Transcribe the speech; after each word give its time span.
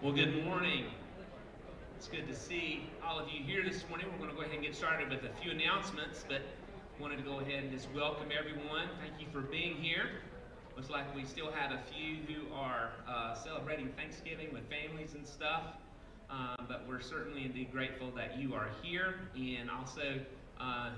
Well, 0.00 0.12
good 0.12 0.44
morning. 0.44 0.84
It's 1.96 2.06
good 2.06 2.28
to 2.28 2.34
see 2.34 2.88
all 3.04 3.18
of 3.18 3.28
you 3.30 3.42
here 3.42 3.64
this 3.64 3.84
morning. 3.88 4.06
We're 4.12 4.18
going 4.18 4.30
to 4.30 4.36
go 4.36 4.42
ahead 4.42 4.54
and 4.54 4.62
get 4.62 4.76
started 4.76 5.10
with 5.10 5.24
a 5.24 5.42
few 5.42 5.50
announcements, 5.50 6.24
but 6.28 6.42
wanted 7.00 7.16
to 7.16 7.24
go 7.24 7.40
ahead 7.40 7.64
and 7.64 7.72
just 7.72 7.88
welcome 7.92 8.28
everyone. 8.30 8.86
Thank 9.00 9.20
you 9.20 9.26
for 9.32 9.40
being 9.40 9.74
here. 9.74 10.22
Looks 10.76 10.88
like 10.88 11.12
we 11.16 11.24
still 11.24 11.50
have 11.50 11.72
a 11.72 11.80
few 11.92 12.18
who 12.32 12.54
are 12.54 12.92
uh, 13.08 13.34
celebrating 13.34 13.88
Thanksgiving 13.96 14.52
with 14.52 14.62
families 14.70 15.14
and 15.14 15.26
stuff, 15.26 15.64
um, 16.30 16.66
but 16.68 16.84
we're 16.88 17.00
certainly 17.00 17.46
indeed 17.46 17.72
grateful 17.72 18.12
that 18.12 18.38
you 18.38 18.54
are 18.54 18.68
here, 18.80 19.16
and 19.34 19.68
also 19.68 20.20
uh, 20.60 20.90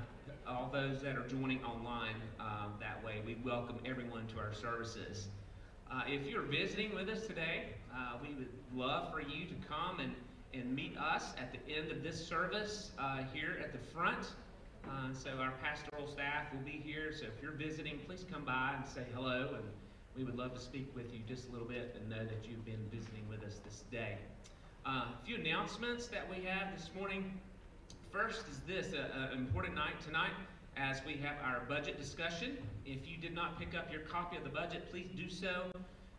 all 0.46 0.68
those 0.70 1.00
that 1.00 1.16
are 1.16 1.26
joining 1.26 1.64
online 1.64 2.16
um, 2.38 2.74
that 2.80 3.02
way. 3.02 3.22
We 3.24 3.38
welcome 3.46 3.78
everyone 3.86 4.26
to 4.26 4.38
our 4.40 4.52
services. 4.52 5.28
Uh, 5.92 6.02
if 6.06 6.24
you're 6.24 6.42
visiting 6.42 6.94
with 6.94 7.08
us 7.08 7.26
today, 7.26 7.64
uh, 7.92 8.12
we 8.22 8.32
would 8.34 8.48
love 8.72 9.12
for 9.12 9.20
you 9.20 9.44
to 9.46 9.54
come 9.68 9.98
and, 9.98 10.14
and 10.54 10.72
meet 10.72 10.96
us 10.96 11.32
at 11.36 11.52
the 11.52 11.58
end 11.74 11.90
of 11.90 12.00
this 12.04 12.24
service 12.24 12.92
uh, 12.96 13.18
here 13.34 13.58
at 13.60 13.72
the 13.72 13.78
front. 13.92 14.34
Uh, 14.84 15.12
so 15.12 15.30
our 15.40 15.52
pastoral 15.62 16.06
staff 16.06 16.46
will 16.52 16.60
be 16.60 16.80
here. 16.84 17.12
So 17.12 17.24
if 17.24 17.42
you're 17.42 17.52
visiting, 17.52 17.98
please 18.06 18.24
come 18.30 18.44
by 18.44 18.74
and 18.76 18.86
say 18.86 19.02
hello. 19.12 19.48
And 19.54 19.64
we 20.16 20.22
would 20.22 20.36
love 20.36 20.54
to 20.54 20.60
speak 20.60 20.94
with 20.94 21.12
you 21.12 21.20
just 21.26 21.48
a 21.48 21.52
little 21.52 21.66
bit 21.66 21.96
and 21.98 22.08
know 22.08 22.24
that 22.24 22.48
you've 22.48 22.64
been 22.64 22.86
visiting 22.92 23.28
with 23.28 23.42
us 23.42 23.58
this 23.64 23.82
day. 23.90 24.16
Uh, 24.86 25.06
a 25.10 25.26
few 25.26 25.36
announcements 25.36 26.06
that 26.06 26.30
we 26.30 26.44
have 26.44 26.72
this 26.72 26.88
morning. 26.96 27.32
First 28.12 28.44
is 28.48 28.60
this, 28.60 28.92
an 28.92 29.36
important 29.36 29.74
night 29.74 30.00
tonight 30.04 30.32
as 30.76 31.00
we 31.04 31.14
have 31.14 31.34
our 31.44 31.64
budget 31.68 31.98
discussion. 31.98 32.58
If 32.86 33.06
you 33.08 33.16
did 33.16 33.34
not 33.34 33.58
pick 33.58 33.76
up 33.76 33.92
your 33.92 34.02
copy 34.02 34.36
of 34.36 34.44
the 34.44 34.50
budget, 34.50 34.90
please 34.90 35.08
do 35.16 35.28
so. 35.28 35.70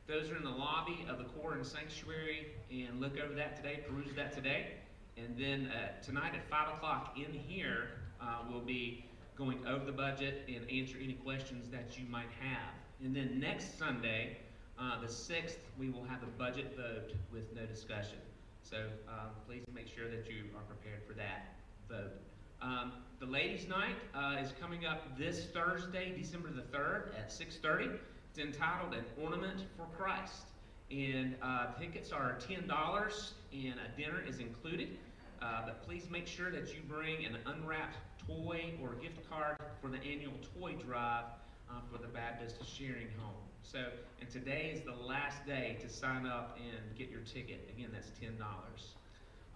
Those 0.07 0.29
are 0.29 0.37
in 0.37 0.43
the 0.43 0.49
lobby 0.49 1.05
of 1.09 1.17
the 1.17 1.23
core 1.25 1.53
and 1.53 1.65
sanctuary, 1.65 2.47
and 2.69 2.99
look 2.99 3.19
over 3.19 3.33
that 3.35 3.55
today, 3.55 3.79
peruse 3.87 4.13
that 4.15 4.33
today. 4.33 4.73
And 5.17 5.37
then 5.37 5.71
uh, 5.71 6.01
tonight 6.03 6.33
at 6.35 6.49
5 6.49 6.75
o'clock 6.75 7.17
in 7.17 7.33
here, 7.33 7.89
uh, 8.21 8.39
we'll 8.49 8.61
be 8.61 9.05
going 9.37 9.65
over 9.67 9.85
the 9.85 9.91
budget 9.91 10.47
and 10.47 10.69
answer 10.69 10.97
any 11.01 11.13
questions 11.13 11.69
that 11.71 11.97
you 11.97 12.05
might 12.09 12.29
have. 12.39 12.73
And 13.03 13.15
then 13.15 13.39
next 13.39 13.77
Sunday, 13.77 14.37
uh, 14.79 14.99
the 15.01 15.07
6th, 15.07 15.57
we 15.79 15.89
will 15.89 16.03
have 16.03 16.23
a 16.23 16.31
budget 16.37 16.75
vote 16.75 17.13
with 17.31 17.53
no 17.55 17.65
discussion. 17.65 18.19
So 18.63 18.77
uh, 19.09 19.29
please 19.47 19.63
make 19.73 19.87
sure 19.87 20.09
that 20.09 20.27
you 20.29 20.45
are 20.55 20.63
prepared 20.63 21.01
for 21.07 21.13
that 21.13 21.55
vote. 21.89 22.13
Um, 22.61 22.93
the 23.21 23.27
ladies' 23.27 23.67
night 23.67 23.95
uh, 24.15 24.41
is 24.41 24.51
coming 24.59 24.87
up 24.87 25.15
this 25.15 25.45
Thursday, 25.53 26.11
December 26.17 26.49
the 26.49 26.63
3rd 26.75 27.09
at 27.15 27.29
6.30. 27.29 27.99
It's 28.31 28.39
entitled 28.39 28.95
An 28.95 29.05
Ornament 29.21 29.61
for 29.77 29.85
Christ. 29.95 30.47
And 30.89 31.35
uh, 31.39 31.67
tickets 31.79 32.11
are 32.11 32.39
$10 32.41 33.31
and 33.53 33.75
a 33.75 33.95
dinner 33.95 34.23
is 34.27 34.39
included. 34.39 34.97
Uh, 35.39 35.61
but 35.65 35.85
please 35.85 36.09
make 36.09 36.25
sure 36.25 36.49
that 36.49 36.73
you 36.73 36.79
bring 36.87 37.23
an 37.23 37.37
unwrapped 37.45 37.97
toy 38.27 38.73
or 38.81 38.95
gift 38.95 39.29
card 39.29 39.57
for 39.79 39.89
the 39.89 39.97
annual 39.97 40.33
toy 40.59 40.73
drive 40.83 41.25
uh, 41.69 41.73
for 41.91 42.01
the 42.01 42.07
Baptist 42.07 42.57
Shearing 42.65 43.09
Home. 43.19 43.35
So, 43.61 43.85
and 44.19 44.31
today 44.31 44.71
is 44.73 44.81
the 44.81 44.95
last 44.95 45.45
day 45.45 45.77
to 45.81 45.89
sign 45.89 46.25
up 46.25 46.57
and 46.57 46.97
get 46.97 47.11
your 47.11 47.21
ticket. 47.21 47.69
Again, 47.71 47.89
that's 47.93 48.09
$10. 48.19 48.33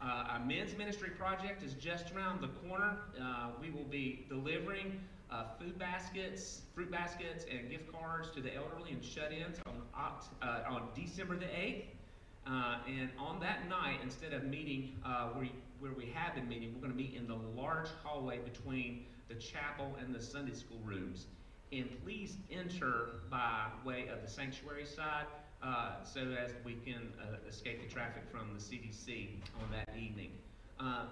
Uh, 0.02 0.26
our 0.30 0.40
men's 0.40 0.78
ministry 0.78 1.10
project 1.10 1.64
is 1.64 1.74
just 1.74 2.12
around 2.12 2.42
the 2.42 2.50
corner. 2.68 2.98
Uh, 3.20 3.50
we 3.62 3.70
will 3.70 3.86
be 3.86 4.26
delivering 4.30 5.00
uh, 5.32 5.46
food 5.60 5.80
baskets, 5.80 6.62
fruit 6.74 6.92
baskets, 6.92 7.46
and 7.50 7.70
gift 7.70 7.92
cards 7.92 8.30
to 8.30 8.42
the 8.42 8.54
elderly 8.54 8.92
and 8.92 9.04
shut-ins 9.04 9.58
on, 9.66 10.14
uh, 10.42 10.64
on 10.70 10.90
December 10.96 11.38
the 11.38 11.46
8th. 11.46 11.86
Uh, 12.48 12.78
and 12.88 13.10
on 13.18 13.40
that 13.40 13.68
night, 13.68 13.98
instead 14.04 14.34
of 14.34 14.44
meeting 14.44 14.96
uh, 15.04 15.30
where, 15.30 15.48
where 15.80 15.94
we 15.94 16.12
have 16.14 16.36
been 16.36 16.48
meeting, 16.48 16.74
we're 16.74 16.82
going 16.82 16.92
to 16.92 16.98
meet 16.98 17.16
in 17.16 17.26
the 17.28 17.38
large 17.60 17.88
hallway 18.04 18.38
between 18.40 19.06
the 19.30 19.36
chapel 19.36 19.96
and 20.00 20.14
the 20.14 20.22
Sunday 20.22 20.54
school 20.54 20.80
rooms. 20.84 21.26
And 21.72 21.90
please 22.04 22.38
enter 22.52 23.22
by 23.32 23.70
way 23.84 24.08
of 24.14 24.22
the 24.22 24.28
sanctuary 24.28 24.86
side 24.86 25.26
uh, 25.66 26.04
so 26.04 26.22
as 26.22 26.52
we 26.64 26.74
can 26.74 27.12
uh, 27.22 27.38
escape 27.50 27.82
the 27.82 27.92
traffic 27.92 28.24
from 28.32 28.54
the 28.54 28.60
CDC 28.60 29.30
on 29.62 29.72
that 29.72 29.90
evening. 29.98 30.32
Uh, 30.80 31.06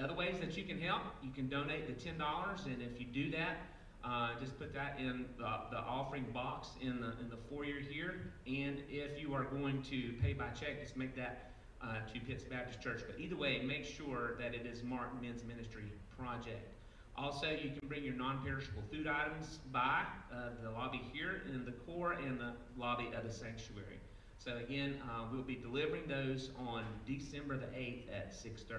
other 0.00 0.14
ways 0.14 0.36
that 0.40 0.56
you 0.56 0.64
can 0.64 0.80
help, 0.80 1.02
you 1.22 1.30
can 1.32 1.48
donate 1.48 1.86
the 1.86 2.08
$10, 2.08 2.66
and 2.66 2.82
if 2.82 3.00
you 3.00 3.06
do 3.06 3.30
that, 3.32 3.56
uh, 4.04 4.30
just 4.40 4.56
put 4.58 4.72
that 4.72 4.96
in 5.00 5.26
the, 5.38 5.50
the, 5.72 5.78
offering 5.78 6.24
box 6.32 6.68
in 6.80 7.00
the, 7.00 7.12
in 7.20 7.28
the 7.28 7.36
foyer 7.50 7.80
here. 7.80 8.32
And 8.46 8.80
if 8.88 9.20
you 9.20 9.34
are 9.34 9.44
going 9.44 9.82
to 9.90 10.12
pay 10.22 10.34
by 10.34 10.48
check, 10.50 10.80
just 10.80 10.96
make 10.96 11.16
that 11.16 11.50
uh, 11.82 11.96
to 12.12 12.20
Pitts 12.20 12.44
Baptist 12.44 12.80
Church. 12.80 13.02
But 13.04 13.18
either 13.18 13.36
way, 13.36 13.60
make 13.64 13.84
sure 13.84 14.36
that 14.38 14.54
it 14.54 14.66
is 14.66 14.84
marked 14.84 15.20
Men's 15.20 15.42
Ministry 15.44 15.90
Project. 16.16 16.77
Also, 17.18 17.50
you 17.50 17.70
can 17.76 17.88
bring 17.88 18.04
your 18.04 18.14
non-perishable 18.14 18.82
food 18.92 19.08
items 19.08 19.58
by 19.72 20.04
uh, 20.32 20.50
the 20.62 20.70
lobby 20.70 21.02
here 21.12 21.42
in 21.48 21.64
the 21.64 21.72
core 21.72 22.12
and 22.12 22.38
the 22.38 22.52
lobby 22.76 23.08
of 23.16 23.24
the 23.24 23.32
sanctuary. 23.32 23.98
So 24.38 24.56
again, 24.56 25.00
uh, 25.04 25.24
we'll 25.32 25.42
be 25.42 25.56
delivering 25.56 26.06
those 26.06 26.50
on 26.56 26.84
December 27.06 27.56
the 27.56 27.66
8th 27.66 28.04
at 28.16 28.32
6.30. 28.32 28.76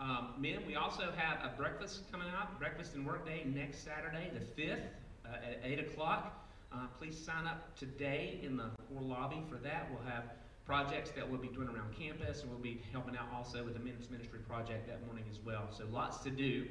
Um, 0.00 0.34
men, 0.38 0.66
we 0.66 0.74
also 0.74 1.12
have 1.16 1.38
a 1.44 1.56
breakfast 1.56 2.10
coming 2.10 2.26
up, 2.30 2.58
breakfast 2.58 2.94
and 2.94 3.06
work 3.06 3.24
day 3.24 3.44
next 3.46 3.84
Saturday, 3.84 4.32
the 4.34 4.60
5th 4.60 4.80
uh, 5.24 5.36
at 5.48 5.60
8 5.62 5.78
o'clock. 5.78 6.48
Uh, 6.72 6.86
please 6.98 7.16
sign 7.16 7.46
up 7.46 7.76
today 7.76 8.40
in 8.42 8.56
the 8.56 8.70
core 8.88 9.02
lobby 9.02 9.40
for 9.48 9.56
that. 9.58 9.88
We'll 9.88 10.10
have 10.10 10.24
projects 10.66 11.12
that 11.12 11.28
we'll 11.28 11.40
be 11.40 11.48
doing 11.48 11.68
around 11.68 11.96
campus, 11.96 12.42
and 12.42 12.50
we'll 12.50 12.58
be 12.58 12.82
helping 12.90 13.16
out 13.16 13.28
also 13.32 13.62
with 13.62 13.74
the 13.74 13.80
men's 13.80 14.10
ministry 14.10 14.40
project 14.48 14.88
that 14.88 15.06
morning 15.06 15.24
as 15.30 15.38
well. 15.44 15.68
So 15.70 15.84
lots 15.92 16.18
to 16.24 16.30
do 16.30 16.66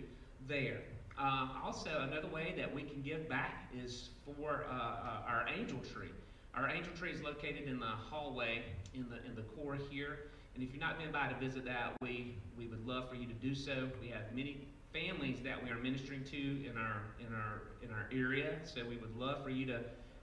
there. 0.51 0.81
Uh, 1.17 1.47
also, 1.63 1.89
another 2.01 2.28
way 2.28 2.53
that 2.57 2.75
we 2.75 2.84
can 2.84 3.01
give 3.01 3.29
back 3.29 3.72
is 3.73 4.09
for 4.25 4.66
uh, 4.69 4.73
uh, 4.73 5.28
our 5.28 5.45
angel 5.47 5.79
tree. 5.79 6.12
Our 6.53 6.69
angel 6.69 6.94
tree 6.94 7.12
is 7.12 7.22
located 7.22 7.69
in 7.69 7.79
the 7.79 7.85
hallway 7.85 8.63
in 8.94 9.07
the 9.09 9.25
in 9.25 9.35
the 9.35 9.44
core 9.56 9.78
here. 9.89 10.19
And 10.53 10.62
if 10.62 10.73
you've 10.73 10.81
not 10.81 11.00
been 11.00 11.12
by 11.12 11.28
to 11.29 11.35
visit 11.39 11.63
that, 11.66 11.94
we 12.01 12.35
we 12.57 12.67
would 12.67 12.85
love 12.85 13.09
for 13.09 13.16
you 13.16 13.25
to 13.28 13.34
do 13.34 13.56
so. 13.56 13.89
We 14.01 14.09
have 14.09 14.34
many 14.35 14.67
families 14.91 15.39
that 15.45 15.63
we 15.63 15.69
are 15.69 15.78
ministering 15.78 16.25
to 16.25 16.38
in 16.38 16.75
our 16.75 17.01
in 17.25 17.33
our 17.33 17.62
in 17.81 17.89
our 17.91 18.09
area, 18.12 18.59
so 18.66 18.81
we 18.83 18.97
would 18.97 19.16
love 19.16 19.41
for 19.44 19.50
you 19.50 19.66
to 19.68 19.79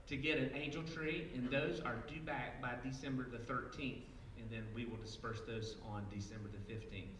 to 0.07 0.15
get 0.15 0.37
an 0.37 0.51
angel 0.53 0.83
tree, 0.83 1.27
and 1.33 1.49
those 1.49 1.79
are 1.79 1.95
due 2.07 2.21
back 2.21 2.61
by 2.61 2.73
December 2.83 3.25
the 3.31 3.37
13th, 3.51 4.01
and 4.37 4.49
then 4.51 4.63
we 4.75 4.85
will 4.85 4.97
disperse 4.97 5.39
those 5.47 5.77
on 5.87 6.05
December 6.11 6.49
the 6.51 6.73
15th. 6.73 7.18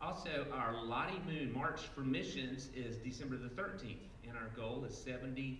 Also, 0.00 0.46
our 0.52 0.84
Lottie 0.84 1.20
Moon 1.26 1.52
March 1.54 1.80
for 1.94 2.00
Missions 2.00 2.68
is 2.76 2.96
December 2.96 3.36
the 3.36 3.48
13th, 3.48 3.96
and 4.26 4.36
our 4.36 4.50
goal 4.54 4.84
is 4.84 4.94
$70,000. 4.94 5.56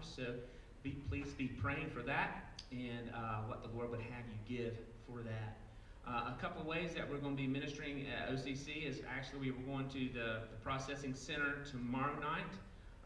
So 0.00 0.34
be, 0.82 0.90
please 1.08 1.32
be 1.36 1.48
praying 1.48 1.90
for 1.90 2.02
that 2.02 2.60
and 2.70 3.10
uh, 3.14 3.42
what 3.46 3.62
the 3.62 3.68
Lord 3.76 3.90
would 3.90 4.00
have 4.00 4.24
you 4.26 4.58
give 4.58 4.74
for 5.06 5.22
that. 5.22 5.58
Uh, 6.06 6.32
a 6.36 6.40
couple 6.40 6.60
of 6.62 6.66
ways 6.66 6.94
that 6.94 7.08
we're 7.08 7.18
going 7.18 7.36
to 7.36 7.42
be 7.42 7.46
ministering 7.46 8.06
at 8.06 8.30
OCC 8.32 8.88
is 8.88 9.02
actually 9.08 9.50
we're 9.50 9.66
going 9.66 9.88
to 9.88 10.08
the, 10.12 10.40
the 10.50 10.56
processing 10.62 11.14
center 11.14 11.62
tomorrow 11.70 12.18
night, 12.20 12.42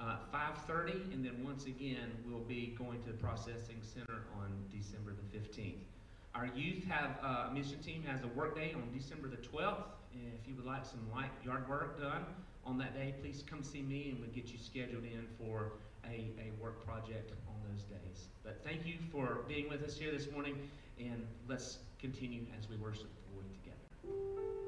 uh, 0.01 0.17
5.30, 0.33 1.13
and 1.13 1.25
then 1.25 1.45
once 1.45 1.67
again 1.67 2.11
we'll 2.27 2.41
be 2.41 2.75
going 2.79 3.03
to 3.03 3.09
the 3.09 3.19
processing 3.19 3.77
center 3.83 4.23
on 4.41 4.49
December 4.73 5.13
the 5.13 5.39
15th. 5.39 5.75
Our 6.35 6.47
youth 6.55 6.85
have, 6.85 7.19
uh, 7.23 7.49
mission 7.53 7.79
team 7.81 8.03
has 8.07 8.23
a 8.23 8.29
work 8.29 8.55
day 8.55 8.75
on 8.75 8.89
December 8.97 9.29
the 9.29 9.37
12th, 9.37 9.85
if 10.35 10.49
you 10.49 10.55
would 10.57 10.65
like 10.67 10.85
some 10.85 11.01
light 11.15 11.31
yard 11.45 11.69
work 11.69 12.01
done 12.01 12.25
on 12.65 12.79
that 12.79 12.95
day, 12.95 13.15
please 13.21 13.43
come 13.49 13.63
see 13.63 13.83
me 13.83 14.11
and 14.11 14.21
we'll 14.21 14.31
get 14.31 14.49
you 14.49 14.59
scheduled 14.59 15.05
in 15.05 15.27
for 15.39 15.73
a, 16.05 16.31
a 16.39 16.63
work 16.63 16.85
project 16.85 17.33
on 17.49 17.55
those 17.71 17.83
days. 17.85 18.29
But 18.45 18.61
thank 18.65 18.87
you 18.87 18.95
for 19.11 19.41
being 19.49 19.69
with 19.69 19.83
us 19.83 19.97
here 19.97 20.13
this 20.13 20.31
morning, 20.31 20.69
and 20.99 21.27
let's 21.49 21.79
continue 21.99 22.43
as 22.59 22.69
we 22.69 22.77
worship 22.77 23.09
the 23.27 23.35
Lord 23.35 23.47
together. 23.63 24.66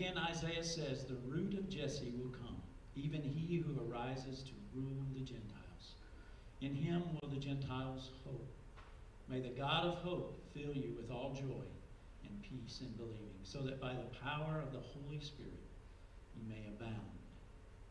Again, 0.00 0.16
Isaiah 0.16 0.64
says, 0.64 1.04
The 1.04 1.18
root 1.28 1.54
of 1.54 1.68
Jesse 1.68 2.14
will 2.16 2.30
come, 2.30 2.56
even 2.96 3.22
he 3.22 3.58
who 3.58 3.74
arises 3.84 4.42
to 4.44 4.52
rule 4.74 5.04
the 5.12 5.20
Gentiles. 5.20 5.94
In 6.62 6.74
him 6.74 7.02
will 7.20 7.28
the 7.28 7.36
Gentiles 7.36 8.10
hope. 8.24 8.48
May 9.28 9.40
the 9.40 9.50
God 9.50 9.84
of 9.84 9.94
hope 9.96 10.40
fill 10.54 10.72
you 10.72 10.94
with 10.96 11.10
all 11.10 11.34
joy 11.34 11.66
and 12.24 12.42
peace 12.42 12.80
in 12.80 12.88
believing, 12.96 13.44
so 13.44 13.60
that 13.60 13.80
by 13.80 13.92
the 13.92 14.18
power 14.24 14.62
of 14.62 14.72
the 14.72 14.80
Holy 14.80 15.20
Spirit 15.20 15.52
you 16.34 16.48
may 16.48 16.66
abound 16.68 17.18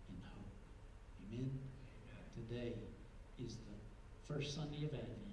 in 0.09 0.15
hope. 0.33 0.51
Amen. 1.31 1.51
Amen. 1.51 2.47
Today 2.50 2.74
is 3.38 3.56
the 3.56 4.33
first 4.33 4.56
Sunday 4.56 4.85
of 4.85 4.94
Advent, 4.94 5.29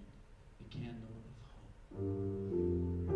the 0.58 0.64
candle 0.64 1.22
of 1.92 2.00
hope. 3.08 3.15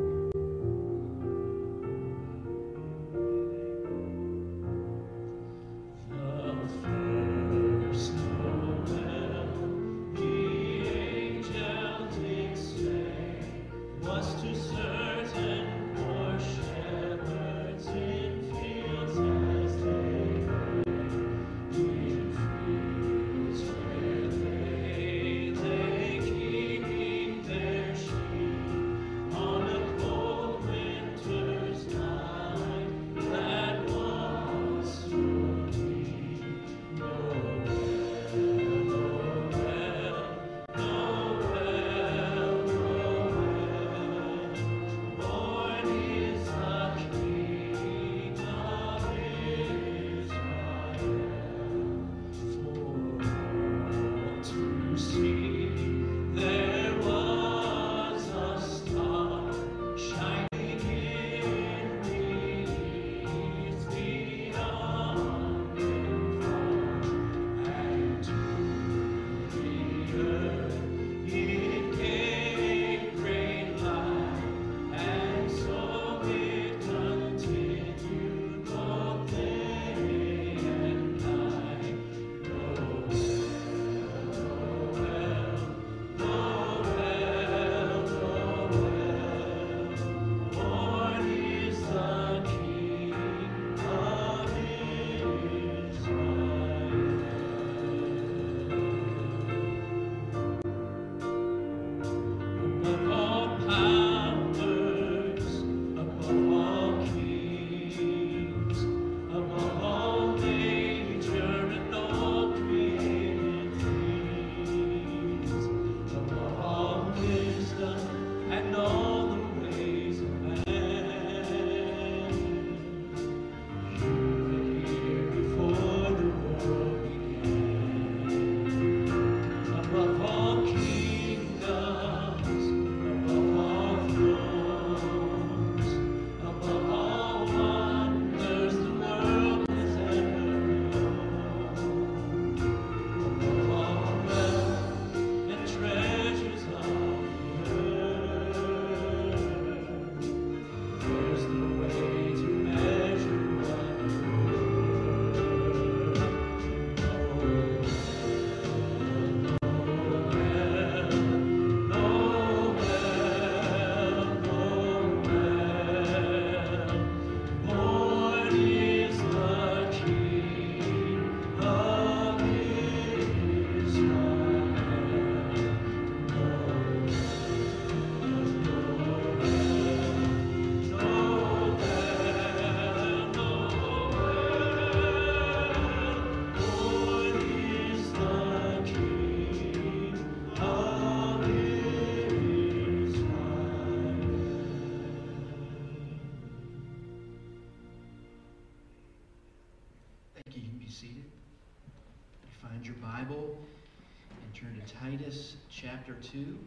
Chapter 205.80 206.12
2 206.12 206.58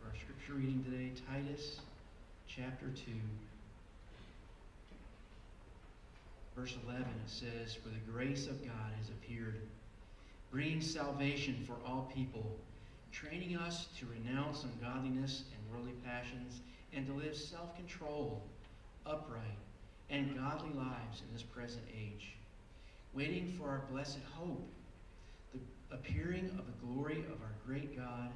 for 0.00 0.08
our 0.08 0.14
scripture 0.16 0.54
reading 0.54 0.82
today. 0.82 1.12
Titus 1.30 1.78
chapter 2.48 2.86
2. 2.86 3.12
Verse 6.56 6.74
11 6.84 7.02
it 7.04 7.06
says, 7.26 7.76
For 7.76 7.90
the 7.90 8.10
grace 8.10 8.48
of 8.48 8.64
God 8.64 8.90
has 8.98 9.10
appeared, 9.10 9.60
bringing 10.50 10.80
salvation 10.80 11.62
for 11.64 11.76
all 11.86 12.10
people, 12.12 12.56
training 13.12 13.56
us 13.56 13.86
to 14.00 14.06
renounce 14.06 14.64
ungodliness 14.64 15.44
and 15.52 15.72
worldly 15.72 15.94
passions, 16.04 16.60
and 16.92 17.06
to 17.06 17.12
live 17.12 17.36
self 17.36 17.76
controlled, 17.76 18.40
upright, 19.06 19.58
and 20.10 20.36
godly 20.36 20.74
lives 20.74 21.22
in 21.22 21.32
this 21.32 21.44
present 21.44 21.84
age, 21.96 22.32
waiting 23.14 23.46
for 23.56 23.68
our 23.68 23.84
blessed 23.92 24.18
hope, 24.34 24.68
the 25.52 25.60
appearing 25.94 26.50
of 26.58 26.66
the 26.66 26.84
glory 26.84 27.20
of 27.30 27.40
our 27.42 27.52
great 27.64 27.96
God 27.96 28.32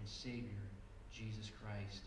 and 0.00 0.08
Savior, 0.08 0.64
Jesus 1.12 1.50
Christ, 1.62 2.02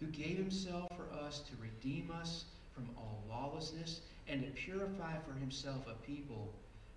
who 0.00 0.06
gave 0.06 0.36
himself 0.36 0.88
for 0.96 1.08
us 1.24 1.40
to 1.40 1.52
redeem 1.60 2.10
us 2.10 2.44
from 2.74 2.88
all 2.96 3.22
lawlessness 3.28 4.00
and 4.28 4.42
to 4.42 4.50
purify 4.50 5.14
for 5.26 5.38
himself 5.38 5.86
a 5.88 5.94
people 6.06 6.52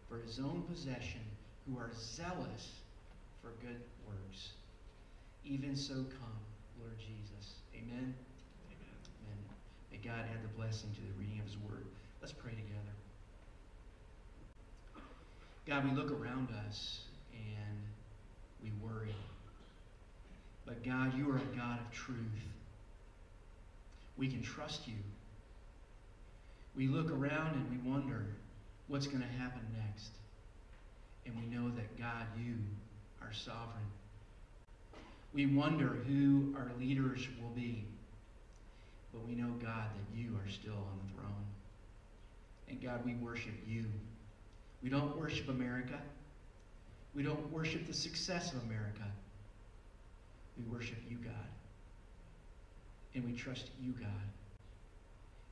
for 0.09 0.17
his 0.17 0.39
own 0.39 0.63
possession 0.69 1.21
who 1.67 1.77
are 1.77 1.89
zealous 1.97 2.71
for 3.41 3.49
good 3.61 3.79
works. 4.07 4.51
Even 5.43 5.75
so 5.75 5.93
come, 5.93 6.39
Lord 6.79 6.97
Jesus. 6.97 7.55
Amen. 7.73 8.13
Amen. 8.67 8.95
Amen. 9.23 9.39
May 9.91 9.97
God 9.97 10.25
add 10.31 10.43
the 10.43 10.57
blessing 10.57 10.89
to 10.95 11.01
the 11.01 11.19
reading 11.19 11.39
of 11.39 11.45
his 11.45 11.57
word. 11.57 11.85
Let's 12.21 12.33
pray 12.33 12.51
together. 12.51 12.65
God, 15.67 15.85
we 15.89 15.95
look 15.95 16.11
around 16.11 16.49
us 16.67 17.01
and 17.33 17.77
we 18.63 18.71
worry. 18.83 19.15
But 20.65 20.84
God, 20.84 21.17
you 21.17 21.29
are 21.31 21.38
a 21.38 21.55
God 21.55 21.79
of 21.79 21.91
truth. 21.91 22.17
We 24.17 24.27
can 24.27 24.41
trust 24.41 24.88
you. 24.88 24.95
We 26.75 26.88
look 26.88 27.12
around 27.12 27.55
and 27.55 27.69
we 27.69 27.89
wonder 27.89 28.25
what's 28.88 29.07
going 29.07 29.22
to 29.22 29.39
happen 29.39 29.62
next. 29.77 30.12
And 31.25 31.36
we 31.39 31.45
know 31.45 31.69
that 31.75 31.98
God, 31.98 32.25
you 32.38 32.55
are 33.22 33.34
sovereign. 33.34 33.86
We 35.34 35.45
wonder 35.45 35.88
who 35.88 36.55
our 36.57 36.72
leaders 36.79 37.27
will 37.41 37.50
be. 37.50 37.86
But 39.12 39.27
we 39.27 39.36
know, 39.36 39.51
God, 39.62 39.89
that 39.93 40.17
you 40.17 40.36
are 40.36 40.50
still 40.50 40.74
on 40.74 41.00
the 41.05 41.13
throne. 41.13 41.45
And 42.69 42.81
God, 42.81 43.05
we 43.05 43.15
worship 43.15 43.53
you. 43.67 43.86
We 44.84 44.89
don't 44.89 45.17
worship 45.17 45.50
America. 45.50 46.00
We 47.13 47.24
don't 47.24 47.51
worship 47.51 47.88
the 47.88 47.93
success 47.93 48.53
of 48.53 48.62
America. 48.63 49.03
We 50.57 50.63
worship 50.71 50.97
you, 51.09 51.17
God. 51.17 51.33
And 53.13 53.25
we 53.25 53.33
trust 53.33 53.69
you, 53.81 53.91
God. 53.93 54.09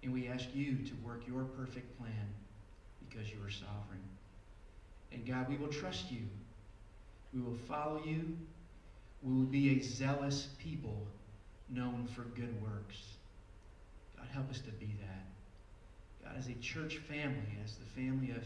And 0.02 0.12
we 0.12 0.28
ask 0.28 0.46
you 0.54 0.78
to 0.78 0.94
work 1.04 1.24
your 1.28 1.44
perfect 1.44 1.98
plan 1.98 2.28
because 3.08 3.30
you 3.30 3.38
are 3.46 3.50
sovereign. 3.50 4.04
And 5.12 5.26
God, 5.26 5.48
we 5.48 5.56
will 5.56 5.72
trust 5.72 6.12
you. 6.12 6.24
We 7.34 7.42
will 7.42 7.58
follow 7.68 8.02
you. 8.04 8.38
We 9.22 9.34
will 9.34 9.46
be 9.46 9.80
a 9.80 9.82
zealous 9.82 10.50
people 10.60 11.08
known 11.70 12.08
for 12.14 12.24
good 12.24 12.62
works. 12.62 12.98
God, 14.18 14.28
help 14.34 14.50
us 14.50 14.60
to 14.60 14.72
be 14.72 14.96
that. 15.02 16.24
God, 16.24 16.38
as 16.38 16.48
a 16.48 16.54
church 16.56 16.98
family, 16.98 17.58
as 17.64 17.76
the 17.76 17.86
family 17.86 18.32
of 18.32 18.44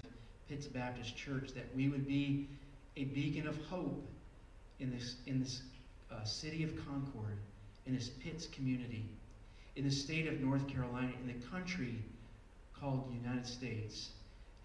Pitts 0.47 0.67
Baptist 0.67 1.15
Church, 1.15 1.51
that 1.55 1.65
we 1.75 1.89
would 1.89 2.07
be 2.07 2.47
a 2.95 3.05
beacon 3.05 3.47
of 3.47 3.57
hope 3.65 4.07
in 4.79 4.91
this, 4.91 5.15
in 5.25 5.41
this 5.41 5.61
uh, 6.11 6.23
city 6.23 6.63
of 6.63 6.75
Concord, 6.85 7.37
in 7.85 7.95
this 7.95 8.09
Pitts 8.09 8.47
community, 8.47 9.05
in 9.75 9.85
the 9.85 9.91
state 9.91 10.27
of 10.27 10.39
North 10.41 10.67
Carolina, 10.67 11.11
in 11.21 11.27
the 11.27 11.47
country 11.47 11.95
called 12.79 13.11
United 13.23 13.45
States, 13.45 14.09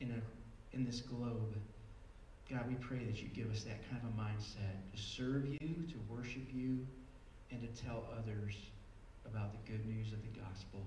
in, 0.01 0.11
a, 0.11 0.77
in 0.77 0.85
this 0.85 1.01
globe. 1.01 1.55
God, 2.51 2.69
we 2.69 2.75
pray 2.75 3.05
that 3.05 3.23
you 3.23 3.29
give 3.29 3.51
us 3.51 3.63
that 3.63 3.89
kind 3.89 4.03
of 4.03 4.11
a 4.11 4.21
mindset 4.21 4.77
to 4.95 5.01
serve 5.01 5.47
you, 5.47 5.59
to 5.59 5.97
worship 6.09 6.43
you, 6.53 6.87
and 7.51 7.61
to 7.63 7.83
tell 7.83 8.05
others 8.19 8.57
about 9.27 9.53
the 9.53 9.73
good 9.73 9.87
news 9.87 10.13
of 10.13 10.21
the 10.23 10.41
gospel. 10.41 10.81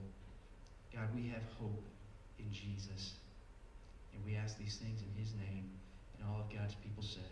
God, 0.94 1.08
we 1.16 1.28
have 1.30 1.42
hope 1.60 1.84
in 2.40 2.52
Jesus. 2.52 3.14
And 4.14 4.24
we 4.26 4.36
ask 4.36 4.58
these 4.58 4.76
things 4.76 5.02
in 5.02 5.22
his 5.22 5.34
name. 5.34 5.70
And 6.18 6.28
all 6.30 6.42
of 6.42 6.50
God's 6.54 6.76
people 6.76 7.04
said. 7.04 7.24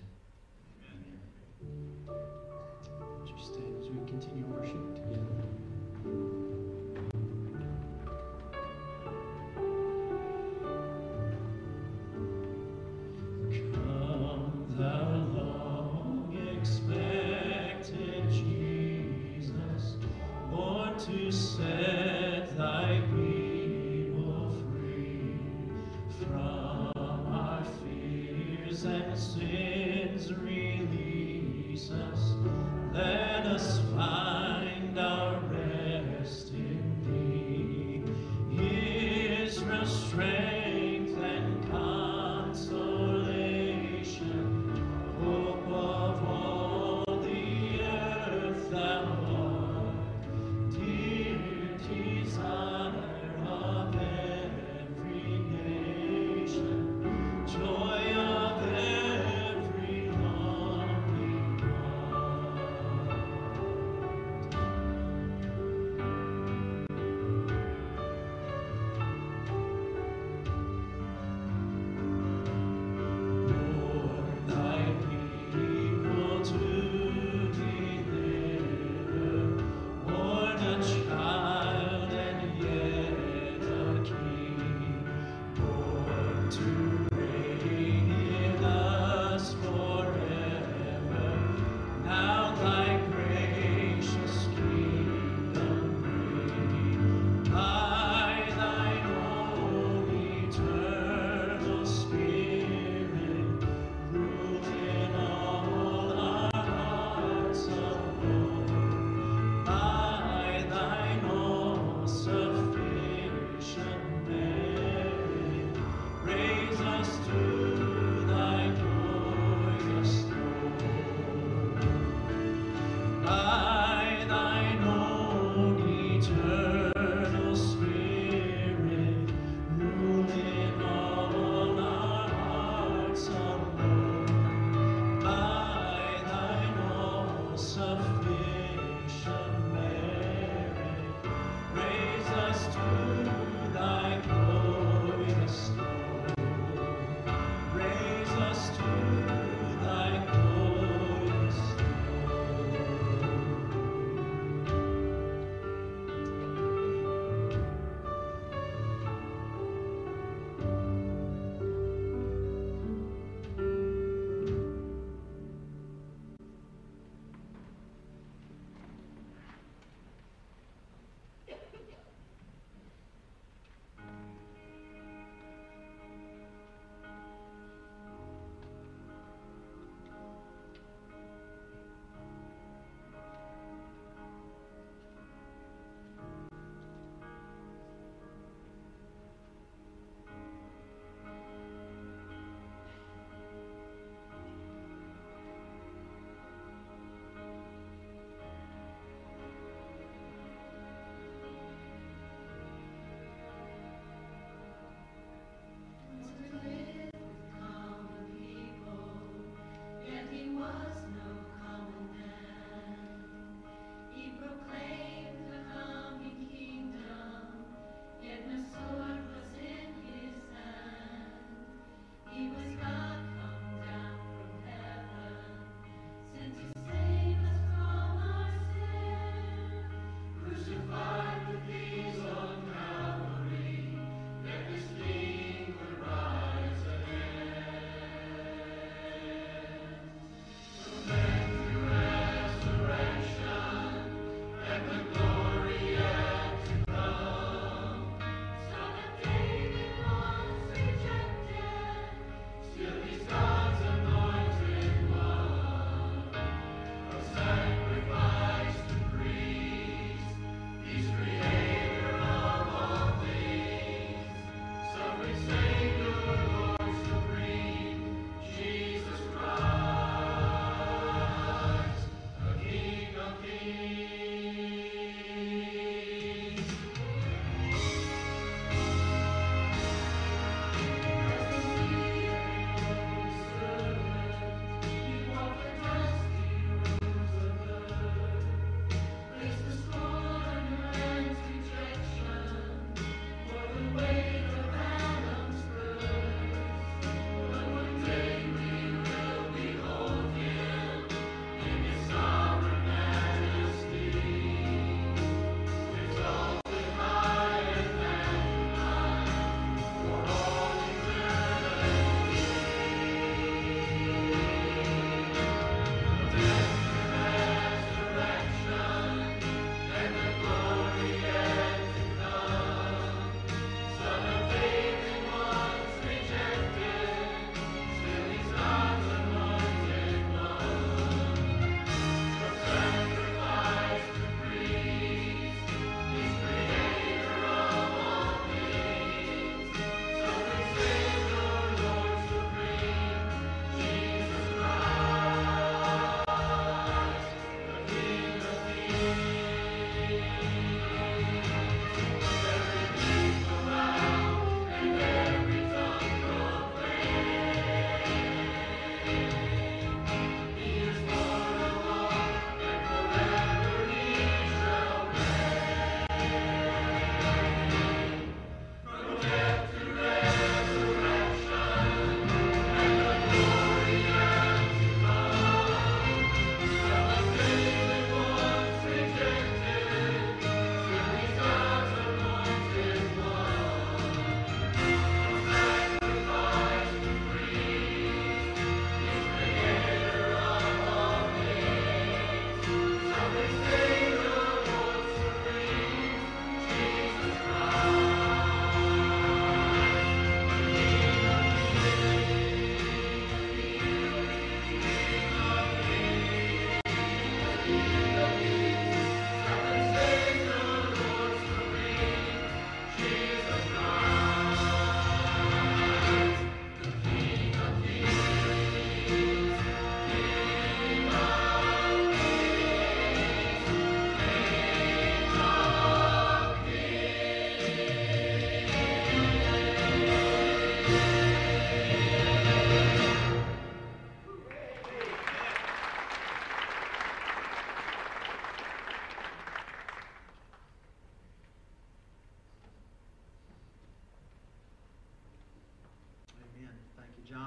Would 2.07 3.29
you 3.29 3.35
stand 3.41 3.75
as 3.79 3.89
we 3.89 4.05
continue 4.07 4.45
worship 4.45 4.95
together? 4.95 6.42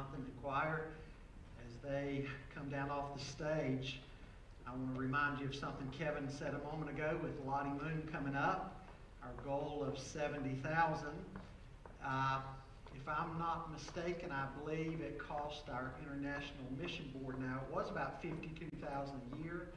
Jonathan 0.06 0.32
choir, 0.42 0.84
as 1.66 1.72
they 1.82 2.24
come 2.54 2.68
down 2.68 2.90
off 2.90 3.18
the 3.18 3.24
stage, 3.24 4.00
I 4.66 4.70
want 4.70 4.94
to 4.94 5.00
remind 5.00 5.40
you 5.40 5.46
of 5.46 5.54
something 5.54 5.88
Kevin 5.98 6.28
said 6.28 6.54
a 6.54 6.70
moment 6.70 6.90
ago 6.90 7.18
with 7.22 7.32
Lottie 7.46 7.70
Moon 7.70 8.08
coming 8.12 8.36
up, 8.36 8.86
our 9.22 9.30
goal 9.44 9.84
of 9.86 9.98
70,000. 9.98 11.08
Uh, 12.04 12.40
if 12.94 13.08
I'm 13.08 13.38
not 13.38 13.72
mistaken, 13.72 14.30
I 14.30 14.46
believe 14.60 15.00
it 15.00 15.18
cost 15.18 15.68
our 15.70 15.92
International 16.02 16.66
Mission 16.80 17.10
Board 17.16 17.40
now, 17.40 17.62
it 17.68 17.74
was 17.74 17.90
about 17.90 18.22
52,000 18.22 19.14
a 19.32 19.42
year 19.42 19.68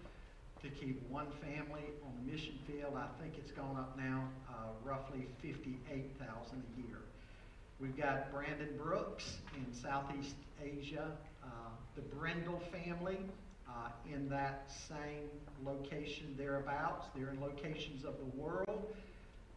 to 0.62 0.70
keep 0.70 1.02
one 1.10 1.28
family 1.42 1.86
on 2.06 2.14
the 2.20 2.32
mission 2.32 2.60
field. 2.68 2.94
I 2.96 3.08
think 3.22 3.36
it's 3.38 3.52
gone 3.52 3.78
up 3.78 3.98
now 3.98 4.28
uh, 4.50 4.70
roughly 4.84 5.26
58,000 5.42 6.22
a 6.22 6.82
year. 6.82 7.00
We've 7.80 7.96
got 7.96 8.30
Brandon 8.30 8.68
Brooks 8.78 9.38
in 9.56 9.74
Southeast 9.74 10.36
Asia, 10.62 11.12
uh, 11.42 11.48
the 11.96 12.02
Brendel 12.02 12.62
family 12.74 13.20
uh, 13.70 13.92
in 14.14 14.28
that 14.28 14.70
same 14.70 15.30
location 15.64 16.36
thereabouts. 16.38 17.08
They're 17.16 17.30
in 17.30 17.40
locations 17.40 18.04
of 18.04 18.16
the 18.18 18.38
world 18.38 18.94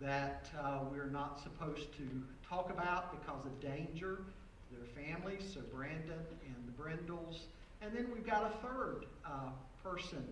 that 0.01 0.49
uh, 0.57 0.81
we're 0.93 1.11
not 1.11 1.41
supposed 1.43 1.93
to 1.97 2.09
talk 2.49 2.71
about 2.71 3.21
because 3.21 3.45
of 3.45 3.61
danger 3.61 4.19
to 4.19 4.77
their 4.77 5.05
families. 5.05 5.43
So 5.53 5.61
Brandon 5.75 6.21
and 6.47 6.57
the 6.69 6.81
Brendels. 6.81 7.41
And 7.81 7.93
then 7.93 8.07
we've 8.15 8.27
got 8.27 8.45
a 8.45 8.65
third 8.65 9.07
uh, 9.27 9.51
person 9.83 10.25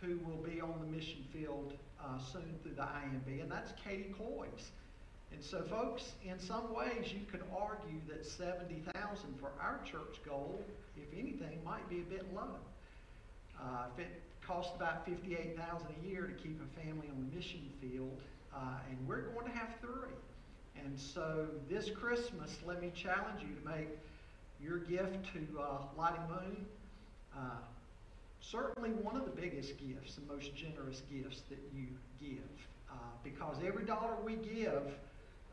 who 0.00 0.18
will 0.26 0.42
be 0.42 0.62
on 0.62 0.76
the 0.80 0.96
mission 0.96 1.26
field 1.30 1.74
uh, 2.00 2.18
soon 2.32 2.58
through 2.62 2.74
the 2.76 2.82
IMB, 2.82 3.42
and 3.42 3.50
that's 3.50 3.72
Katie 3.84 4.14
Cloyes. 4.16 4.70
And 5.34 5.42
so, 5.42 5.62
folks, 5.62 6.12
in 6.24 6.38
some 6.38 6.72
ways, 6.72 7.12
you 7.12 7.26
could 7.30 7.42
argue 7.52 7.98
that 8.08 8.24
70,000 8.24 8.94
for 9.40 9.50
our 9.60 9.80
church 9.84 10.20
goal, 10.24 10.62
if 10.96 11.18
anything, 11.18 11.58
might 11.64 11.88
be 11.90 11.98
a 11.98 12.04
bit 12.04 12.32
low. 12.32 12.54
Uh, 13.60 13.86
if 13.92 14.04
it 14.04 14.22
costs 14.46 14.72
about 14.76 15.04
58,000 15.04 15.88
a 15.88 16.08
year 16.08 16.28
to 16.28 16.32
keep 16.34 16.60
a 16.62 16.80
family 16.80 17.08
on 17.08 17.28
the 17.28 17.36
mission 17.36 17.68
field, 17.80 18.20
uh, 18.54 18.58
and 18.88 19.08
we're 19.08 19.22
going 19.22 19.46
to 19.46 19.58
have 19.58 19.70
three. 19.80 20.14
And 20.84 20.98
so, 20.98 21.48
this 21.68 21.90
Christmas, 21.90 22.56
let 22.64 22.80
me 22.80 22.92
challenge 22.94 23.40
you 23.40 23.56
to 23.60 23.76
make 23.76 23.88
your 24.62 24.78
gift 24.78 25.18
to 25.32 25.60
uh, 25.60 25.78
Lottie 25.98 26.20
Moon 26.28 26.64
uh, 27.36 27.40
certainly 28.40 28.90
one 28.90 29.16
of 29.16 29.24
the 29.24 29.40
biggest 29.40 29.74
gifts, 29.78 30.14
the 30.14 30.32
most 30.32 30.54
generous 30.54 31.02
gifts 31.12 31.42
that 31.48 31.58
you 31.74 31.88
give. 32.20 32.38
Uh, 32.88 32.94
because 33.24 33.56
every 33.66 33.84
dollar 33.84 34.14
we 34.24 34.36
give 34.36 34.94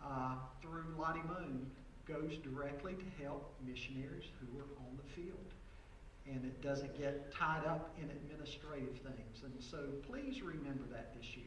uh, 0.06 0.36
through 0.62 0.96
Lottie 0.98 1.22
Moon 1.28 1.70
goes 2.08 2.38
directly 2.38 2.94
to 2.94 3.24
help 3.24 3.54
missionaries 3.66 4.26
who 4.40 4.60
are 4.60 4.70
on 4.80 4.98
the 4.98 5.14
field. 5.14 5.38
And 6.28 6.46
it 6.46 6.62
doesn't 6.62 6.98
get 6.98 7.34
tied 7.34 7.66
up 7.66 7.96
in 8.02 8.10
administrative 8.10 8.98
things. 9.00 9.44
And 9.44 9.54
so 9.60 9.78
please 10.08 10.42
remember 10.42 10.84
that 10.92 11.14
this 11.20 11.36
year. 11.36 11.46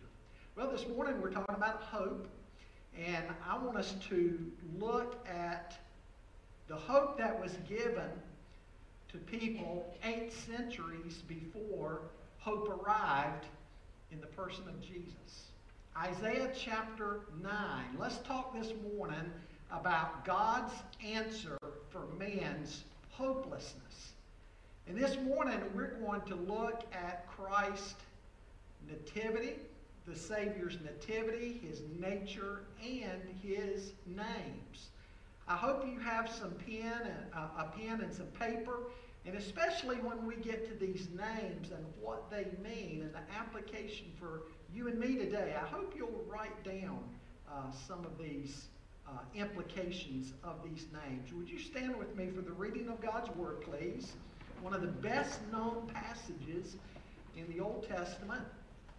Well, 0.57 0.71
this 0.71 0.87
morning 0.89 1.21
we're 1.21 1.31
talking 1.31 1.55
about 1.55 1.83
hope. 1.83 2.29
And 2.97 3.25
I 3.49 3.59
want 3.59 3.77
us 3.77 3.95
to 4.09 4.39
look 4.79 5.27
at 5.29 5.77
the 6.69 6.77
hope 6.77 7.19
that 7.19 7.41
was 7.41 7.57
given 7.69 8.11
to 9.09 9.19
people 9.19 9.95
eight 10.05 10.33
centuries 10.33 11.23
before 11.27 12.03
hope 12.39 12.69
arrived 12.69 13.47
in 14.13 14.21
the 14.21 14.27
person 14.29 14.65
of 14.69 14.81
Jesus. 14.81 15.49
Isaiah 15.97 16.51
chapter 16.59 17.21
9. 17.41 17.53
Let's 18.01 18.19
talk 18.19 18.53
this 18.53 18.73
morning 18.97 19.31
about 19.71 20.25
God's 20.25 20.73
answer 21.05 21.57
for 21.89 22.07
man's 22.19 22.83
hopelessness. 23.11 24.15
And 24.89 24.99
this 24.99 25.17
morning 25.19 25.61
we're 25.73 25.95
going 26.01 26.23
to 26.23 26.35
look 26.35 26.83
at 26.93 27.29
Christ's 27.29 27.95
nativity, 28.89 29.55
the 30.05 30.17
Savior's 30.17 30.79
nativity, 30.85 31.61
his 31.65 31.83
nature, 32.01 32.63
and 32.83 33.23
his 33.41 33.93
names. 34.05 34.89
I 35.47 35.55
hope 35.55 35.87
you 35.87 36.01
have 36.01 36.29
some 36.29 36.55
pen 36.67 37.03
and 37.03 37.27
uh, 37.33 37.63
a 37.63 37.79
pen 37.79 38.01
and 38.01 38.13
some 38.13 38.27
paper 38.27 38.81
and 39.27 39.37
especially 39.37 39.97
when 39.97 40.27
we 40.27 40.37
get 40.37 40.67
to 40.69 40.75
these 40.75 41.09
names 41.17 41.71
and 41.71 41.85
what 42.01 42.31
they 42.31 42.47
mean 42.63 43.03
and 43.03 43.15
the 43.15 43.35
application 43.35 44.07
for 44.19 44.43
you 44.75 44.89
and 44.89 44.99
me 44.99 45.15
today, 45.17 45.55
I 45.61 45.65
hope 45.67 45.95
you'll 45.97 46.25
write 46.27 46.65
down 46.65 46.99
uh, 47.49 47.71
some 47.87 48.05
of 48.05 48.19
these 48.19 48.67
uh, 49.07 49.13
implications 49.35 50.33
of 50.43 50.57
these 50.65 50.87
names. 50.93 51.33
Would 51.33 51.49
you 51.49 51.61
stand 51.61 51.97
with 51.97 52.17
me 52.17 52.29
for 52.35 52.41
the 52.41 52.51
reading 52.51 52.89
of 52.89 53.01
God's 53.01 53.31
Word, 53.37 53.61
please? 53.61 54.13
One 54.63 54.75
of 54.75 54.81
the 54.81 54.89
best 54.89 55.39
known 55.53 55.89
passages 55.95 56.77
in 57.37 57.47
the 57.55 57.63
Old 57.63 57.87
Testament 57.89 58.43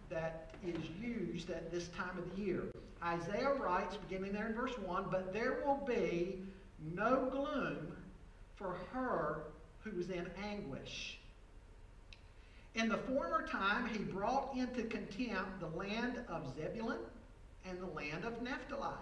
that 0.08 0.54
is 0.64 0.82
used 0.98 1.50
at 1.50 1.70
this 1.70 1.88
time 1.88 2.16
of 2.16 2.34
the 2.34 2.42
year. 2.42 2.64
Isaiah 3.04 3.52
writes, 3.52 3.96
beginning 4.08 4.32
there 4.32 4.46
in 4.46 4.54
verse 4.54 4.78
1, 4.78 5.06
But 5.10 5.34
there 5.34 5.62
will 5.66 5.84
be 5.86 6.40
no 6.94 7.28
gloom 7.30 7.94
for 8.54 8.78
her 8.92 9.42
who 9.80 9.94
was 9.94 10.08
in 10.08 10.26
anguish. 10.42 11.18
In 12.76 12.90
the 12.90 12.98
former 12.98 13.46
time, 13.46 13.88
he 13.88 13.98
brought 13.98 14.54
into 14.54 14.82
contempt 14.82 15.60
the 15.60 15.68
land 15.68 16.20
of 16.28 16.54
Zebulun 16.54 16.98
and 17.64 17.80
the 17.80 17.86
land 17.86 18.26
of 18.26 18.42
Naphtali. 18.42 18.94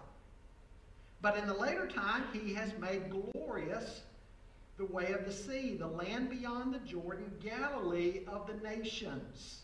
But 1.21 1.37
in 1.37 1.49
the 1.49 1.55
later 1.55 1.89
time, 1.89 2.23
he 2.33 2.55
has 2.55 2.73
made 2.79 3.11
glorious 3.11 4.03
the 4.77 4.87
way 4.87 5.11
of 5.11 5.25
the 5.25 5.33
sea, 5.33 5.77
the 5.77 5.89
land 5.89 6.31
beyond 6.31 6.73
the 6.73 6.79
Jordan, 6.79 7.33
Galilee 7.43 8.21
of 8.29 8.47
the 8.47 8.55
nations. 8.69 9.63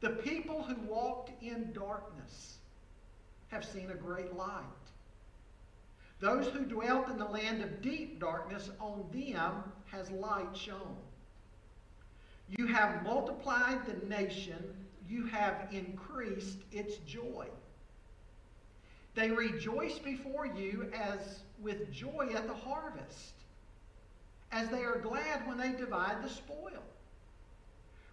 The 0.00 0.10
people 0.10 0.62
who 0.62 0.76
walked 0.86 1.30
in 1.42 1.72
darkness 1.72 2.58
have 3.48 3.64
seen 3.64 3.90
a 3.90 3.94
great 3.94 4.34
light. 4.34 4.64
Those 6.20 6.48
who 6.48 6.66
dwelt 6.66 7.08
in 7.08 7.16
the 7.16 7.24
land 7.24 7.62
of 7.62 7.80
deep 7.80 8.20
darkness, 8.20 8.68
on 8.78 9.06
them 9.12 9.62
has 9.86 10.10
light 10.10 10.54
shone. 10.54 10.96
You 12.48 12.66
have 12.66 13.02
multiplied 13.02 13.80
the 13.86 14.06
nation, 14.06 14.74
you 15.08 15.26
have 15.26 15.68
increased 15.72 16.58
its 16.70 16.96
joy. 16.98 17.48
They 19.14 19.30
rejoice 19.30 19.98
before 19.98 20.46
you 20.46 20.90
as 20.94 21.40
with 21.60 21.90
joy 21.90 22.30
at 22.34 22.46
the 22.46 22.54
harvest, 22.54 23.34
as 24.52 24.68
they 24.68 24.84
are 24.84 24.98
glad 24.98 25.46
when 25.48 25.58
they 25.58 25.72
divide 25.72 26.22
the 26.22 26.28
spoil. 26.28 26.82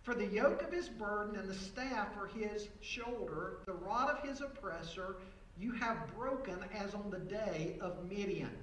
For 0.04 0.16
the 0.16 0.26
yoke 0.26 0.62
of 0.62 0.72
his 0.72 0.90
burden 0.90 1.38
and 1.38 1.48
the 1.48 1.54
staff 1.54 2.14
for 2.14 2.28
his 2.28 2.68
shoulder, 2.82 3.60
the 3.66 3.74
rod 3.74 4.10
of 4.10 4.28
his 4.28 4.42
oppressor, 4.42 5.18
you 5.58 5.72
have 5.74 6.14
broken 6.16 6.58
as 6.74 6.94
on 6.94 7.10
the 7.10 7.20
day 7.20 7.78
of 7.80 8.10
Midian. 8.10 8.58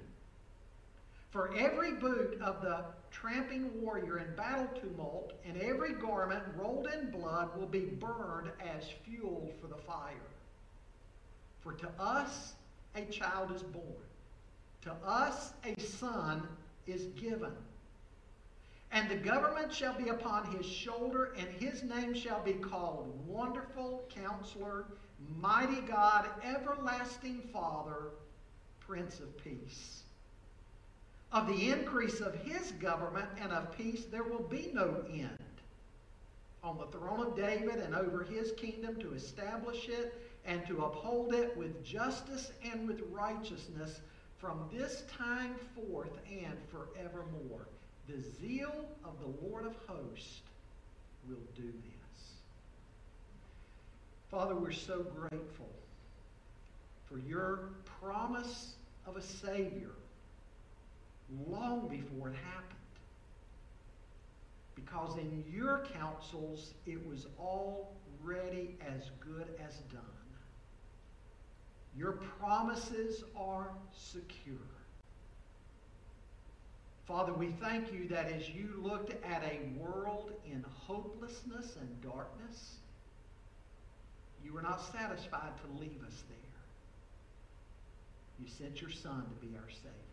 For 1.31 1.55
every 1.55 1.93
boot 1.93 2.39
of 2.41 2.61
the 2.61 2.85
tramping 3.11 3.69
warrior 3.81 4.19
in 4.19 4.35
battle 4.35 4.69
tumult 4.79 5.33
and 5.45 5.61
every 5.61 5.93
garment 5.93 6.43
rolled 6.55 6.87
in 6.87 7.11
blood 7.11 7.55
will 7.57 7.67
be 7.67 7.79
burned 7.79 8.51
as 8.59 8.83
fuel 9.05 9.51
for 9.61 9.67
the 9.67 9.75
fire. 9.75 10.15
For 11.59 11.73
to 11.73 11.89
us 11.99 12.53
a 12.95 13.05
child 13.05 13.53
is 13.55 13.63
born, 13.63 13.85
to 14.81 14.93
us 15.05 15.53
a 15.63 15.79
son 15.79 16.47
is 16.87 17.05
given. 17.19 17.51
And 18.91 19.09
the 19.09 19.15
government 19.15 19.73
shall 19.73 19.93
be 19.93 20.09
upon 20.09 20.53
his 20.57 20.65
shoulder, 20.65 21.33
and 21.37 21.47
his 21.47 21.81
name 21.83 22.13
shall 22.13 22.43
be 22.43 22.53
called 22.53 23.07
Wonderful 23.25 24.03
Counselor 24.13 24.85
Mighty 25.39 25.81
God, 25.81 26.27
everlasting 26.43 27.41
Father, 27.53 28.09
Prince 28.79 29.19
of 29.19 29.37
Peace. 29.37 30.03
Of 31.31 31.47
the 31.47 31.69
increase 31.69 32.19
of 32.19 32.35
his 32.35 32.73
government 32.73 33.29
and 33.41 33.53
of 33.53 33.75
peace 33.77 34.03
there 34.11 34.23
will 34.23 34.43
be 34.43 34.71
no 34.73 35.03
end. 35.09 35.37
On 36.61 36.77
the 36.77 36.87
throne 36.87 37.25
of 37.25 37.37
David 37.37 37.77
and 37.77 37.95
over 37.95 38.23
his 38.23 38.51
kingdom 38.51 38.99
to 38.99 39.13
establish 39.13 39.87
it 39.87 40.13
and 40.45 40.65
to 40.67 40.83
uphold 40.83 41.33
it 41.33 41.55
with 41.55 41.83
justice 41.85 42.51
and 42.69 42.85
with 42.87 43.01
righteousness 43.11 44.01
from 44.37 44.69
this 44.73 45.03
time 45.17 45.55
forth 45.75 46.17
and 46.29 46.57
forevermore. 46.69 47.67
The 48.07 48.19
zeal 48.19 48.85
of 49.05 49.13
the 49.21 49.47
Lord 49.47 49.65
of 49.65 49.75
hosts 49.87 50.41
will 51.29 51.43
do 51.55 51.63
this. 51.63 52.31
Father, 54.29 54.55
we're 54.55 54.71
so 54.71 55.05
grateful 55.15 55.69
for 57.05 57.19
your 57.19 57.69
promise 58.01 58.73
of 59.05 59.15
a 59.15 59.21
Savior 59.21 59.91
long 61.47 61.87
before 61.87 62.29
it 62.29 62.35
happened. 62.35 62.67
Because 64.75 65.17
in 65.17 65.43
your 65.51 65.85
counsels, 65.93 66.73
it 66.85 67.05
was 67.07 67.27
already 67.39 68.77
as 68.95 69.11
good 69.19 69.47
as 69.65 69.75
done. 69.91 70.01
Your 71.97 72.13
promises 72.13 73.23
are 73.35 73.69
secure. 73.93 74.55
Father, 77.05 77.33
we 77.33 77.47
thank 77.47 77.91
you 77.91 78.07
that 78.07 78.31
as 78.31 78.49
you 78.49 78.79
looked 78.81 79.11
at 79.25 79.43
a 79.43 79.59
world 79.77 80.31
in 80.45 80.63
hopelessness 80.87 81.75
and 81.79 82.01
darkness, 82.01 82.75
you 84.43 84.53
were 84.53 84.61
not 84.61 84.81
satisfied 84.81 85.51
to 85.57 85.79
leave 85.79 86.01
us 86.07 86.23
there. 86.29 86.37
You 88.39 88.47
sent 88.47 88.81
your 88.81 88.91
Son 88.91 89.23
to 89.23 89.45
be 89.45 89.55
our 89.55 89.69
Savior. 89.69 90.10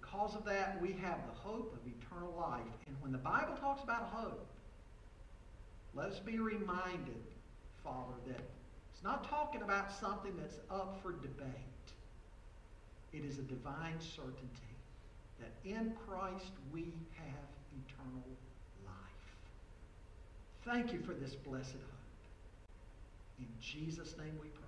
Because 0.00 0.34
of 0.34 0.44
that, 0.44 0.80
we 0.80 0.92
have 0.92 1.18
the 1.26 1.34
hope 1.34 1.74
of 1.74 1.80
eternal 1.86 2.34
life. 2.38 2.62
And 2.86 2.96
when 3.00 3.12
the 3.12 3.18
Bible 3.18 3.54
talks 3.60 3.82
about 3.82 4.10
hope, 4.12 4.46
let 5.94 6.08
us 6.08 6.18
be 6.20 6.38
reminded, 6.38 7.22
Father, 7.84 8.14
that 8.28 8.40
it's 8.92 9.02
not 9.02 9.28
talking 9.28 9.62
about 9.62 9.92
something 9.92 10.32
that's 10.38 10.58
up 10.70 10.98
for 11.02 11.12
debate. 11.12 11.46
It 13.12 13.24
is 13.24 13.38
a 13.38 13.42
divine 13.42 14.00
certainty 14.00 14.72
that 15.38 15.52
in 15.64 15.92
Christ 16.06 16.52
we 16.72 16.94
have 17.16 17.48
eternal 17.84 18.24
life. 18.86 18.94
Thank 20.64 20.92
you 20.92 21.00
for 21.00 21.12
this 21.12 21.34
blessed 21.34 21.72
hope. 21.72 21.92
In 23.38 23.48
Jesus' 23.60 24.16
name 24.16 24.38
we 24.40 24.48
pray. 24.48 24.62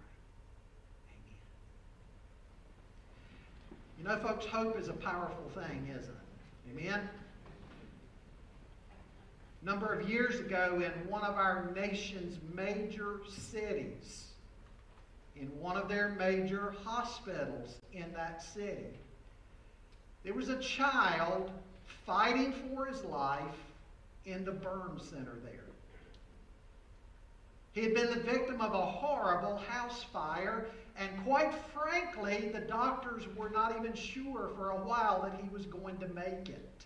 Amen. 3.71 3.81
You 3.99 4.05
know, 4.05 4.19
folks, 4.19 4.47
hope 4.47 4.79
is 4.79 4.89
a 4.89 4.93
powerful 4.93 5.51
thing, 5.55 5.89
isn't 5.91 6.13
it? 6.13 6.71
Amen? 6.73 7.09
A 9.63 9.65
number 9.65 9.93
of 9.93 10.09
years 10.09 10.41
ago, 10.41 10.83
in 10.85 11.09
one 11.09 11.23
of 11.23 11.37
our 11.37 11.71
nation's 11.75 12.39
major 12.55 13.21
cities, 13.29 14.25
in 15.37 15.47
one 15.61 15.77
of 15.77 15.89
their 15.89 16.11
major 16.11 16.75
hospitals 16.85 17.77
in 17.93 18.13
that 18.15 18.43
city. 18.43 18.99
There 20.23 20.35
was 20.35 20.49
a 20.49 20.59
child 20.59 21.51
fighting 22.07 22.53
for 22.53 22.87
his 22.87 23.03
life 23.05 23.43
in 24.27 24.45
the 24.45 24.53
burn 24.53 24.99
center 25.01 25.39
there. 25.45 25.65
He 27.73 27.83
had 27.83 27.95
been 27.95 28.11
the 28.11 28.21
victim 28.21 28.61
of 28.61 28.73
a 28.73 28.87
horrible 28.87 29.57
house 29.69 30.05
fire, 30.13 30.67
and 30.97 31.11
quite 31.25 31.53
frankly, 31.75 32.51
the 32.53 32.61
doctors 32.61 33.25
were 33.37 33.51
not 33.51 33.77
even 33.79 33.95
sure 33.95 34.51
for 34.57 34.71
a 34.71 34.77
while 34.77 35.23
that 35.23 35.41
he 35.43 35.49
was 35.49 35.67
going 35.67 35.99
to 35.99 36.09
make 36.09 36.49
it. 36.49 36.85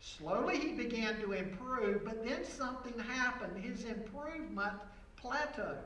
Slowly 0.00 0.58
he 0.58 0.72
began 0.72 1.18
to 1.20 1.32
improve, 1.32 2.04
but 2.04 2.24
then 2.24 2.44
something 2.44 2.98
happened. 2.98 3.64
His 3.64 3.84
improvement 3.84 4.74
plateaued. 5.22 5.78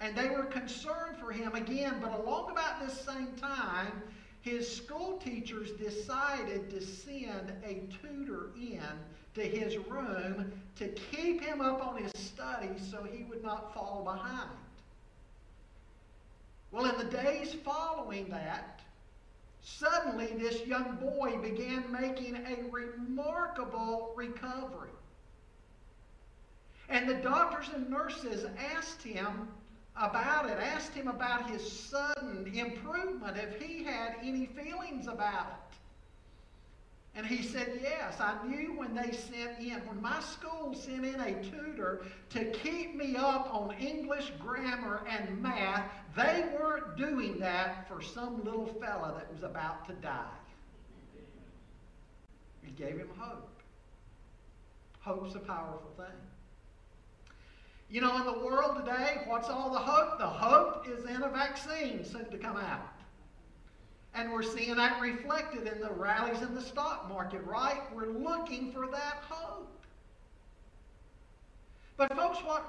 And 0.00 0.16
they 0.16 0.30
were 0.30 0.44
concerned 0.44 1.18
for 1.20 1.30
him 1.30 1.54
again, 1.54 1.98
but 2.00 2.18
along 2.18 2.50
about 2.50 2.84
this 2.84 2.98
same 2.98 3.28
time, 3.36 4.02
his 4.40 4.68
school 4.68 5.18
teachers 5.18 5.70
decided 5.72 6.70
to 6.70 6.80
send 6.80 7.52
a 7.64 7.82
tutor 8.00 8.50
in 8.60 8.82
to 9.34 9.42
his 9.42 9.78
room 9.78 10.50
to 10.76 10.88
keep 10.88 11.42
him 11.42 11.60
up 11.60 11.86
on 11.86 12.02
his 12.02 12.12
studies 12.16 12.88
so 12.90 13.04
he 13.04 13.22
would 13.24 13.44
not 13.44 13.72
fall 13.72 14.02
behind. 14.02 14.50
Well, 16.72 16.86
in 16.86 16.96
the 16.96 17.16
days 17.16 17.54
following 17.64 18.28
that, 18.30 18.80
suddenly 19.62 20.26
this 20.38 20.66
young 20.66 20.96
boy 20.96 21.36
began 21.36 21.92
making 21.92 22.34
a 22.34 22.70
remarkable 22.70 24.14
recovery. 24.16 24.88
And 26.88 27.08
the 27.08 27.14
doctors 27.14 27.68
and 27.74 27.90
nurses 27.90 28.46
asked 28.74 29.02
him 29.02 29.48
about 29.96 30.48
it, 30.48 30.58
asked 30.58 30.94
him 30.94 31.08
about 31.08 31.50
his 31.50 31.70
sudden 31.70 32.50
improvement, 32.54 33.36
if 33.36 33.60
he 33.60 33.84
had 33.84 34.16
any 34.22 34.46
feelings 34.46 35.06
about 35.06 35.46
it. 35.46 35.71
And 37.14 37.26
he 37.26 37.42
said, 37.42 37.78
Yes, 37.82 38.20
I 38.20 38.36
knew 38.46 38.72
when 38.78 38.94
they 38.94 39.12
sent 39.12 39.58
in, 39.60 39.86
when 39.86 40.00
my 40.00 40.20
school 40.20 40.74
sent 40.74 41.04
in 41.04 41.20
a 41.20 41.42
tutor 41.42 42.02
to 42.30 42.44
keep 42.46 42.94
me 42.94 43.16
up 43.16 43.52
on 43.52 43.74
English 43.78 44.32
grammar 44.38 45.02
and 45.08 45.42
math, 45.42 45.90
they 46.16 46.44
weren't 46.58 46.96
doing 46.96 47.38
that 47.38 47.86
for 47.86 48.00
some 48.00 48.42
little 48.44 48.66
fella 48.80 49.14
that 49.18 49.32
was 49.32 49.42
about 49.42 49.86
to 49.88 49.92
die. 49.94 50.24
It 52.64 52.76
gave 52.76 52.96
him 52.96 53.08
hope. 53.18 53.48
Hope's 55.00 55.34
a 55.34 55.40
powerful 55.40 55.90
thing. 55.96 56.06
You 57.90 58.00
know, 58.00 58.16
in 58.16 58.24
the 58.24 58.46
world 58.46 58.76
today, 58.78 59.18
what's 59.26 59.50
all 59.50 59.70
the 59.70 59.78
hope? 59.78 60.18
The 60.18 60.26
hope 60.26 60.88
is 60.88 61.04
in 61.04 61.22
a 61.22 61.28
vaccine 61.28 62.04
soon 62.06 62.30
to 62.30 62.38
come 62.38 62.56
out. 62.56 62.91
And 64.14 64.30
we're 64.32 64.42
seeing 64.42 64.76
that 64.76 65.00
reflected 65.00 65.66
in 65.66 65.80
the 65.80 65.90
rallies 65.90 66.42
in 66.42 66.54
the 66.54 66.60
stock 66.60 67.08
market, 67.08 67.42
right? 67.44 67.80
We're 67.94 68.12
looking 68.12 68.70
for 68.72 68.86
that 68.88 69.22
hope. 69.28 69.68
But, 71.96 72.14
folks, 72.16 72.38
what, 72.44 72.62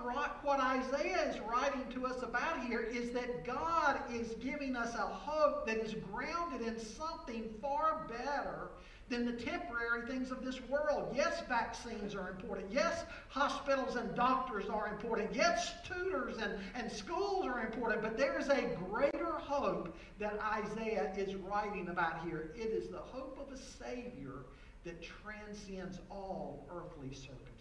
what 0.43 0.59
Isaiah 0.59 1.29
is 1.29 1.39
writing 1.41 1.85
to 1.93 2.05
us 2.05 2.21
about 2.21 2.65
here 2.65 2.81
is 2.81 3.11
that 3.11 3.45
God 3.45 3.99
is 4.13 4.35
giving 4.41 4.75
us 4.75 4.93
a 4.95 5.07
hope 5.07 5.65
that 5.65 5.77
is 5.77 5.95
grounded 6.11 6.67
in 6.67 6.79
something 6.79 7.45
far 7.61 8.07
better 8.09 8.69
than 9.09 9.25
the 9.25 9.33
temporary 9.33 10.07
things 10.07 10.31
of 10.31 10.43
this 10.43 10.61
world. 10.69 11.13
Yes, 11.15 11.43
vaccines 11.47 12.15
are 12.15 12.29
important. 12.29 12.71
Yes, 12.71 13.03
hospitals 13.29 13.95
and 13.95 14.15
doctors 14.15 14.69
are 14.69 14.87
important. 14.87 15.33
Yes, 15.33 15.73
tutors 15.85 16.37
and, 16.37 16.53
and 16.75 16.91
schools 16.91 17.45
are 17.45 17.65
important. 17.65 18.01
But 18.01 18.17
there 18.17 18.39
is 18.39 18.49
a 18.49 18.75
greater 18.89 19.33
hope 19.37 19.95
that 20.19 20.39
Isaiah 20.41 21.11
is 21.17 21.35
writing 21.35 21.89
about 21.89 22.23
here. 22.25 22.51
It 22.55 22.69
is 22.69 22.89
the 22.89 22.97
hope 22.97 23.37
of 23.39 23.53
a 23.53 23.57
Savior 23.57 24.45
that 24.85 25.01
transcends 25.01 25.99
all 26.09 26.65
earthly 26.71 27.13
circumstances. 27.13 27.52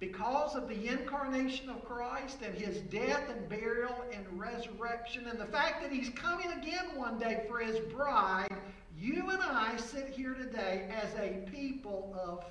Because 0.00 0.54
of 0.54 0.68
the 0.68 0.86
incarnation 0.86 1.68
of 1.68 1.84
Christ 1.84 2.38
and 2.44 2.54
his 2.54 2.78
death 2.82 3.28
and 3.30 3.48
burial 3.48 4.04
and 4.12 4.24
resurrection 4.38 5.26
and 5.26 5.38
the 5.38 5.46
fact 5.46 5.82
that 5.82 5.90
he's 5.90 6.10
coming 6.10 6.52
again 6.52 6.94
one 6.94 7.18
day 7.18 7.44
for 7.48 7.58
his 7.58 7.78
bride, 7.92 8.54
you 8.96 9.28
and 9.28 9.42
I 9.42 9.76
sit 9.76 10.08
here 10.08 10.34
today 10.34 10.88
as 10.90 11.12
a 11.18 11.44
people 11.50 12.14
of 12.16 12.44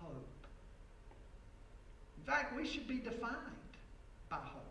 hope. 0.00 0.46
In 2.18 2.24
fact, 2.24 2.56
we 2.56 2.66
should 2.66 2.88
be 2.88 2.98
defined 2.98 3.36
by 4.28 4.36
hope. 4.36 4.62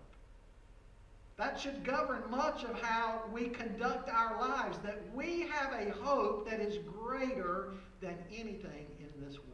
That 1.38 1.60
should 1.60 1.86
govern 1.86 2.24
much 2.30 2.64
of 2.64 2.80
how 2.82 3.24
we 3.32 3.48
conduct 3.48 4.10
our 4.10 4.40
lives, 4.40 4.78
that 4.84 5.02
we 5.16 5.48
have 5.50 5.72
a 5.74 5.92
hope 6.04 6.50
that 6.50 6.60
is 6.60 6.78
greater 6.80 7.72
than 8.02 8.16
anything 8.30 8.88
in 9.00 9.26
this 9.26 9.38
world. 9.38 9.53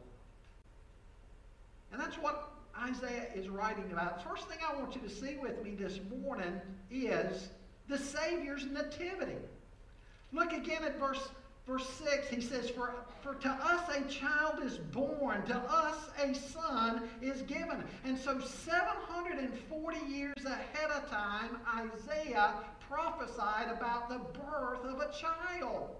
And 1.92 2.00
that's 2.00 2.16
what 2.16 2.52
Isaiah 2.78 3.26
is 3.34 3.48
writing 3.48 3.90
about. 3.92 4.24
First 4.28 4.48
thing 4.48 4.58
I 4.66 4.76
want 4.76 4.94
you 4.94 5.00
to 5.02 5.10
see 5.10 5.36
with 5.36 5.62
me 5.62 5.74
this 5.74 6.00
morning 6.22 6.60
is 6.90 7.50
the 7.88 7.98
Savior's 7.98 8.66
nativity. 8.66 9.36
Look 10.32 10.52
again 10.52 10.84
at 10.84 10.98
verse, 10.98 11.30
verse 11.66 11.88
6. 12.04 12.28
He 12.28 12.40
says, 12.40 12.70
for, 12.70 12.94
for 13.22 13.34
to 13.34 13.48
us 13.48 13.96
a 13.96 14.02
child 14.08 14.62
is 14.62 14.78
born, 14.78 15.44
to 15.46 15.56
us 15.56 15.96
a 16.22 16.34
son 16.34 17.08
is 17.20 17.42
given. 17.42 17.82
And 18.04 18.16
so 18.16 18.40
740 18.40 19.98
years 20.06 20.44
ahead 20.46 20.90
of 20.92 21.10
time, 21.10 21.58
Isaiah 21.76 22.54
prophesied 22.88 23.68
about 23.68 24.08
the 24.08 24.18
birth 24.38 24.84
of 24.84 25.00
a 25.00 25.12
child. 25.12 25.96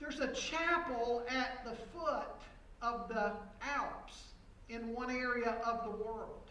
There's 0.00 0.20
a 0.20 0.32
chapel 0.32 1.22
at 1.28 1.64
the 1.64 1.76
foot 1.96 2.26
of 2.82 3.08
the 3.08 3.32
Alps 3.62 4.32
in 4.68 4.94
one 4.94 5.10
area 5.10 5.56
of 5.64 5.84
the 5.84 6.04
world. 6.04 6.50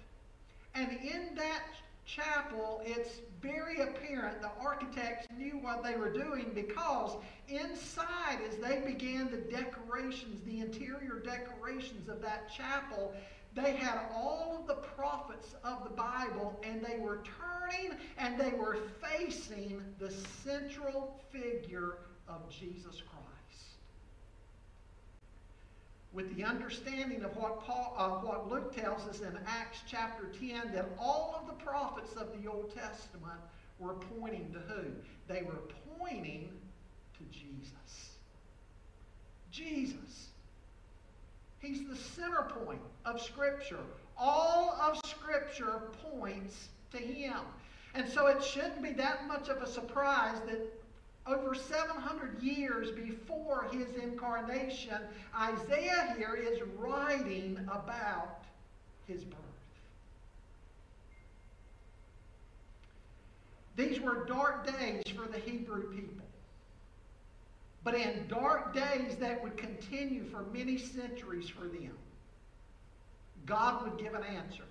And 0.73 0.91
in 1.03 1.35
that 1.35 1.63
chapel, 2.05 2.81
it's 2.85 3.19
very 3.41 3.81
apparent 3.81 4.41
the 4.41 4.51
architects 4.59 5.27
knew 5.37 5.57
what 5.57 5.83
they 5.83 5.95
were 5.95 6.11
doing 6.11 6.51
because 6.53 7.15
inside, 7.47 8.39
as 8.47 8.57
they 8.57 8.79
began 8.85 9.29
the 9.29 9.37
decorations, 9.37 10.41
the 10.45 10.59
interior 10.59 11.21
decorations 11.23 12.07
of 12.07 12.21
that 12.21 12.51
chapel, 12.51 13.13
they 13.53 13.75
had 13.75 13.99
all 14.13 14.57
of 14.59 14.67
the 14.67 14.81
prophets 14.81 15.55
of 15.63 15.83
the 15.83 15.89
Bible 15.89 16.59
and 16.63 16.83
they 16.83 16.97
were 16.97 17.21
turning 17.39 17.97
and 18.17 18.39
they 18.39 18.51
were 18.51 18.77
facing 19.01 19.83
the 19.99 20.11
central 20.43 21.19
figure 21.31 21.97
of 22.29 22.49
Jesus 22.49 23.01
Christ 23.01 23.30
with 26.13 26.35
the 26.35 26.43
understanding 26.43 27.23
of 27.23 27.35
what, 27.37 27.63
Paul, 27.63 27.95
uh, 27.97 28.09
what 28.25 28.49
Luke 28.49 28.75
tells 28.75 29.07
us 29.07 29.21
in 29.21 29.37
Acts 29.47 29.79
chapter 29.87 30.25
10 30.39 30.73
that 30.73 30.89
all 30.99 31.35
of 31.39 31.47
the 31.47 31.63
prophets 31.63 32.13
of 32.13 32.27
the 32.41 32.49
Old 32.49 32.75
Testament 32.75 33.39
were 33.79 33.93
pointing 33.93 34.51
to 34.53 34.59
who? 34.59 34.91
They 35.27 35.43
were 35.43 35.61
pointing 35.97 36.49
to 37.17 37.23
Jesus. 37.31 38.17
Jesus. 39.51 40.27
He's 41.59 41.87
the 41.87 41.95
center 41.95 42.51
point 42.65 42.81
of 43.05 43.21
Scripture. 43.21 43.79
All 44.17 44.71
of 44.81 44.99
Scripture 45.05 45.83
points 46.11 46.69
to 46.91 46.97
him. 46.97 47.37
And 47.93 48.07
so 48.07 48.27
it 48.27 48.43
shouldn't 48.43 48.81
be 48.81 48.91
that 48.93 49.27
much 49.27 49.49
of 49.49 49.61
a 49.61 49.67
surprise 49.67 50.39
that 50.47 50.80
over 51.27 51.53
700 51.53 52.41
years 52.41 52.91
before 52.91 53.67
his 53.71 53.95
incarnation, 54.01 54.97
Isaiah 55.37 56.15
here 56.17 56.35
is 56.35 56.59
writing 56.77 57.59
about 57.71 58.43
his 59.07 59.23
birth. 59.23 59.37
These 63.75 64.01
were 64.01 64.25
dark 64.25 64.65
days 64.65 65.03
for 65.15 65.27
the 65.27 65.39
Hebrew 65.39 65.93
people. 65.93 66.25
But 67.83 67.95
in 67.95 68.27
dark 68.27 68.73
days 68.73 69.15
that 69.19 69.41
would 69.41 69.57
continue 69.57 70.25
for 70.25 70.43
many 70.53 70.77
centuries 70.77 71.49
for 71.49 71.67
them, 71.67 71.97
God 73.45 73.83
would 73.83 73.99
give 73.99 74.13
an 74.13 74.23
answer. 74.23 74.63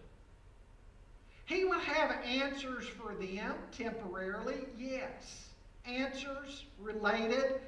He 1.44 1.64
would 1.64 1.80
have 1.80 2.12
answers 2.24 2.86
for 2.86 3.14
them 3.14 3.54
temporarily, 3.72 4.66
yes. 4.78 5.49
Answers 5.86 6.66
related 6.78 7.60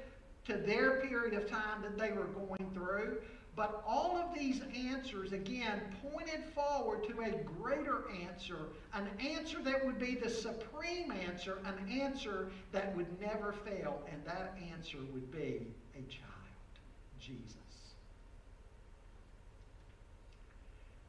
to 0.45 0.57
their 0.57 1.01
period 1.01 1.33
of 1.33 1.49
time 1.49 1.81
that 1.81 1.97
they 1.97 2.11
were 2.11 2.25
going 2.25 2.69
through. 2.73 3.17
But 3.55 3.83
all 3.87 4.17
of 4.17 4.33
these 4.33 4.61
answers, 4.75 5.31
again, 5.31 5.79
pointed 6.01 6.43
forward 6.55 7.07
to 7.07 7.21
a 7.21 7.31
greater 7.61 8.05
answer, 8.23 8.57
an 8.93 9.07
answer 9.19 9.61
that 9.61 9.85
would 9.85 9.99
be 9.99 10.15
the 10.15 10.29
supreme 10.29 11.11
answer, 11.11 11.59
an 11.63 11.87
answer 11.91 12.49
that 12.71 12.95
would 12.95 13.21
never 13.21 13.53
fail, 13.53 14.01
and 14.11 14.25
that 14.25 14.57
answer 14.71 14.97
would 15.13 15.31
be 15.31 15.67
a 15.93 16.01
child, 16.09 16.33
Jesus. 17.19 17.53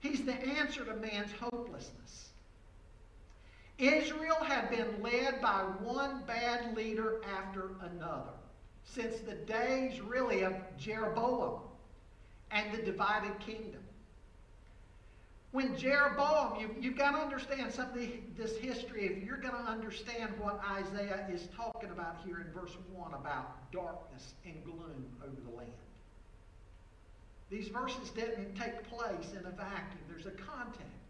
He's 0.00 0.22
the 0.22 0.34
answer 0.34 0.84
to 0.84 0.94
man's 0.96 1.32
hopelessness. 1.32 2.33
Israel 3.78 4.42
had 4.44 4.70
been 4.70 5.02
led 5.02 5.40
by 5.40 5.62
one 5.80 6.22
bad 6.26 6.76
leader 6.76 7.20
after 7.24 7.72
another 7.80 8.30
since 8.84 9.20
the 9.20 9.34
days, 9.34 10.00
really, 10.00 10.42
of 10.42 10.54
Jeroboam 10.78 11.60
and 12.50 12.72
the 12.72 12.82
divided 12.82 13.38
kingdom. 13.40 13.80
When 15.50 15.76
Jeroboam, 15.76 16.60
you, 16.60 16.74
you've 16.80 16.98
got 16.98 17.12
to 17.12 17.18
understand 17.18 17.72
some 17.72 17.88
of 17.88 17.94
the, 17.94 18.10
this 18.36 18.56
history 18.56 19.06
if 19.06 19.24
you're 19.24 19.36
going 19.36 19.54
to 19.54 19.70
understand 19.70 20.32
what 20.38 20.60
Isaiah 20.68 21.26
is 21.32 21.48
talking 21.56 21.90
about 21.90 22.16
here 22.24 22.40
in 22.40 22.52
verse 22.52 22.76
1 22.92 23.14
about 23.14 23.70
darkness 23.72 24.34
and 24.44 24.54
gloom 24.64 25.06
over 25.22 25.40
the 25.48 25.56
land. 25.56 25.70
These 27.50 27.68
verses 27.68 28.10
didn't 28.10 28.56
take 28.56 28.82
place 28.88 29.32
in 29.32 29.46
a 29.46 29.50
vacuum, 29.50 30.02
there's 30.08 30.26
a 30.26 30.32
context. 30.32 31.03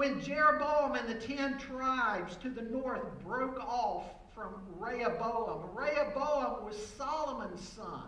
When 0.00 0.18
Jeroboam 0.22 0.94
and 0.94 1.06
the 1.06 1.26
ten 1.26 1.58
tribes 1.58 2.34
to 2.36 2.48
the 2.48 2.62
north 2.62 3.02
broke 3.22 3.60
off 3.60 4.04
from 4.34 4.54
Rehoboam, 4.78 5.68
Rehoboam 5.74 6.64
was 6.64 6.74
Solomon's 6.96 7.60
son 7.60 8.04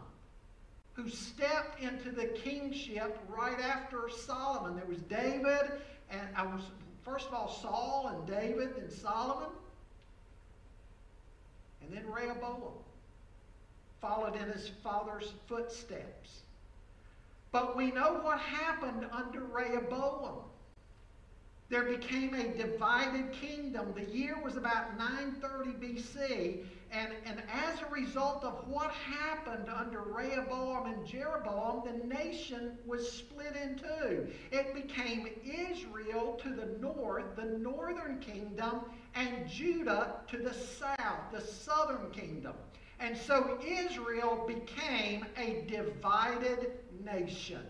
who 0.94 1.06
stepped 1.10 1.82
into 1.82 2.10
the 2.10 2.28
kingship 2.28 3.18
right 3.28 3.60
after 3.60 4.08
Solomon. 4.08 4.74
There 4.74 4.86
was 4.86 5.02
David, 5.02 5.82
and 6.08 6.22
I 6.34 6.46
was 6.46 6.62
first 7.04 7.28
of 7.28 7.34
all 7.34 7.50
Saul 7.50 8.10
and 8.16 8.26
David 8.26 8.74
and 8.78 8.90
Solomon, 8.90 9.50
and 11.82 11.94
then 11.94 12.10
Rehoboam 12.10 12.72
followed 14.00 14.36
in 14.36 14.48
his 14.48 14.70
father's 14.82 15.30
footsteps. 15.46 16.40
But 17.50 17.76
we 17.76 17.90
know 17.90 18.14
what 18.22 18.40
happened 18.40 19.06
under 19.12 19.40
Rehoboam. 19.40 20.44
There 21.72 21.84
became 21.84 22.34
a 22.34 22.48
divided 22.48 23.32
kingdom. 23.32 23.94
The 23.94 24.04
year 24.04 24.36
was 24.44 24.58
about 24.58 24.98
930 24.98 25.70
BC, 25.70 26.66
and, 26.90 27.14
and 27.24 27.42
as 27.50 27.80
a 27.80 27.86
result 27.90 28.44
of 28.44 28.68
what 28.68 28.90
happened 28.90 29.70
under 29.74 30.02
Rehoboam 30.02 30.92
and 30.92 31.06
Jeroboam, 31.06 31.82
the 31.86 32.06
nation 32.14 32.76
was 32.84 33.10
split 33.10 33.56
in 33.56 33.78
two. 33.78 34.26
It 34.50 34.74
became 34.74 35.28
Israel 35.42 36.38
to 36.42 36.50
the 36.50 36.78
north, 36.78 37.36
the 37.36 37.58
northern 37.58 38.20
kingdom, 38.20 38.82
and 39.14 39.48
Judah 39.48 40.16
to 40.28 40.36
the 40.36 40.52
south, 40.52 41.32
the 41.32 41.40
southern 41.40 42.10
kingdom. 42.10 42.52
And 43.00 43.16
so 43.16 43.58
Israel 43.66 44.44
became 44.46 45.24
a 45.38 45.64
divided 45.70 46.72
nation. 47.02 47.62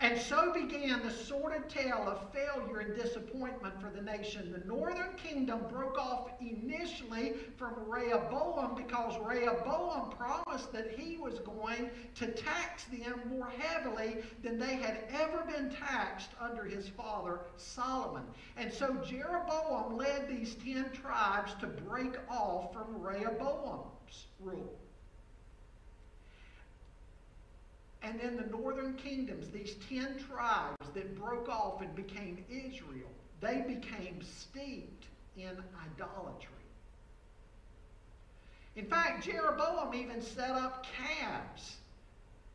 And 0.00 0.16
so 0.16 0.52
began 0.52 1.02
the 1.02 1.10
sordid 1.10 1.68
tale 1.68 2.04
of 2.06 2.32
failure 2.32 2.78
and 2.78 2.94
disappointment 2.94 3.80
for 3.80 3.90
the 3.90 4.00
nation. 4.00 4.52
The 4.52 4.64
northern 4.64 5.14
kingdom 5.16 5.62
broke 5.68 5.98
off 5.98 6.30
initially 6.40 7.34
from 7.56 7.74
Rehoboam 7.84 8.76
because 8.76 9.18
Rehoboam 9.18 10.12
promised 10.12 10.72
that 10.72 10.92
he 10.96 11.16
was 11.16 11.40
going 11.40 11.90
to 12.14 12.26
tax 12.28 12.84
them 12.84 13.22
more 13.28 13.50
heavily 13.58 14.18
than 14.44 14.60
they 14.60 14.76
had 14.76 14.98
ever 15.10 15.42
been 15.50 15.70
taxed 15.70 16.30
under 16.40 16.62
his 16.62 16.88
father 16.88 17.40
Solomon. 17.56 18.22
And 18.56 18.72
so 18.72 19.02
Jeroboam 19.04 19.96
led 19.96 20.28
these 20.28 20.54
ten 20.54 20.92
tribes 20.92 21.54
to 21.60 21.66
break 21.66 22.14
off 22.30 22.72
from 22.72 23.00
Rehoboam's 23.00 24.26
rule. 24.38 24.78
And 28.02 28.20
then 28.20 28.36
the 28.36 28.46
northern 28.46 28.94
kingdoms, 28.94 29.48
these 29.48 29.74
ten 29.88 30.16
tribes 30.28 30.88
that 30.94 31.18
broke 31.18 31.48
off 31.48 31.82
and 31.82 31.94
became 31.94 32.44
Israel, 32.48 33.10
they 33.40 33.64
became 33.66 34.20
steeped 34.22 35.06
in 35.36 35.56
idolatry. 35.84 36.54
In 38.76 38.86
fact, 38.86 39.24
Jeroboam 39.24 39.94
even 39.94 40.22
set 40.22 40.50
up 40.50 40.86
calves 40.86 41.78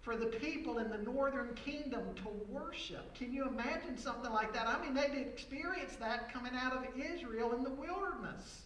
for 0.02 0.16
the 0.16 0.26
people 0.26 0.80
in 0.80 0.90
the 0.90 0.98
northern 0.98 1.54
kingdom 1.56 2.14
to 2.16 2.30
worship. 2.50 3.14
Can 3.16 3.34
you 3.34 3.48
imagine 3.48 3.98
something 3.98 4.32
like 4.32 4.54
that? 4.54 4.68
I 4.68 4.82
mean, 4.82 4.94
they'd 4.94 5.18
experienced 5.20 6.00
that 6.00 6.32
coming 6.32 6.54
out 6.56 6.74
of 6.74 6.86
Israel 6.98 7.54
in 7.54 7.64
the 7.64 7.70
wilderness. 7.70 8.62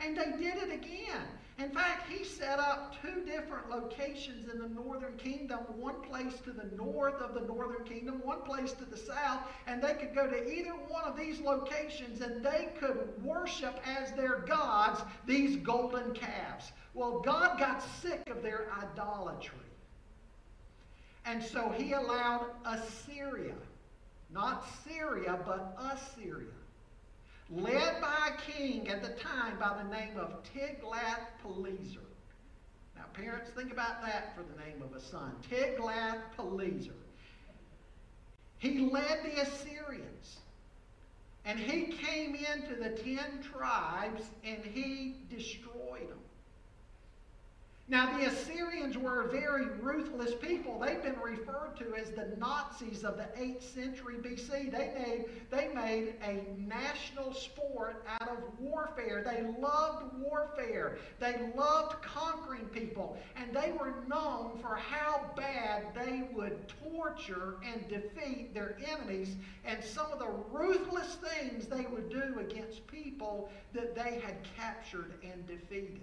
And 0.00 0.16
they 0.16 0.32
did 0.38 0.56
it 0.56 0.72
again. 0.72 1.26
In 1.58 1.70
fact, 1.70 2.10
he 2.10 2.24
set 2.24 2.58
up 2.58 2.94
two 3.02 3.22
different 3.24 3.68
locations 3.70 4.48
in 4.48 4.58
the 4.58 4.68
northern 4.68 5.16
kingdom, 5.16 5.58
one 5.76 6.00
place 6.00 6.40
to 6.44 6.50
the 6.50 6.74
north 6.76 7.20
of 7.20 7.34
the 7.34 7.42
northern 7.42 7.84
kingdom, 7.84 8.20
one 8.24 8.40
place 8.42 8.72
to 8.72 8.84
the 8.84 8.96
south, 8.96 9.40
and 9.66 9.82
they 9.82 9.94
could 9.94 10.14
go 10.14 10.26
to 10.26 10.52
either 10.52 10.70
one 10.70 11.04
of 11.04 11.16
these 11.16 11.40
locations 11.40 12.22
and 12.22 12.44
they 12.44 12.70
could 12.80 13.10
worship 13.22 13.78
as 13.86 14.12
their 14.12 14.38
gods 14.38 15.02
these 15.26 15.56
golden 15.56 16.14
calves. 16.14 16.72
Well, 16.94 17.20
God 17.20 17.58
got 17.58 17.82
sick 18.00 18.28
of 18.30 18.42
their 18.42 18.68
idolatry. 18.82 19.58
And 21.24 21.42
so 21.42 21.68
he 21.76 21.92
allowed 21.92 22.46
Assyria, 22.64 23.54
not 24.30 24.64
Syria, 24.84 25.38
but 25.46 25.76
Assyria 25.78 26.48
led 27.54 28.00
by 28.00 28.30
a 28.30 28.52
king 28.52 28.88
at 28.88 29.02
the 29.02 29.10
time 29.10 29.58
by 29.58 29.76
the 29.82 29.88
name 29.90 30.16
of 30.16 30.42
Tiglath-Pileser. 30.54 32.00
Now, 32.96 33.04
parents, 33.12 33.50
think 33.56 33.72
about 33.72 34.02
that 34.02 34.34
for 34.34 34.42
the 34.42 34.58
name 34.64 34.82
of 34.82 34.96
a 34.96 35.00
son. 35.00 35.32
Tiglath-Pileser. 35.50 36.94
He 38.58 38.90
led 38.90 39.22
the 39.24 39.42
Assyrians. 39.42 40.38
And 41.44 41.58
he 41.58 41.86
came 41.86 42.36
into 42.36 42.76
the 42.76 42.90
ten 42.90 43.42
tribes 43.42 44.22
and 44.44 44.64
he 44.64 45.16
destroyed 45.28 46.08
them. 46.08 46.18
Now, 47.92 48.16
the 48.16 48.24
Assyrians 48.24 48.96
were 48.96 49.20
a 49.20 49.28
very 49.28 49.66
ruthless 49.66 50.32
people. 50.40 50.78
They've 50.78 51.02
been 51.02 51.20
referred 51.22 51.76
to 51.76 51.94
as 51.94 52.08
the 52.08 52.34
Nazis 52.38 53.04
of 53.04 53.18
the 53.18 53.28
8th 53.38 53.62
century 53.62 54.14
BC. 54.14 54.72
They 54.72 54.94
made, 54.98 55.24
they 55.50 55.68
made 55.74 56.14
a 56.24 56.42
national 56.58 57.34
sport 57.34 58.02
out 58.08 58.30
of 58.30 58.38
warfare. 58.58 59.22
They 59.22 59.46
loved 59.60 60.06
warfare. 60.18 60.96
They 61.20 61.52
loved 61.54 62.00
conquering 62.00 62.64
people. 62.68 63.18
And 63.36 63.54
they 63.54 63.72
were 63.72 63.92
known 64.08 64.58
for 64.62 64.74
how 64.74 65.30
bad 65.36 65.88
they 65.94 66.30
would 66.32 66.72
torture 66.90 67.56
and 67.62 67.86
defeat 67.88 68.54
their 68.54 68.78
enemies 68.86 69.36
and 69.66 69.84
some 69.84 70.10
of 70.10 70.18
the 70.18 70.30
ruthless 70.50 71.16
things 71.16 71.66
they 71.66 71.84
would 71.92 72.08
do 72.08 72.38
against 72.40 72.86
people 72.86 73.50
that 73.74 73.94
they 73.94 74.18
had 74.24 74.36
captured 74.56 75.12
and 75.22 75.46
defeated. 75.46 76.00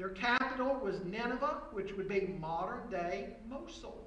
Their 0.00 0.08
capital 0.08 0.80
was 0.82 1.04
Nineveh, 1.04 1.58
which 1.72 1.92
would 1.92 2.08
be 2.08 2.34
modern 2.40 2.88
day 2.90 3.34
Mosul. 3.50 4.02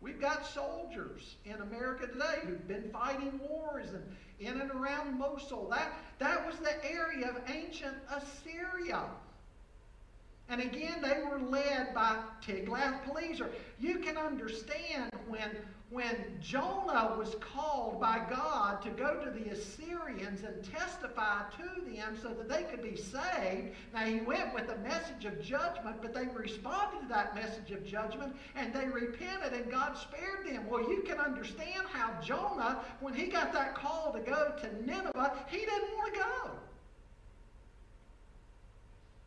We've 0.00 0.20
got 0.20 0.46
soldiers 0.46 1.34
in 1.44 1.54
America 1.54 2.06
today 2.06 2.38
who've 2.44 2.68
been 2.68 2.88
fighting 2.92 3.40
wars 3.40 3.88
and 3.90 4.04
in 4.38 4.60
and 4.60 4.70
around 4.70 5.18
Mosul. 5.18 5.68
That, 5.70 5.90
that 6.20 6.46
was 6.46 6.54
the 6.60 6.72
area 6.88 7.28
of 7.30 7.42
ancient 7.52 7.96
Assyria. 8.14 9.06
And 10.48 10.60
again, 10.60 11.02
they 11.02 11.20
were 11.28 11.40
led 11.40 11.92
by 11.92 12.18
Tiglath-Pileser. 12.46 13.50
You 13.80 13.98
can 13.98 14.16
understand 14.16 15.10
when, 15.26 15.50
when 15.90 16.38
Jonah 16.40 17.16
was 17.18 17.34
called 17.40 18.00
by 18.00 18.24
God 18.30 18.80
to 18.82 18.90
go 18.90 19.16
to 19.24 19.30
the 19.30 19.50
Assyrians 19.50 20.44
and 20.44 20.62
testify 20.72 21.42
to 21.58 21.80
them 21.90 22.16
so 22.22 22.28
that 22.28 22.48
they 22.48 22.62
could 22.62 22.80
be 22.80 22.96
saved. 22.96 23.74
Now, 23.92 24.04
he 24.04 24.20
went 24.20 24.54
with 24.54 24.70
a 24.70 24.78
message 24.78 25.24
of 25.24 25.42
judgment, 25.42 25.96
but 26.00 26.14
they 26.14 26.26
responded 26.26 27.00
to 27.02 27.08
that 27.08 27.34
message 27.34 27.72
of 27.72 27.84
judgment 27.84 28.36
and 28.54 28.72
they 28.72 28.86
repented 28.86 29.52
and 29.52 29.68
God 29.68 29.96
spared 29.96 30.46
them. 30.46 30.68
Well, 30.70 30.88
you 30.88 31.02
can 31.02 31.18
understand 31.18 31.88
how 31.92 32.20
Jonah, 32.22 32.84
when 33.00 33.12
he 33.12 33.26
got 33.26 33.52
that 33.52 33.74
call 33.74 34.12
to 34.12 34.20
go 34.20 34.54
to 34.60 34.86
Nineveh, 34.86 35.44
he 35.48 35.58
didn't 35.58 35.90
want 35.98 36.14
to 36.14 36.20
go. 36.20 36.50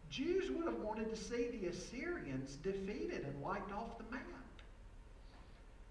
Jews 0.09 0.49
would 0.51 0.67
have 0.67 0.79
wanted 0.79 1.09
to 1.09 1.17
see 1.17 1.49
the 1.59 1.67
Assyrians 1.67 2.55
defeated 2.63 3.25
and 3.25 3.41
wiped 3.41 3.73
off 3.73 3.97
the 3.97 4.05
map. 4.15 4.42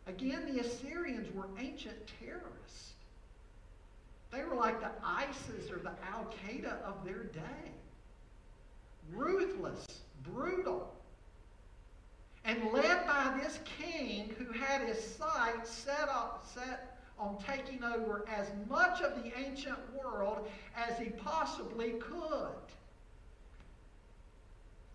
Again, 0.07 0.53
the 0.53 0.61
Assyrians 0.61 1.33
were 1.35 1.47
ancient 1.59 1.97
terrorists. 2.19 2.93
They 4.33 4.43
were 4.45 4.57
like 4.57 4.81
the 4.81 4.91
ISIS 5.05 5.71
or 5.71 5.79
the 5.79 5.93
Al 6.11 6.27
Qaeda 6.45 6.83
of 6.83 7.05
their 7.05 7.25
day. 7.25 7.71
Ruthless, 9.13 9.87
brutal, 10.23 10.95
and 12.45 12.73
led 12.73 13.07
by 13.07 13.39
this 13.43 13.61
king 13.79 14.35
who 14.39 14.53
had 14.53 14.83
his 14.83 15.17
sights 15.17 15.71
set, 15.71 16.09
up, 16.09 16.45
set 16.53 16.99
on 17.19 17.39
taking 17.47 17.85
over 17.85 18.25
as 18.29 18.49
much 18.69 19.01
of 19.01 19.23
the 19.23 19.31
ancient 19.39 19.79
world 19.95 20.49
as 20.77 20.99
he 20.99 21.11
possibly 21.11 21.91
could. 22.01 22.49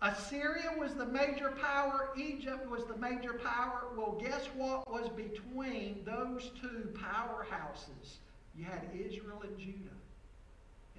Assyria 0.00 0.72
was 0.78 0.94
the 0.94 1.06
major 1.06 1.50
power, 1.60 2.10
Egypt 2.16 2.68
was 2.70 2.84
the 2.86 2.96
major 2.96 3.34
power. 3.34 3.88
Well, 3.96 4.16
guess 4.20 4.46
what 4.54 4.88
was 4.90 5.08
between 5.08 6.02
those 6.04 6.52
two 6.60 6.90
powerhouses? 6.94 8.18
You 8.56 8.64
had 8.64 8.88
Israel 8.94 9.42
and 9.42 9.58
Judah, 9.58 9.98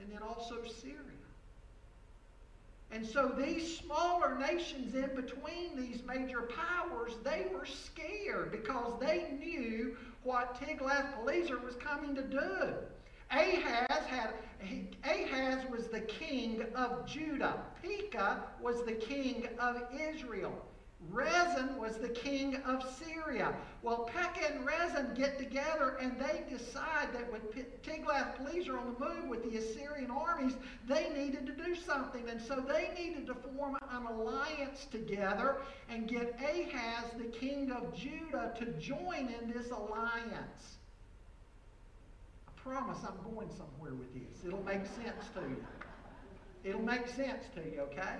and 0.02 0.12
then 0.12 0.22
also 0.22 0.64
Syria. 0.82 0.96
And 2.92 3.06
so 3.06 3.30
these 3.38 3.78
smaller 3.78 4.38
nations 4.38 4.96
in 4.96 5.16
between 5.16 5.78
these 5.78 6.02
major 6.04 6.42
powers, 6.42 7.14
they 7.24 7.46
were 7.54 7.66
scared 7.66 8.52
because 8.52 9.00
they 9.00 9.32
knew 9.40 9.96
what 10.24 10.60
Tiglath-Pileser 10.60 11.60
was 11.60 11.76
coming 11.76 12.16
to 12.16 12.24
do. 12.24 12.74
Ahaz 13.32 14.06
had 14.08 14.34
Ahaz 15.04 15.70
was 15.70 15.88
the 15.88 16.02
king 16.02 16.66
of 16.76 17.06
Judah. 17.06 17.64
Pekah 17.82 18.44
was 18.62 18.84
the 18.84 18.94
king 18.94 19.48
of 19.60 19.84
Israel. 19.94 20.66
Rezin 21.10 21.78
was 21.78 21.98
the 21.98 22.10
king 22.10 22.58
of 22.66 22.84
Syria. 22.98 23.54
Well, 23.84 24.10
Pekah 24.14 24.54
and 24.54 24.66
Rezin 24.66 25.14
get 25.16 25.38
together 25.38 25.98
and 26.02 26.20
they 26.20 26.44
decide 26.50 27.14
that 27.14 27.32
with 27.32 27.56
Tiglath-Pileser 27.84 28.78
on 28.78 28.94
the 28.94 29.00
move 29.00 29.30
with 29.30 29.50
the 29.50 29.58
Assyrian 29.58 30.12
armies, 30.12 30.56
they 30.88 31.10
needed 31.10 31.46
to 31.46 31.54
do 31.54 31.76
something. 31.76 32.28
And 32.28 32.42
so 32.42 32.60
they 32.60 32.92
needed 32.98 33.28
to 33.28 33.36
form 33.36 33.78
an 33.92 34.06
alliance 34.08 34.88
together 34.92 35.58
and 35.88 36.08
get 36.08 36.38
Ahaz, 36.38 37.12
the 37.18 37.26
king 37.26 37.72
of 37.72 37.96
Judah, 37.96 38.54
to 38.60 38.66
join 38.74 39.34
in 39.42 39.52
this 39.52 39.72
alliance 39.72 40.79
promise 42.70 43.00
I'm 43.04 43.34
going 43.34 43.50
somewhere 43.50 43.96
with 43.96 44.14
this. 44.14 44.46
It'll 44.46 44.64
make 44.64 44.86
sense 44.86 45.26
to 45.34 45.42
you. 45.42 45.66
It'll 46.64 46.82
make 46.82 47.08
sense 47.08 47.46
to 47.56 47.62
you, 47.62 47.82
okay? 47.92 48.18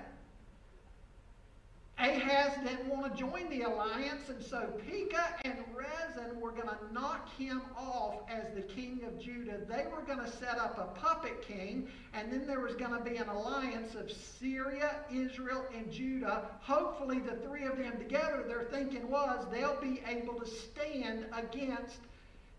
Ahaz 1.98 2.54
didn't 2.64 2.88
want 2.88 3.14
to 3.14 3.18
join 3.18 3.48
the 3.50 3.62
alliance, 3.62 4.28
and 4.28 4.42
so 4.42 4.72
Pekah 4.88 5.36
and 5.44 5.58
Rezin 5.72 6.40
were 6.40 6.50
going 6.50 6.66
to 6.66 6.92
knock 6.92 7.28
him 7.36 7.60
off 7.76 8.22
as 8.28 8.52
the 8.54 8.62
king 8.62 9.02
of 9.06 9.20
Judah. 9.20 9.58
They 9.68 9.84
were 9.92 10.02
going 10.02 10.18
to 10.18 10.36
set 10.38 10.58
up 10.58 10.78
a 10.78 10.98
puppet 10.98 11.46
king, 11.46 11.86
and 12.12 12.32
then 12.32 12.46
there 12.46 12.60
was 12.60 12.74
going 12.74 12.92
to 12.92 13.08
be 13.08 13.18
an 13.18 13.28
alliance 13.28 13.94
of 13.94 14.10
Syria, 14.10 14.96
Israel, 15.12 15.64
and 15.76 15.92
Judah. 15.92 16.46
Hopefully, 16.62 17.20
the 17.20 17.36
three 17.46 17.66
of 17.66 17.76
them 17.76 17.98
together, 17.98 18.44
their 18.48 18.64
thinking 18.64 19.08
was 19.08 19.46
they'll 19.52 19.80
be 19.80 20.02
able 20.08 20.40
to 20.40 20.46
stand 20.46 21.26
against 21.36 21.98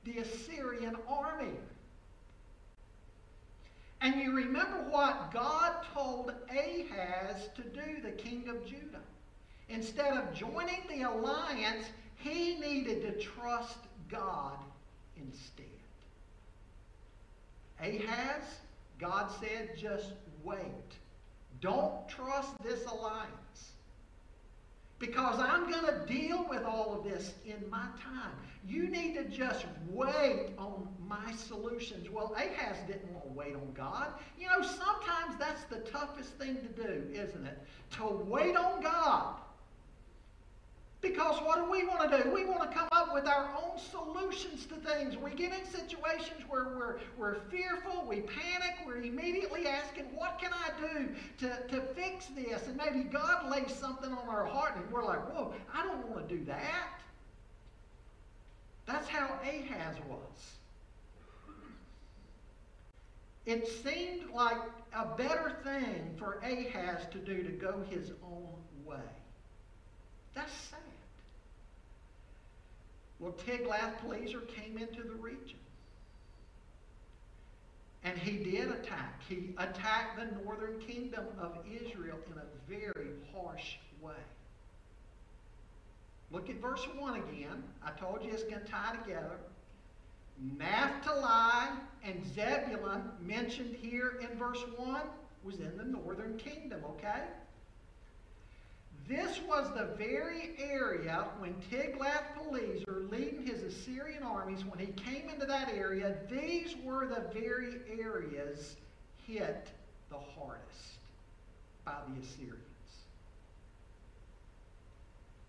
the 0.05 0.19
Assyrian 0.19 0.95
army. 1.07 1.57
And 4.01 4.15
you 4.15 4.31
remember 4.31 4.83
what 4.89 5.31
God 5.31 5.85
told 5.93 6.33
Ahaz 6.49 7.49
to 7.55 7.61
do, 7.61 8.01
the 8.03 8.11
king 8.11 8.49
of 8.49 8.65
Judah. 8.65 9.03
Instead 9.69 10.17
of 10.17 10.33
joining 10.33 10.81
the 10.89 11.03
alliance, 11.03 11.85
he 12.15 12.59
needed 12.59 13.01
to 13.03 13.21
trust 13.21 13.77
God 14.09 14.57
instead. 15.17 15.65
Ahaz, 17.79 18.43
God 18.99 19.31
said, 19.39 19.77
just 19.77 20.13
wait. 20.43 20.67
Don't 21.61 22.07
trust 22.09 22.51
this 22.63 22.85
alliance 22.85 23.70
because 25.01 25.39
I'm 25.39 25.69
going 25.69 25.85
to 25.85 26.05
deal 26.05 26.45
with 26.47 26.63
all 26.63 26.95
of 26.97 27.03
this 27.03 27.33
in 27.43 27.67
my 27.69 27.87
time. 28.01 28.31
You 28.65 28.87
need 28.87 29.15
to 29.15 29.23
just 29.23 29.65
wait 29.89 30.51
on 30.59 30.87
my 31.05 31.33
solutions. 31.33 32.07
Well, 32.09 32.35
Ahaz 32.37 32.77
didn't 32.85 33.11
want 33.11 33.25
to 33.25 33.33
wait 33.33 33.55
on 33.55 33.73
God. 33.73 34.13
You 34.39 34.47
know, 34.47 34.61
sometimes 34.61 35.37
that's 35.39 35.63
the 35.63 35.79
toughest 35.91 36.33
thing 36.37 36.57
to 36.57 36.67
do, 36.67 37.07
isn't 37.11 37.45
it? 37.45 37.57
To 37.97 38.05
wait 38.05 38.55
on 38.55 38.81
God. 38.83 39.37
Because 41.01 41.41
what 41.41 41.55
do 41.55 41.71
we 41.71 41.83
want 41.83 42.11
to 42.11 42.23
do? 42.23 42.31
We 42.31 42.45
want 42.45 42.69
to 42.69 42.77
come 42.77 42.87
up 42.91 43.11
with 43.11 43.27
our 43.27 43.49
own 43.57 43.79
solutions 43.79 44.67
to 44.67 44.75
things. 44.75 45.17
We 45.17 45.31
get 45.31 45.51
in 45.51 45.65
situations 45.65 46.43
where 46.47 46.65
we're, 46.65 46.99
we're 47.17 47.39
fearful, 47.49 48.05
we 48.07 48.17
panic, 48.17 48.75
we're 48.85 49.01
immediately 49.01 49.65
asking, 49.65 50.05
what 50.15 50.39
can 50.39 50.51
I 50.53 50.69
do 50.79 51.09
to, 51.39 51.67
to 51.69 51.81
fix 51.95 52.27
this? 52.27 52.67
And 52.67 52.77
maybe 52.77 53.03
God 53.03 53.49
lays 53.49 53.73
something 53.73 54.11
on 54.11 54.29
our 54.29 54.45
heart 54.45 54.75
and 54.75 54.91
we're 54.91 55.03
like, 55.03 55.27
whoa, 55.33 55.53
I 55.73 55.83
don't 55.83 56.07
want 56.07 56.29
to 56.29 56.37
do 56.37 56.45
that. 56.45 57.01
That's 58.85 59.07
how 59.07 59.39
Ahaz 59.43 59.95
was. 60.07 60.19
It 63.47 63.67
seemed 63.83 64.29
like 64.35 64.61
a 64.93 65.05
better 65.17 65.57
thing 65.63 66.13
for 66.19 66.39
Ahaz 66.43 67.01
to 67.11 67.17
do 67.17 67.41
to 67.41 67.49
go 67.49 67.83
his 67.89 68.11
own 68.23 68.49
way. 68.85 68.97
That's 70.35 70.53
sad. 70.53 70.90
Well, 73.22 73.34
Tiglath-Pileser 73.45 74.41
came 74.47 74.80
into 74.80 75.03
the 75.03 75.13
region. 75.13 75.59
And 78.03 78.17
he 78.17 78.38
did 78.38 78.69
attack. 78.69 79.22
He 79.30 79.53
attacked 79.59 80.17
the 80.17 80.43
northern 80.43 80.80
kingdom 80.80 81.26
of 81.39 81.59
Israel 81.72 82.17
in 82.32 82.39
a 82.39 82.45
very 82.67 83.09
harsh 83.32 83.76
way. 84.01 84.13
Look 86.32 86.49
at 86.49 86.55
verse 86.55 86.88
1 86.97 87.15
again. 87.15 87.63
I 87.86 87.91
told 87.91 88.24
you 88.24 88.32
it's 88.32 88.43
going 88.43 88.61
to 88.61 88.67
tie 88.67 88.95
together. 89.03 89.38
Naphtali 90.57 91.78
and 92.03 92.26
Zebulun, 92.34 93.03
mentioned 93.22 93.76
here 93.76 94.19
in 94.22 94.36
verse 94.39 94.63
1, 94.78 95.01
was 95.43 95.59
in 95.59 95.78
the 95.78 95.84
northern 95.84 96.38
kingdom, 96.38 96.82
okay? 96.89 97.22
This 99.12 99.41
was 99.45 99.70
the 99.76 99.89
very 99.97 100.51
area 100.57 101.26
when 101.39 101.53
Tiglath-Pileser, 101.70 103.09
leading 103.12 103.45
his 103.45 103.62
Assyrian 103.62 104.24
armies, 104.24 104.64
when 104.64 104.80
he 104.80 104.93
came 104.93 105.28
into 105.28 105.45
that 105.47 105.68
area, 105.68 106.16
these 106.30 106.78
were 106.82 107.05
the 107.05 107.26
very 107.38 107.82
areas 107.99 108.78
hit 109.28 109.70
the 110.09 110.16
hardest 110.18 110.99
by 111.84 111.95
the 112.07 112.22
Assyrians. 112.22 112.62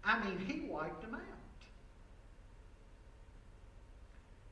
I 0.05 0.25
mean, 0.25 0.41
he 0.45 0.63
wiped 0.69 1.03
them 1.03 1.15
out. 1.15 1.21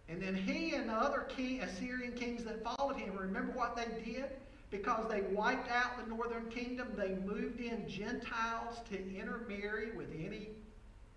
And 0.08 0.22
then 0.22 0.36
he 0.36 0.74
and 0.74 0.88
the 0.88 0.94
other 0.94 1.26
king, 1.36 1.62
Assyrian 1.62 2.12
kings 2.12 2.44
that 2.44 2.62
followed 2.62 2.94
him, 2.94 3.16
remember 3.16 3.50
what 3.58 3.74
they 3.74 3.88
did? 4.04 4.30
Because 4.70 5.10
they 5.10 5.22
wiped 5.32 5.70
out 5.70 5.98
the 5.98 6.14
northern 6.14 6.48
kingdom, 6.48 6.88
they 6.96 7.16
moved 7.26 7.60
in 7.60 7.88
Gentiles 7.88 8.80
to 8.90 9.18
intermarry 9.18 9.90
with 9.96 10.08
any 10.12 10.50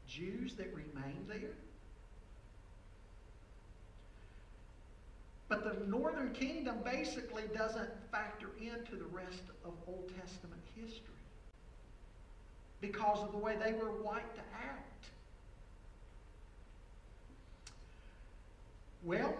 Jews 0.08 0.56
that 0.56 0.74
remained 0.74 1.28
there. 1.28 1.56
But 5.48 5.64
the 5.66 5.86
northern 5.86 6.34
kingdom 6.34 6.78
basically 6.84 7.44
doesn't 7.56 7.90
factor 8.12 8.50
into 8.60 8.96
the 8.96 9.06
rest 9.06 9.44
of 9.64 9.74
Old 9.88 10.12
Testament 10.20 10.62
history 10.76 11.14
because 12.82 13.20
of 13.20 13.32
the 13.32 13.38
way 13.38 13.56
they 13.64 13.74
were 13.74 13.92
wiped 13.92 14.40
out. 14.40 14.84
Well, 19.04 19.36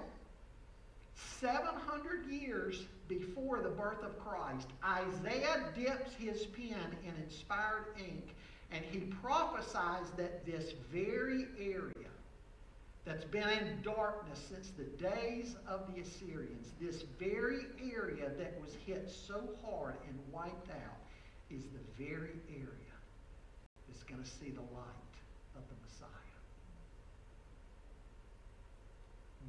700 1.40 2.26
years 2.30 2.86
before 3.08 3.62
the 3.62 3.70
birth 3.70 4.04
of 4.04 4.18
Christ, 4.20 4.68
Isaiah 4.84 5.66
dips 5.76 6.14
his 6.16 6.46
pen 6.46 6.96
in 7.04 7.14
inspired 7.24 7.86
ink 7.98 8.36
and 8.72 8.84
he 8.84 9.00
prophesies 9.22 10.10
that 10.18 10.46
this 10.46 10.74
very 10.92 11.46
area 11.60 12.10
that's 13.06 13.26
been 13.26 13.50
in 13.50 13.82
darkness 13.84 14.40
since 14.50 14.72
the 14.72 14.86
days 15.04 15.56
of 15.68 15.94
the 15.94 16.02
Assyrians, 16.02 16.72
this 16.82 17.04
very 17.20 17.66
area 17.94 18.32
that 18.38 18.60
was 18.62 18.74
hit 18.86 19.10
so 19.10 19.50
hard 19.64 19.96
and 20.08 20.18
wiped 20.32 20.70
out, 20.72 20.98
is 21.52 21.64
the 21.66 22.04
very 22.04 22.40
area 22.50 22.96
that's 23.88 24.04
going 24.04 24.24
to 24.24 24.30
see 24.30 24.50
the 24.50 24.62
light 24.62 25.14
of 25.56 25.62
the 25.68 25.76
Messiah. 25.84 26.23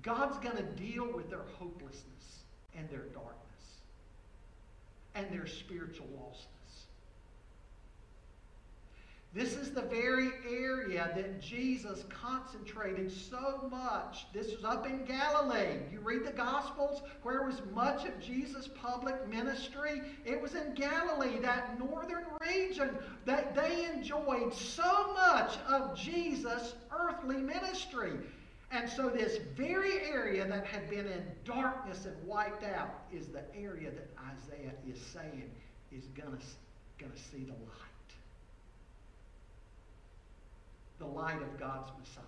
God's 0.05 0.39
going 0.39 0.57
to 0.57 0.63
deal 0.63 1.11
with 1.11 1.31
their 1.31 1.47
hopelessness 1.59 2.45
and 2.77 2.89
their 2.91 3.07
darkness 3.07 3.35
and 5.15 5.27
their 5.33 5.47
spiritual 5.47 6.07
lostness. 6.15 6.49
This 9.33 9.57
is 9.57 9.73
the 9.73 9.83
very 9.83 10.31
area 10.49 11.11
that 11.17 11.41
Jesus 11.41 12.05
concentrated 12.09 13.11
so 13.11 13.67
much. 13.69 14.27
This 14.33 14.55
was 14.55 14.65
up 14.65 14.87
in 14.87 15.05
Galilee. 15.05 15.81
You 15.91 15.99
read 16.01 16.25
the 16.25 16.31
Gospels, 16.31 17.03
where 17.25 17.43
was 17.43 17.61
much 17.75 18.05
of 18.05 18.21
Jesus' 18.21 18.69
public 18.81 19.29
ministry? 19.29 20.03
It 20.25 20.41
was 20.41 20.55
in 20.55 20.75
Galilee, 20.75 21.41
that 21.41 21.81
northern 21.81 22.27
region 22.47 22.91
that 23.25 23.57
they 23.57 23.87
enjoyed 23.93 24.55
so 24.55 25.15
much 25.15 25.57
of 25.69 25.97
Jesus' 25.97 26.75
earthly 26.97 27.39
ministry. 27.39 28.13
And 28.75 28.91
so, 28.91 29.09
this 29.09 29.39
very 29.57 30.01
area 30.01 30.47
that 30.49 30.67
had 30.67 30.91
been 30.91 31.07
in 31.07 31.25
darkness 31.45 32.07
and 32.07 32.27
wiped 32.27 32.65
out 32.65 33.05
is 33.13 33.29
the 33.29 33.45
area 33.57 33.91
that 33.91 34.11
Isaiah 34.19 34.73
is 34.87 35.01
saying 35.01 35.49
is 35.93 36.05
going 36.17 36.37
to 36.37 37.23
see 37.31 37.45
the 37.45 37.53
light. 37.53 37.95
the 40.99 41.07
light 41.07 41.41
of 41.41 41.59
God's 41.59 41.91
Messiah. 41.99 42.25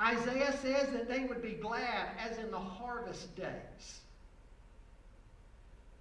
Isaiah 0.00 0.56
says 0.60 0.92
that 0.92 1.08
they 1.08 1.24
would 1.24 1.40
be 1.40 1.52
glad 1.52 2.08
as 2.18 2.38
in 2.38 2.50
the 2.50 2.58
harvest 2.58 3.34
days. 3.36 4.00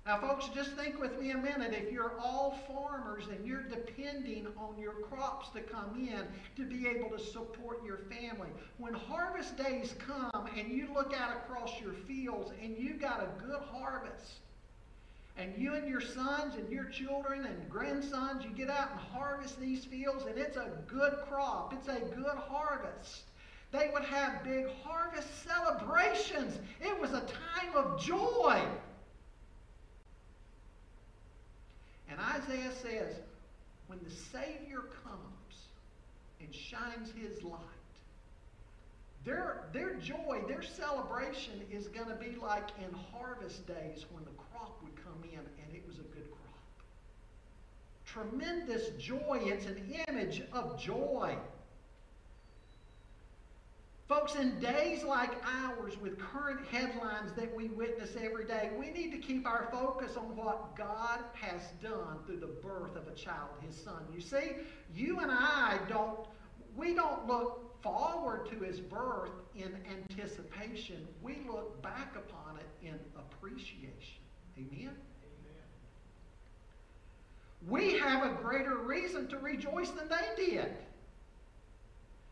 Now, 0.06 0.20
folks, 0.20 0.50
just 0.54 0.72
think 0.72 1.00
with 1.00 1.18
me 1.18 1.32
a 1.32 1.38
minute. 1.38 1.74
If 1.74 1.90
you're 1.90 2.20
all 2.20 2.60
farmers 2.68 3.28
and 3.28 3.46
you're 3.48 3.64
depending 3.64 4.48
on 4.58 4.78
your 4.78 4.94
crops 4.94 5.48
to 5.52 5.62
come 5.62 5.96
in 5.96 6.26
to 6.58 6.70
be 6.70 6.88
able 6.90 7.10
to 7.18 7.24
support 7.24 7.86
your 7.86 8.00
family, 8.10 8.50
when 8.78 8.94
harvest 8.94 9.56
days 9.56 9.96
come 10.06 10.50
and 10.58 10.70
you 10.70 10.90
look 10.94 11.14
out 11.18 11.32
across 11.32 11.80
your 11.80 11.94
fields 11.94 12.52
and 12.62 12.78
you 12.78 12.96
got 12.96 13.22
a 13.22 13.42
good 13.42 13.62
harvest, 13.72 14.40
and 15.38 15.54
you 15.58 15.74
and 15.74 15.88
your 15.88 16.02
sons 16.02 16.56
and 16.56 16.70
your 16.70 16.86
children 16.86 17.46
and 17.46 17.70
grandsons, 17.70 18.44
you 18.44 18.52
get 18.52 18.70
out 18.70 18.92
and 18.92 19.00
harvest 19.00 19.60
these 19.60 19.86
fields, 19.86 20.26
and 20.26 20.38
it's 20.38 20.58
a 20.58 20.72
good 20.86 21.14
crop. 21.30 21.74
It's 21.74 21.88
a 21.88 22.02
good 22.14 22.38
harvest. 22.50 23.24
They 23.72 23.90
would 23.92 24.04
have 24.04 24.44
big 24.44 24.68
harvest 24.84 25.30
celebrations. 25.44 26.60
It 26.82 27.00
was 27.00 27.12
a 27.12 27.22
time 27.22 27.76
of 27.76 28.00
joy. 28.00 28.62
And 32.10 32.20
Isaiah 32.20 32.72
says, 32.82 33.16
when 33.88 34.00
the 34.04 34.12
Savior 34.12 34.82
comes 35.04 35.68
and 36.40 36.54
shines 36.54 37.12
his 37.12 37.44
light, 37.44 37.60
their, 39.26 39.70
their 39.72 39.96
joy, 39.96 40.42
their 40.48 40.62
celebration 40.62 41.62
is 41.72 41.88
going 41.88 42.10
to 42.10 42.16
be 42.16 42.36
like 42.42 42.70
in 42.78 42.94
harvest 43.14 43.66
days 43.68 44.06
when 44.12 44.24
the 44.26 44.32
crop 44.32 44.78
would 44.84 44.96
come 44.96 45.24
in 45.24 45.40
and 45.40 45.74
it 45.74 45.84
was 45.88 45.98
a 45.98 46.02
good 46.02 46.30
crop. 46.30 46.44
Tremendous 48.06 48.90
joy. 49.00 49.40
It's 49.44 49.66
an 49.66 49.82
image 50.08 50.44
of 50.52 50.80
joy. 50.80 51.38
Folks, 54.14 54.36
in 54.36 54.60
days 54.60 55.04
like 55.04 55.32
ours 55.44 55.98
with 56.00 56.20
current 56.20 56.60
headlines 56.68 57.32
that 57.36 57.54
we 57.56 57.70
witness 57.70 58.12
every 58.22 58.46
day, 58.46 58.70
we 58.78 58.92
need 58.92 59.12
to 59.12 59.18
keep 59.18 59.48
our 59.48 59.68
focus 59.72 60.18
on 60.18 60.36
what 60.36 60.76
God 60.78 61.22
has 61.34 61.64
done 61.82 62.20
through 62.24 62.38
the 62.38 62.46
birth 62.46 62.96
of 62.96 63.08
a 63.08 63.16
child, 63.16 63.50
his 63.66 63.76
son. 63.76 64.06
You 64.14 64.22
see, 64.22 64.52
you 64.94 65.20
and 65.22 65.32
I 65.32 65.80
don't, 65.90 66.28
we 66.76 66.94
don't 66.94 67.28
look 67.28 67.82
forward 67.82 68.48
to 68.52 68.60
his 68.64 68.80
birth 68.80 69.32
in 69.56 69.76
anticipation. 69.90 71.08
We 71.24 71.40
look 71.48 71.82
back 71.82 72.16
upon 72.16 72.58
it 72.58 72.88
in 72.88 73.00
appreciation. 73.18 74.22
Amen? 74.60 74.92
Amen. 74.92 75.64
We 77.68 77.98
have 77.98 78.24
a 78.24 78.36
greater 78.36 78.78
reason 78.78 79.28
to 79.30 79.40
rejoice 79.40 79.90
than 79.90 80.08
they 80.08 80.46
did. 80.46 80.76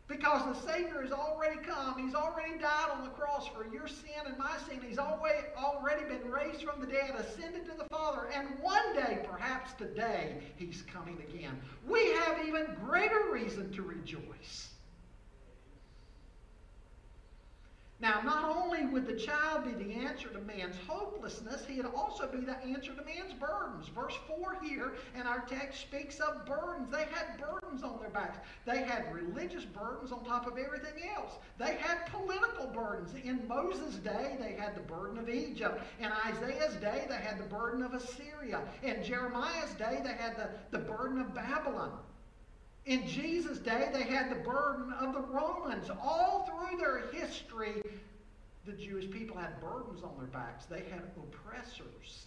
Because 0.08 0.44
the 0.44 0.72
Savior 0.72 1.00
has 1.02 1.12
already 1.12 1.56
come. 1.62 2.04
He's 2.04 2.14
already 2.14 2.58
died 2.58 2.90
on 2.92 3.04
the 3.04 3.10
cross 3.10 3.48
for 3.48 3.66
your 3.72 3.86
sin 3.86 4.26
and 4.26 4.36
my 4.36 4.56
sin. 4.68 4.80
He's 4.86 4.98
already, 4.98 5.46
already 5.56 6.04
been 6.04 6.30
raised 6.30 6.62
from 6.62 6.80
the 6.80 6.86
dead, 6.86 7.14
ascended 7.16 7.64
to 7.66 7.76
the 7.76 7.86
Father, 7.90 8.28
and 8.34 8.48
one 8.60 8.94
day, 8.94 9.24
perhaps 9.30 9.72
today, 9.74 10.38
He's 10.56 10.82
coming 10.92 11.18
again. 11.28 11.58
We 11.88 12.10
have 12.12 12.46
even 12.46 12.76
greater 12.84 13.30
reason 13.32 13.72
to 13.72 13.82
rejoice. 13.82 14.71
Now, 18.02 18.20
not 18.20 18.44
only 18.44 18.84
would 18.84 19.06
the 19.06 19.14
child 19.14 19.64
be 19.64 19.84
the 19.84 19.94
answer 19.94 20.28
to 20.28 20.40
man's 20.40 20.74
hopelessness, 20.88 21.64
he'd 21.66 21.84
also 21.84 22.26
be 22.26 22.40
the 22.40 22.58
answer 22.58 22.92
to 22.92 23.04
man's 23.04 23.32
burdens. 23.32 23.86
Verse 23.94 24.14
4 24.26 24.58
here 24.60 24.94
in 25.14 25.22
our 25.22 25.42
text 25.46 25.82
speaks 25.82 26.18
of 26.18 26.44
burdens. 26.44 26.90
They 26.90 27.04
had 27.04 27.38
burdens 27.38 27.84
on 27.84 28.00
their 28.00 28.10
backs. 28.10 28.38
They 28.66 28.82
had 28.82 29.14
religious 29.14 29.64
burdens 29.64 30.10
on 30.10 30.24
top 30.24 30.48
of 30.48 30.58
everything 30.58 31.10
else. 31.16 31.34
They 31.58 31.76
had 31.76 32.06
political 32.06 32.66
burdens. 32.66 33.14
In 33.22 33.46
Moses' 33.46 33.94
day, 33.98 34.36
they 34.40 34.54
had 34.60 34.74
the 34.74 34.80
burden 34.80 35.16
of 35.18 35.28
Egypt. 35.28 35.80
In 36.00 36.10
Isaiah's 36.26 36.74
day, 36.80 37.06
they 37.08 37.14
had 37.14 37.38
the 37.38 37.48
burden 37.48 37.84
of 37.84 37.94
Assyria. 37.94 38.62
In 38.82 39.04
Jeremiah's 39.04 39.74
day, 39.74 40.00
they 40.02 40.14
had 40.14 40.36
the, 40.36 40.50
the 40.76 40.84
burden 40.84 41.20
of 41.20 41.32
Babylon. 41.36 41.92
In 42.84 43.06
Jesus' 43.06 43.58
day, 43.58 43.90
they 43.92 44.02
had 44.02 44.30
the 44.30 44.42
burden 44.42 44.92
of 44.94 45.12
the 45.12 45.20
Romans. 45.20 45.88
All 46.02 46.44
through 46.46 46.78
their 46.78 47.06
history, 47.12 47.80
the 48.66 48.72
Jewish 48.72 49.10
people 49.10 49.36
had 49.36 49.60
burdens 49.60 50.02
on 50.02 50.16
their 50.18 50.26
backs, 50.26 50.66
they 50.66 50.82
had 50.90 51.02
oppressors. 51.16 52.26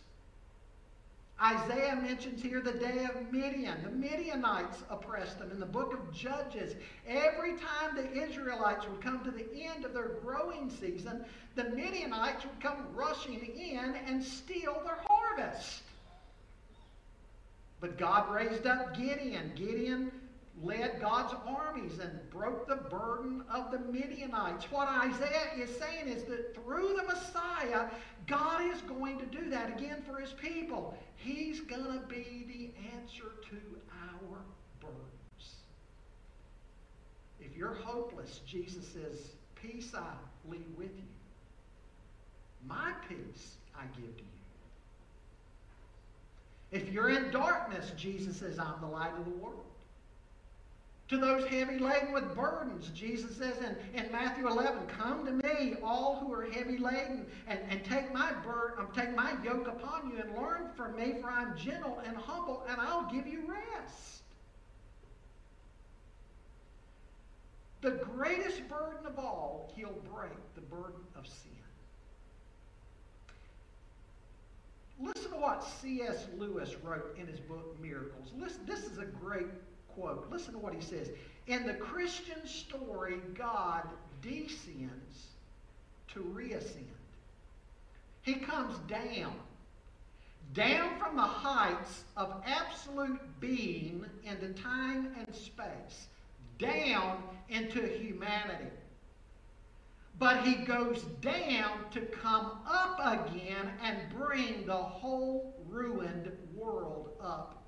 Isaiah 1.42 1.98
mentions 2.02 2.42
here 2.42 2.62
the 2.62 2.72
day 2.72 3.06
of 3.14 3.34
Midian. 3.34 3.84
The 3.84 3.90
Midianites 3.90 4.84
oppressed 4.90 5.38
them 5.38 5.52
in 5.52 5.60
the 5.60 5.66
book 5.66 5.94
of 5.94 6.14
Judges. 6.14 6.76
Every 7.06 7.58
time 7.58 7.94
the 7.94 8.24
Israelites 8.24 8.88
would 8.88 9.02
come 9.02 9.22
to 9.26 9.32
the 9.32 9.46
end 9.54 9.84
of 9.84 9.94
their 9.94 10.18
growing 10.24 10.70
season, 10.70 11.26
the 11.56 11.66
Midianites 11.66 12.46
would 12.46 12.62
come 12.62 12.88
rushing 12.94 13.42
in 13.42 13.96
and 14.08 14.24
steal 14.24 14.82
their 14.86 15.00
harvest. 15.06 15.82
But 17.82 17.98
God 17.98 18.34
raised 18.34 18.66
up 18.66 18.98
Gideon. 18.98 19.52
Gideon 19.56 20.12
led 20.64 21.02
God's 21.02 21.34
armies 21.46 22.00
and 22.00 22.20
broke 22.30 22.68
the 22.68 22.76
burden 22.76 23.44
of 23.50 23.72
the 23.72 23.80
Midianites. 23.80 24.72
What 24.72 24.88
Isaiah 24.88 25.52
is 25.58 25.70
saying 25.78 26.08
is 26.08 26.24
that 26.26 26.56
through 26.56 26.96
the 26.96 27.04
Messiah, 27.04 27.90
God 28.26 28.62
is 28.74 28.82
going 28.82 29.20
to 29.20 29.26
do 29.26 29.50
that 29.50 29.78
again 29.78 30.02
for 30.06 30.20
his 30.20 30.34
people. 30.34 30.98
He's 31.16 31.60
going 31.62 32.00
to 32.00 32.06
be 32.08 32.46
the 32.48 32.96
answer 32.96 33.32
to 33.50 33.58
our 33.92 34.40
burdens. 34.80 35.56
If 37.40 37.58
you're 37.58 37.74
hopeless, 37.74 38.40
Jesus 38.46 38.88
says, 38.88 39.32
Peace 39.62 39.94
I 39.94 40.14
leave 40.50 40.62
with 40.78 40.96
you. 40.96 41.04
My 42.68 42.94
peace 43.10 43.58
I 43.76 43.84
give 44.00 44.16
to 44.18 44.24
you. 44.24 44.30
If 46.72 46.92
you're 46.92 47.10
in 47.10 47.32
darkness, 47.32 47.92
Jesus 47.98 48.38
says, 48.38 48.58
I'm 48.60 48.80
the 48.82 48.88
light 48.88 49.14
of 49.18 49.26
the 49.26 49.32
world 49.32 49.66
to 51.08 51.18
those 51.18 51.46
heavy 51.46 51.78
laden 51.78 52.14
with 52.14 52.36
burdens. 52.36 52.90
Jesus 52.90 53.38
says 53.38 53.58
in, 53.60 54.00
in 54.00 54.12
Matthew 54.12 54.48
11, 54.48 54.88
Come 54.88 55.26
to 55.26 55.32
me, 55.32 55.76
all 55.84 56.20
who 56.20 56.34
are 56.34 56.50
heavy 56.50 56.78
laden, 56.78 57.28
and, 57.48 57.60
and 57.70 57.84
take 57.86 58.12
my 58.12 58.32
burden, 58.44 58.80
um, 58.80 58.88
take 58.96 59.16
my 59.16 59.34
yoke 59.44 59.68
upon 59.68 60.10
you, 60.10 60.18
and 60.18 60.36
learn 60.36 60.70
from 60.76 60.96
me, 60.96 61.16
for 61.22 61.30
I'm 61.30 61.56
gentle 61.56 62.02
and 62.06 62.18
humble, 62.18 62.66
and 62.68 62.82
I'll 62.82 63.10
give 63.12 63.28
you 63.28 63.44
rest. 63.48 64.24
The 67.82 67.92
greatest 67.92 68.68
burden 68.68 69.06
of 69.06 69.20
all, 69.20 69.72
he'll 69.76 70.02
break 70.12 70.32
the 70.56 70.62
burden 70.62 71.02
of 71.16 71.28
sin. 71.28 71.52
Listen 75.00 75.32
to 75.32 75.38
what 75.38 75.64
C.S. 75.64 76.26
Lewis 76.38 76.74
wrote 76.82 77.16
in 77.20 77.28
his 77.28 77.40
book 77.42 77.80
Miracles. 77.80 78.32
Listen, 78.40 78.62
this 78.66 78.86
is 78.86 78.98
a 78.98 79.06
great 79.06 79.48
quote. 79.96 80.28
Listen 80.32 80.54
to 80.54 80.60
what 80.60 80.74
he 80.74 80.82
says. 80.82 81.10
In 81.48 81.66
the 81.66 81.74
Christian 81.74 82.46
story, 82.46 83.18
God 83.34 83.84
descends 84.22 85.28
to 86.14 86.22
reascend. 86.22 86.86
He 88.22 88.36
comes 88.36 88.78
down. 88.88 89.34
Down 90.54 90.98
from 91.00 91.16
the 91.16 91.22
heights 91.22 92.04
of 92.16 92.42
absolute 92.46 93.20
being 93.40 94.06
into 94.24 94.54
time 94.54 95.14
and 95.18 95.36
space. 95.36 96.08
Down 96.60 97.22
into 97.50 97.82
humanity. 97.82 98.70
But 100.18 100.44
he 100.44 100.56
goes 100.64 101.02
down 101.22 101.90
to 101.92 102.02
come 102.02 102.52
up 102.66 103.00
again 103.00 103.70
and 103.84 103.98
bring 104.18 104.66
the 104.66 104.74
whole 104.74 105.54
ruined 105.68 106.32
world 106.56 107.10
up. 107.22 107.65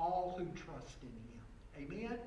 All 0.00 0.34
who 0.38 0.46
trust 0.46 0.96
in 1.02 1.08
him. 1.08 1.92
Amen? 1.92 2.18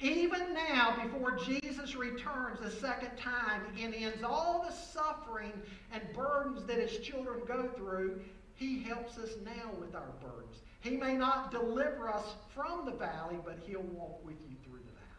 Even 0.00 0.54
now, 0.54 0.94
before 1.02 1.36
Jesus 1.36 1.96
returns 1.96 2.60
a 2.60 2.70
second 2.70 3.16
time 3.16 3.62
and 3.80 3.92
ends 3.92 4.22
all 4.22 4.64
the 4.64 4.72
suffering 4.72 5.52
and 5.92 6.02
burdens 6.14 6.64
that 6.66 6.78
his 6.78 6.98
children 6.98 7.40
go 7.48 7.68
through, 7.76 8.20
he 8.54 8.80
helps 8.80 9.18
us 9.18 9.30
now 9.44 9.72
with 9.80 9.96
our 9.96 10.12
burdens. 10.22 10.62
He 10.80 10.90
may 10.90 11.14
not 11.14 11.50
deliver 11.50 12.08
us 12.08 12.36
from 12.54 12.84
the 12.84 12.92
valley, 12.92 13.38
but 13.44 13.58
he'll 13.66 13.82
walk 13.82 14.24
with 14.24 14.36
you 14.48 14.54
through 14.64 14.78
the 14.78 14.92
valley. 14.92 15.18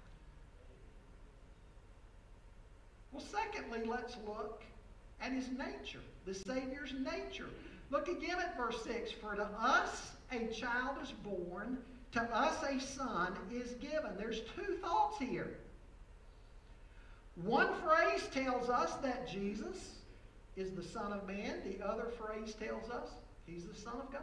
Well, 3.12 3.24
secondly, 3.24 3.82
let's 3.86 4.16
look 4.26 4.64
at 5.22 5.34
his 5.34 5.50
nature, 5.50 6.00
the 6.26 6.34
Savior's 6.34 6.94
nature. 6.94 7.50
Look 7.92 8.08
again 8.08 8.38
at 8.40 8.58
verse 8.58 8.84
6. 8.84 9.12
For 9.14 9.36
to 9.36 9.48
us 9.60 10.12
a 10.32 10.48
child 10.48 10.98
is 11.02 11.12
born 11.12 11.80
to 12.12 12.22
us 12.22 12.64
a 12.64 12.80
son 12.80 13.36
is 13.52 13.74
given. 13.74 14.12
There's 14.18 14.42
two 14.56 14.78
thoughts 14.82 15.20
here. 15.20 15.58
One 17.36 17.70
phrase 17.82 18.28
tells 18.34 18.70
us 18.70 18.94
that 18.96 19.28
Jesus 19.28 19.98
is 20.56 20.72
the 20.72 20.84
Son 20.84 21.14
of 21.14 21.28
Man. 21.28 21.62
The 21.64 21.86
other 21.86 22.08
phrase 22.18 22.56
tells 22.56 22.90
us 22.90 23.10
he's 23.46 23.66
the 23.66 23.76
Son 23.76 23.96
of 23.96 24.12
God. 24.12 24.22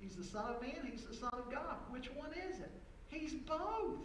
He's 0.00 0.16
the 0.16 0.24
Son 0.24 0.54
of 0.54 0.62
Man. 0.62 0.88
He's 0.90 1.04
the 1.04 1.14
Son 1.14 1.30
of 1.32 1.50
God. 1.50 1.76
Which 1.90 2.10
one 2.14 2.30
is 2.50 2.60
it? 2.60 2.72
He's 3.08 3.34
both. 3.34 3.98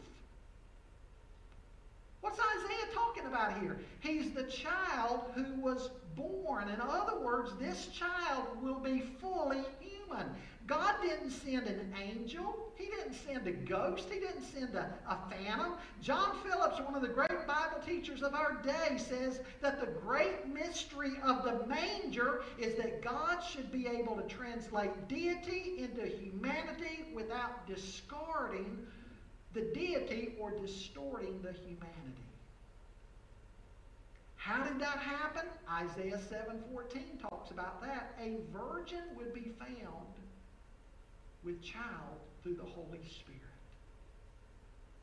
What's 2.22 2.40
Isaiah 2.40 2.94
talking 2.94 3.26
about 3.26 3.60
here? 3.62 3.80
He's 4.02 4.32
the 4.32 4.44
child 4.44 5.22
who 5.36 5.62
was 5.62 5.90
born. 6.16 6.68
In 6.70 6.82
other 6.82 7.18
words, 7.20 7.52
this 7.60 7.88
child 7.88 8.46
will 8.62 8.80
be 8.80 9.00
fully 9.22 9.64
human. 9.80 10.28
God 10.68 10.96
didn't 11.02 11.32
send 11.32 11.66
an 11.66 11.94
angel. 12.00 12.72
He 12.76 12.86
didn't 12.86 13.14
send 13.14 13.48
a 13.48 13.52
ghost. 13.52 14.08
He 14.12 14.20
didn't 14.20 14.44
send 14.44 14.76
a, 14.76 14.94
a 15.08 15.18
phantom. 15.30 15.74
John 16.02 16.38
Phillips, 16.44 16.80
one 16.82 16.94
of 16.94 17.02
the 17.02 17.08
great 17.08 17.48
Bible 17.48 17.80
teachers 17.86 18.22
of 18.22 18.36
our 18.36 18.62
day, 18.62 18.98
says 18.98 19.40
that 19.62 19.80
the 19.80 19.88
great 19.88 20.48
mystery 20.48 21.14
of 21.24 21.44
the 21.44 21.66
manger 21.66 22.44
is 22.60 22.76
that 22.76 23.02
God 23.02 23.40
should 23.40 23.72
be 23.72 23.88
able 23.88 24.16
to 24.18 24.24
translate 24.24 25.08
deity 25.08 25.76
into 25.80 26.06
humanity 26.06 27.06
without 27.16 27.66
discarding 27.66 28.78
the 29.54 29.62
deity 29.62 30.36
or 30.40 30.52
distorting 30.52 31.42
the 31.42 31.52
humanity. 31.52 32.30
How 34.36 34.64
did 34.64 34.80
that 34.80 35.00
happen? 35.00 35.46
Isaiah 35.70 36.20
7:14 36.20 37.20
talks 37.20 37.52
about 37.52 37.82
that. 37.82 38.16
A 38.20 38.38
virgin 38.52 39.04
would 39.16 39.34
be 39.34 39.52
found 39.60 40.08
with 41.44 41.62
child 41.62 42.20
through 42.42 42.56
the 42.56 42.64
Holy 42.64 43.04
Spirit. 43.08 43.40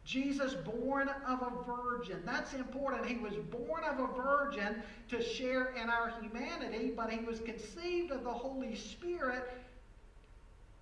Jesus 0.04 0.54
born 0.54 1.08
of 1.26 1.42
a 1.42 1.50
virgin. 1.64 2.22
That's 2.24 2.54
important. 2.54 3.06
He 3.06 3.16
was 3.16 3.34
born 3.34 3.82
of 3.82 3.98
a 3.98 4.06
virgin 4.14 4.82
to 5.08 5.20
share 5.20 5.74
in 5.74 5.90
our 5.90 6.12
humanity, 6.20 6.92
but 6.96 7.10
he 7.10 7.24
was 7.24 7.40
conceived 7.40 8.12
of 8.12 8.22
the 8.22 8.32
Holy 8.32 8.76
Spirit 8.76 9.50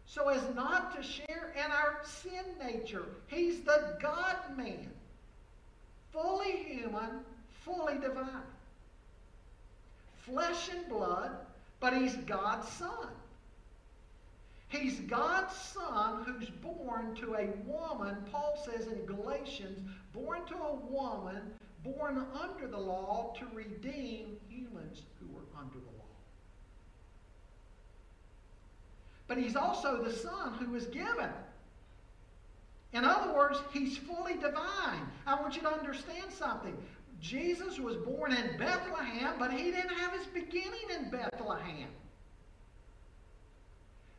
so 0.07 0.29
as 0.29 0.43
not 0.55 0.95
to 0.97 1.03
share 1.03 1.53
in 1.57 1.71
our 1.71 1.99
sin 2.05 2.45
nature. 2.63 3.05
He's 3.27 3.61
the 3.63 3.97
God 4.01 4.37
man, 4.57 4.91
fully 6.13 6.53
human, 6.69 7.25
fully 7.65 7.99
divine. 7.99 8.29
Flesh 10.19 10.71
and 10.71 10.89
blood, 10.89 11.33
but 11.81 11.97
he's 11.97 12.17
God's 12.17 12.69
son. 12.69 13.09
He's 14.69 15.01
God's 15.01 15.55
son 15.55 16.25
who's 16.25 16.49
born 16.49 17.15
to 17.17 17.35
a 17.35 17.47
woman, 17.67 18.17
Paul 18.33 18.59
says 18.65 18.87
in 18.87 19.05
Galatians, 19.05 19.79
born 20.13 20.45
to 20.47 20.57
a 20.57 20.75
woman, 20.75 21.53
born 21.85 22.27
under 22.41 22.67
the 22.67 22.79
law 22.79 23.35
to 23.39 23.47
redeem 23.55 24.37
humans 24.49 25.03
who 25.21 25.33
were 25.35 25.45
under 25.57 25.79
the 25.79 25.99
law. 25.99 26.04
But 29.27 29.39
he's 29.39 29.57
also 29.57 30.03
the 30.03 30.13
son 30.13 30.55
who 30.55 30.71
was 30.71 30.87
given. 30.87 31.31
In 32.93 33.05
other 33.05 33.35
words, 33.35 33.59
he's 33.73 33.99
fully 33.99 34.35
divine. 34.35 35.09
I 35.27 35.41
want 35.41 35.57
you 35.57 35.63
to 35.63 35.73
understand 35.73 36.31
something. 36.31 36.77
Jesus 37.21 37.79
was 37.79 37.97
born 37.97 38.33
in 38.33 38.57
Bethlehem, 38.59 39.35
but 39.39 39.53
he 39.53 39.71
didn't 39.71 39.97
have 39.97 40.13
his 40.13 40.27
beginning 40.27 40.91
in 40.97 41.11
Bethlehem. 41.11 41.89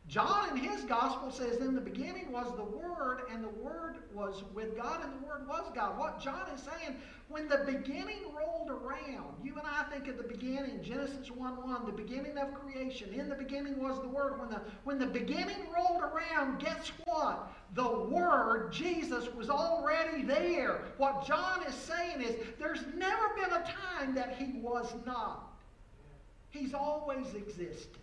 John 0.08 0.50
in 0.50 0.56
his 0.56 0.84
gospel 0.84 1.32
says, 1.32 1.56
In 1.56 1.74
the 1.74 1.80
beginning 1.80 2.30
was 2.30 2.54
the 2.56 2.62
Word, 2.62 3.22
and 3.32 3.42
the 3.42 3.48
Word 3.48 3.96
was 4.14 4.44
with 4.54 4.76
God, 4.76 5.02
and 5.02 5.12
the 5.12 5.26
Word 5.26 5.48
was 5.48 5.64
God. 5.74 5.98
What 5.98 6.20
John 6.20 6.48
is 6.54 6.60
saying, 6.62 6.96
when 7.28 7.48
the 7.48 7.58
beginning 7.66 8.20
rolled 8.32 8.70
around, 8.70 9.34
you 9.42 9.52
and 9.54 9.66
I 9.66 9.82
think 9.90 10.06
of 10.06 10.16
the 10.16 10.22
beginning, 10.22 10.80
Genesis 10.80 11.28
1 11.32 11.56
1, 11.56 11.86
the 11.86 11.92
beginning 11.92 12.38
of 12.38 12.54
creation. 12.54 13.12
In 13.14 13.28
the 13.28 13.34
beginning 13.34 13.82
was 13.82 14.00
the 14.00 14.08
Word. 14.08 14.38
When 14.38 14.48
the, 14.48 14.60
when 14.84 15.00
the 15.00 15.06
beginning 15.06 15.66
rolled 15.74 16.02
around, 16.02 16.60
guess 16.60 16.92
what? 17.04 17.52
The 17.74 17.98
Word, 18.08 18.72
Jesus, 18.72 19.26
was 19.34 19.50
already 19.50 20.22
there. 20.22 20.82
What 20.98 21.26
John 21.26 21.64
is 21.64 21.74
saying 21.74 22.22
is, 22.22 22.36
there's 22.60 22.84
never 22.94 23.34
been 23.34 23.52
a 23.52 23.64
time 23.64 24.14
that 24.14 24.36
He 24.38 24.60
was 24.60 24.94
not. 25.04 25.52
He's 26.50 26.74
always 26.74 27.34
existed 27.34 27.98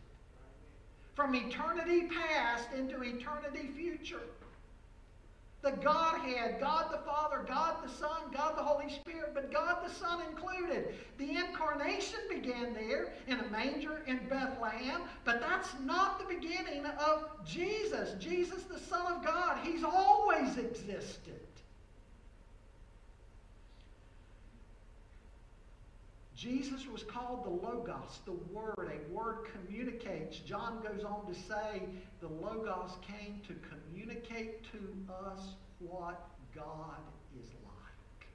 from 1.16 1.36
eternity 1.36 2.08
past 2.08 2.68
into 2.78 3.02
eternity 3.04 3.70
future. 3.76 4.22
The 5.62 5.72
Godhead, 5.72 6.60
God 6.60 6.92
the 6.92 6.98
Father, 7.10 7.46
God 7.48 7.78
the 7.86 7.90
Son, 7.90 8.24
God 8.34 8.58
the 8.58 8.64
Holy 8.64 8.92
Spirit, 8.92 9.32
but 9.34 9.50
God 9.50 9.78
the 9.88 9.94
Son 9.94 10.20
included. 10.30 10.94
The 11.18 11.38
incarnation 11.38 12.20
began 12.30 12.74
there 12.74 13.14
in 13.28 13.40
a 13.40 13.48
manger 13.50 14.02
in 14.06 14.20
Bethlehem, 14.28 15.04
but 15.24 15.40
that's 15.40 15.70
not 15.82 16.20
the 16.20 16.36
beginning 16.36 16.86
of 16.86 17.30
Jesus. 17.46 18.16
Jesus, 18.20 18.64
the 18.64 18.80
Son 18.80 19.10
of 19.10 19.24
God, 19.24 19.58
He's 19.64 19.86
always 19.86 20.58
existed. 20.58 21.40
Jesus 26.44 26.86
was 26.92 27.04
called 27.04 27.46
the 27.46 27.50
Logos, 27.50 28.20
the 28.26 28.34
Word. 28.34 28.92
A 28.92 29.14
word 29.14 29.48
communicates. 29.54 30.40
John 30.40 30.84
goes 30.84 31.06
on 31.06 31.26
to 31.26 31.34
say 31.34 31.84
the 32.20 32.28
Logos 32.28 32.92
came 33.08 33.40
to 33.48 33.56
communicate 33.70 34.62
to 34.74 35.14
us 35.26 35.40
what 35.80 36.28
God 36.54 37.00
is 37.40 37.48
like. 37.64 38.28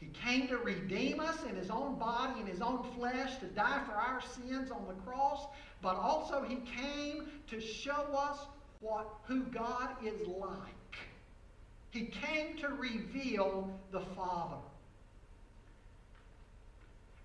He 0.00 0.06
came 0.08 0.48
to 0.48 0.56
redeem 0.56 1.20
us 1.20 1.38
in 1.48 1.54
his 1.54 1.70
own 1.70 2.00
body, 2.00 2.40
in 2.40 2.48
his 2.48 2.60
own 2.60 2.84
flesh, 2.98 3.38
to 3.38 3.46
die 3.46 3.82
for 3.86 3.92
our 3.92 4.20
sins 4.20 4.72
on 4.72 4.88
the 4.88 5.00
cross, 5.08 5.46
but 5.82 5.94
also 5.94 6.42
he 6.42 6.56
came 6.56 7.28
to 7.46 7.60
show 7.60 8.06
us 8.12 8.40
what 8.80 9.06
who 9.28 9.44
God 9.44 9.90
is 10.04 10.26
like. 10.26 10.98
He 11.92 12.06
came 12.06 12.56
to 12.56 12.70
reveal 12.70 13.70
the 13.92 14.00
Father. 14.16 14.56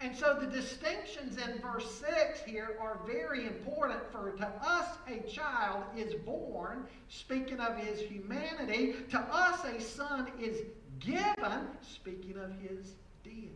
And 0.02 0.16
so 0.16 0.38
the 0.40 0.48
distinctions 0.48 1.38
in 1.38 1.60
verse 1.60 2.00
6 2.00 2.42
here 2.46 2.78
are 2.80 3.00
very 3.06 3.46
important. 3.46 4.00
For 4.12 4.32
to 4.32 4.48
us 4.48 4.88
a 5.10 5.20
child 5.30 5.84
is 5.98 6.14
born, 6.14 6.86
speaking 7.10 7.60
of 7.60 7.76
his 7.78 8.00
humanity. 8.00 8.96
To 9.12 9.20
us 9.20 9.66
a 9.66 9.82
son 9.82 10.32
is 10.40 10.62
given, 11.00 11.68
speaking 11.82 12.38
of 12.38 12.52
his 12.62 12.94
deity. 13.26 13.54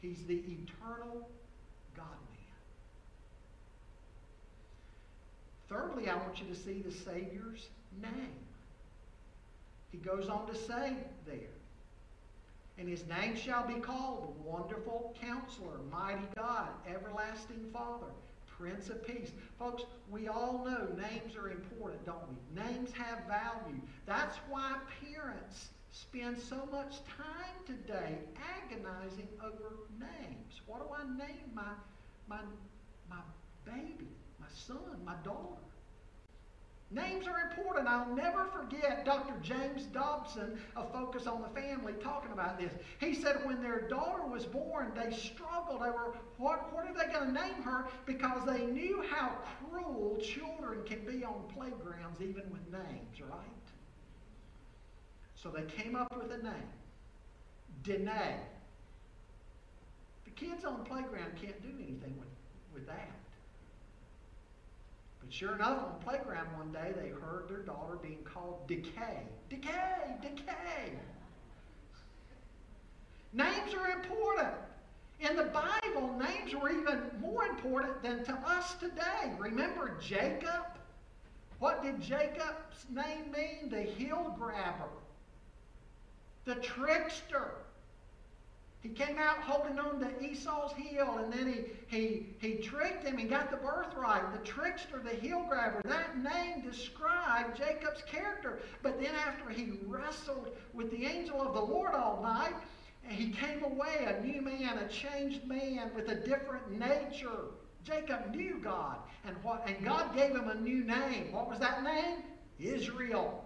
He's 0.00 0.24
the 0.26 0.34
eternal 0.34 1.26
God 1.96 2.18
man. 2.34 2.56
Thirdly, 5.70 6.10
I 6.10 6.16
want 6.16 6.38
you 6.38 6.46
to 6.48 6.54
see 6.54 6.82
the 6.82 6.92
Savior's 6.92 7.68
name. 8.02 8.34
He 9.90 9.96
goes 9.98 10.28
on 10.28 10.46
to 10.48 10.54
say 10.54 10.92
there, 11.26 11.56
and 12.78 12.88
his 12.88 13.06
name 13.06 13.34
shall 13.36 13.66
be 13.66 13.80
called 13.80 14.36
Wonderful 14.44 15.14
Counselor, 15.20 15.80
Mighty 15.90 16.26
God, 16.34 16.68
Everlasting 16.86 17.70
Father, 17.72 18.12
Prince 18.46 18.90
of 18.90 19.06
Peace. 19.06 19.32
Folks, 19.58 19.84
we 20.10 20.28
all 20.28 20.64
know 20.64 20.88
names 20.96 21.36
are 21.36 21.50
important, 21.50 22.04
don't 22.04 22.18
we? 22.28 22.62
Names 22.62 22.90
have 22.92 23.20
value. 23.26 23.80
That's 24.04 24.36
why 24.48 24.76
parents 25.02 25.70
spend 25.90 26.38
so 26.38 26.68
much 26.70 26.96
time 27.06 27.56
today 27.66 28.18
agonizing 28.64 29.28
over 29.42 29.76
names. 29.98 30.60
What 30.66 30.80
do 30.80 30.94
I 30.94 31.26
name 31.26 31.50
my, 31.54 31.62
my, 32.28 32.40
my 33.08 33.22
baby, 33.64 34.08
my 34.38 34.46
son, 34.52 35.00
my 35.04 35.14
daughter? 35.24 35.62
Names 36.90 37.26
are 37.26 37.40
important. 37.50 37.88
I'll 37.88 38.14
never 38.14 38.44
forget 38.44 39.04
Dr. 39.04 39.34
James 39.42 39.84
Dobson 39.86 40.56
of 40.76 40.92
Focus 40.92 41.26
on 41.26 41.42
the 41.42 41.60
Family 41.60 41.94
talking 41.94 42.30
about 42.30 42.60
this. 42.60 42.72
He 43.00 43.12
said 43.12 43.44
when 43.44 43.60
their 43.60 43.88
daughter 43.88 44.24
was 44.24 44.46
born, 44.46 44.92
they 44.94 45.14
struggled 45.14 45.82
over 45.82 46.16
what, 46.38 46.72
what 46.72 46.86
are 46.86 46.94
they 46.94 47.12
going 47.12 47.34
to 47.34 47.40
name 47.42 47.60
her 47.64 47.88
because 48.06 48.46
they 48.46 48.66
knew 48.66 49.04
how 49.10 49.32
cruel 49.68 50.16
children 50.22 50.84
can 50.86 51.04
be 51.04 51.24
on 51.24 51.42
playgrounds, 51.52 52.20
even 52.20 52.44
with 52.52 52.62
names, 52.70 53.20
right? 53.20 53.40
So 55.34 55.50
they 55.50 55.62
came 55.62 55.96
up 55.96 56.16
with 56.16 56.30
a 56.30 56.42
name 56.42 56.70
Danae. 57.82 58.36
The 60.24 60.30
kids 60.30 60.64
on 60.64 60.78
the 60.78 60.84
playground 60.84 61.32
can't 61.40 61.60
do 61.62 61.70
anything 61.78 62.14
with, 62.16 62.28
with 62.72 62.86
that. 62.86 63.25
But 65.26 65.34
sure 65.34 65.54
enough, 65.56 65.82
on 65.82 65.94
the 65.98 66.04
playground 66.04 66.46
one 66.56 66.70
day, 66.70 66.92
they 66.94 67.08
heard 67.08 67.48
their 67.48 67.58
daughter 67.58 67.96
being 68.00 68.22
called 68.22 68.64
Decay. 68.68 69.24
Decay! 69.50 70.14
Decay! 70.22 70.92
Names 73.32 73.74
are 73.74 73.90
important. 73.90 74.54
In 75.18 75.34
the 75.34 75.44
Bible, 75.44 76.16
names 76.16 76.54
were 76.54 76.70
even 76.70 77.00
more 77.20 77.44
important 77.44 78.02
than 78.04 78.24
to 78.24 78.34
us 78.46 78.74
today. 78.74 79.32
Remember 79.36 79.98
Jacob? 80.00 80.64
What 81.58 81.82
did 81.82 82.00
Jacob's 82.00 82.86
name 82.88 83.32
mean? 83.32 83.68
The 83.68 83.82
hill 83.82 84.32
grabber, 84.38 84.90
the 86.44 86.54
trickster. 86.56 87.50
He 88.80 88.90
came 88.90 89.18
out 89.18 89.38
holding 89.38 89.78
on 89.78 89.98
to 90.00 90.24
Esau's 90.24 90.72
heel, 90.76 91.18
and 91.18 91.32
then 91.32 91.66
he, 91.88 91.96
he, 91.96 92.26
he 92.38 92.62
tricked 92.62 93.04
him 93.04 93.18
and 93.18 93.28
got 93.28 93.50
the 93.50 93.56
birthright. 93.56 94.32
The 94.32 94.38
trickster, 94.44 95.00
the 95.02 95.16
heel 95.16 95.44
grabber. 95.48 95.82
That 95.84 96.22
name 96.22 96.62
described 96.62 97.56
Jacob's 97.56 98.02
character. 98.02 98.60
But 98.82 99.00
then 99.00 99.12
after 99.26 99.50
he 99.50 99.80
wrestled 99.86 100.56
with 100.72 100.90
the 100.90 101.04
angel 101.04 101.42
of 101.42 101.54
the 101.54 101.60
Lord 101.60 101.94
all 101.94 102.22
night, 102.22 102.54
he 103.08 103.30
came 103.30 103.64
away 103.64 104.06
a 104.06 104.24
new 104.24 104.40
man, 104.40 104.78
a 104.78 104.88
changed 104.88 105.46
man 105.46 105.90
with 105.94 106.08
a 106.08 106.14
different 106.14 106.78
nature. 106.78 107.50
Jacob 107.84 108.34
knew 108.34 108.58
God, 108.62 108.98
and, 109.24 109.36
what, 109.42 109.68
and 109.68 109.84
God 109.84 110.14
gave 110.14 110.32
him 110.32 110.48
a 110.48 110.54
new 110.54 110.84
name. 110.84 111.32
What 111.32 111.48
was 111.48 111.58
that 111.60 111.82
name? 111.82 112.18
Israel. 112.58 113.44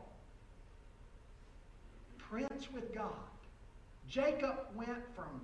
Prince 2.19 2.71
with 2.73 2.95
God. 2.95 3.30
Jacob 4.11 4.57
went 4.75 5.15
from 5.15 5.41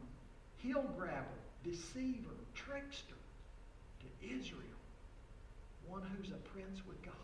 heel 0.56 0.84
grabber, 0.98 1.24
deceiver, 1.64 2.34
trickster 2.54 3.14
to 4.00 4.26
Israel, 4.36 4.62
one 5.86 6.02
who's 6.02 6.30
a 6.30 6.48
prince 6.52 6.80
with 6.86 7.00
God. 7.02 7.14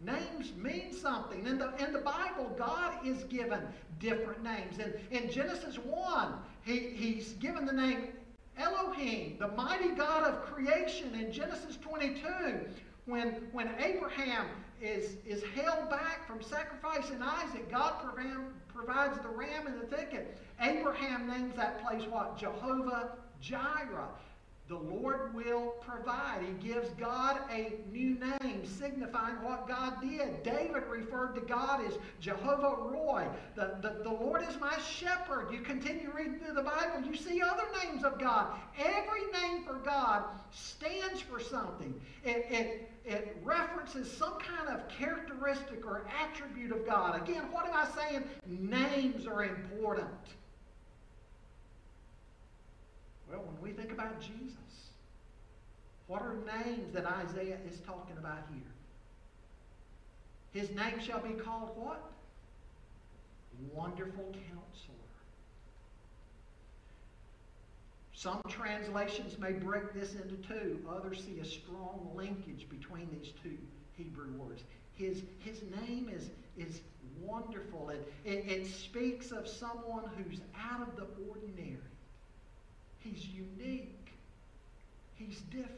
Names 0.00 0.52
mean 0.56 0.92
something. 0.92 1.44
In 1.46 1.58
the, 1.58 1.74
in 1.84 1.92
the 1.92 1.98
Bible, 1.98 2.54
God 2.56 2.92
is 3.04 3.24
given 3.24 3.60
different 3.98 4.44
names. 4.44 4.78
And 4.78 4.94
in 5.10 5.30
Genesis 5.30 5.76
1, 5.76 6.32
he, 6.62 6.90
he's 6.90 7.32
given 7.34 7.66
the 7.66 7.72
name 7.72 8.08
Elohim, 8.58 9.36
the 9.38 9.48
mighty 9.48 9.90
God 9.90 10.22
of 10.22 10.42
creation. 10.42 11.14
In 11.14 11.32
Genesis 11.32 11.76
22, 11.78 12.24
when, 13.06 13.48
when 13.52 13.70
Abraham 13.78 14.46
is, 14.82 15.16
is 15.26 15.42
held 15.54 15.88
back 15.88 16.26
from 16.26 16.42
sacrificing 16.42 17.22
Isaac, 17.22 17.70
God 17.70 17.94
provides 18.74 19.18
the 19.18 19.28
ram 19.28 19.66
in 19.66 19.78
the 19.78 19.86
thicket. 19.86 20.38
Abraham 20.60 21.28
names 21.28 21.56
that 21.56 21.82
place 21.82 22.02
what? 22.08 22.36
Jehovah 22.36 23.12
Jireh. 23.40 24.08
The 24.68 24.76
Lord 24.76 25.32
will 25.32 25.74
provide. 25.80 26.40
He 26.42 26.68
gives 26.68 26.90
God 26.98 27.38
a 27.52 27.74
new 27.92 28.18
name, 28.18 28.66
signifying 28.66 29.36
what 29.36 29.68
God 29.68 30.00
did. 30.02 30.42
David 30.42 30.82
referred 30.90 31.36
to 31.36 31.40
God 31.42 31.86
as 31.86 31.96
Jehovah 32.20 32.74
Rohi. 32.76 33.28
The, 33.54 33.78
the, 33.80 34.02
the 34.02 34.10
Lord 34.10 34.42
is 34.48 34.58
my 34.58 34.76
shepherd. 34.78 35.52
You 35.52 35.60
continue 35.60 36.10
reading 36.12 36.40
through 36.40 36.54
the 36.54 36.62
Bible, 36.62 37.06
you 37.06 37.14
see 37.14 37.40
other 37.40 37.62
names 37.84 38.02
of 38.02 38.18
God. 38.18 38.58
Every 38.76 39.30
name 39.40 39.62
for 39.62 39.74
God 39.74 40.24
stands 40.50 41.20
for 41.20 41.38
something. 41.38 41.94
It, 42.24 42.46
it, 42.50 42.90
it 43.04 43.36
references 43.44 44.10
some 44.10 44.36
kind 44.40 44.68
of 44.68 44.88
characteristic 44.88 45.86
or 45.86 46.08
attribute 46.20 46.72
of 46.72 46.84
God. 46.84 47.22
Again, 47.22 47.44
what 47.52 47.66
am 47.66 47.74
I 47.74 47.86
saying? 47.96 48.24
Names 48.46 49.28
are 49.28 49.44
important. 49.44 50.08
Well, 53.30 53.40
when 53.40 53.60
we 53.60 53.76
think 53.76 53.92
about 53.92 54.20
Jesus, 54.20 54.56
what 56.06 56.22
are 56.22 56.36
names 56.64 56.92
that 56.94 57.06
Isaiah 57.06 57.58
is 57.68 57.80
talking 57.80 58.16
about 58.18 58.46
here? 58.52 58.62
His 60.52 60.70
name 60.70 61.00
shall 61.00 61.20
be 61.20 61.34
called 61.34 61.70
what? 61.74 62.12
Wonderful 63.72 64.24
Counselor. 64.48 64.96
Some 68.12 68.40
translations 68.48 69.38
may 69.38 69.52
break 69.52 69.92
this 69.92 70.14
into 70.14 70.36
two. 70.36 70.80
Others 70.88 71.24
see 71.24 71.40
a 71.40 71.44
strong 71.44 72.08
linkage 72.14 72.66
between 72.70 73.08
these 73.12 73.32
two 73.42 73.58
Hebrew 73.96 74.32
words. 74.32 74.62
His, 74.94 75.22
his 75.40 75.60
name 75.86 76.08
is, 76.08 76.30
is 76.56 76.80
wonderful. 77.20 77.90
It, 77.90 78.10
it, 78.24 78.50
it 78.50 78.66
speaks 78.66 79.32
of 79.32 79.46
someone 79.46 80.04
who's 80.16 80.40
out 80.58 80.80
of 80.80 80.96
the 80.96 81.06
ordinary. 81.28 81.76
He's 83.06 83.26
unique. 83.26 84.12
He's 85.14 85.40
different. 85.50 85.76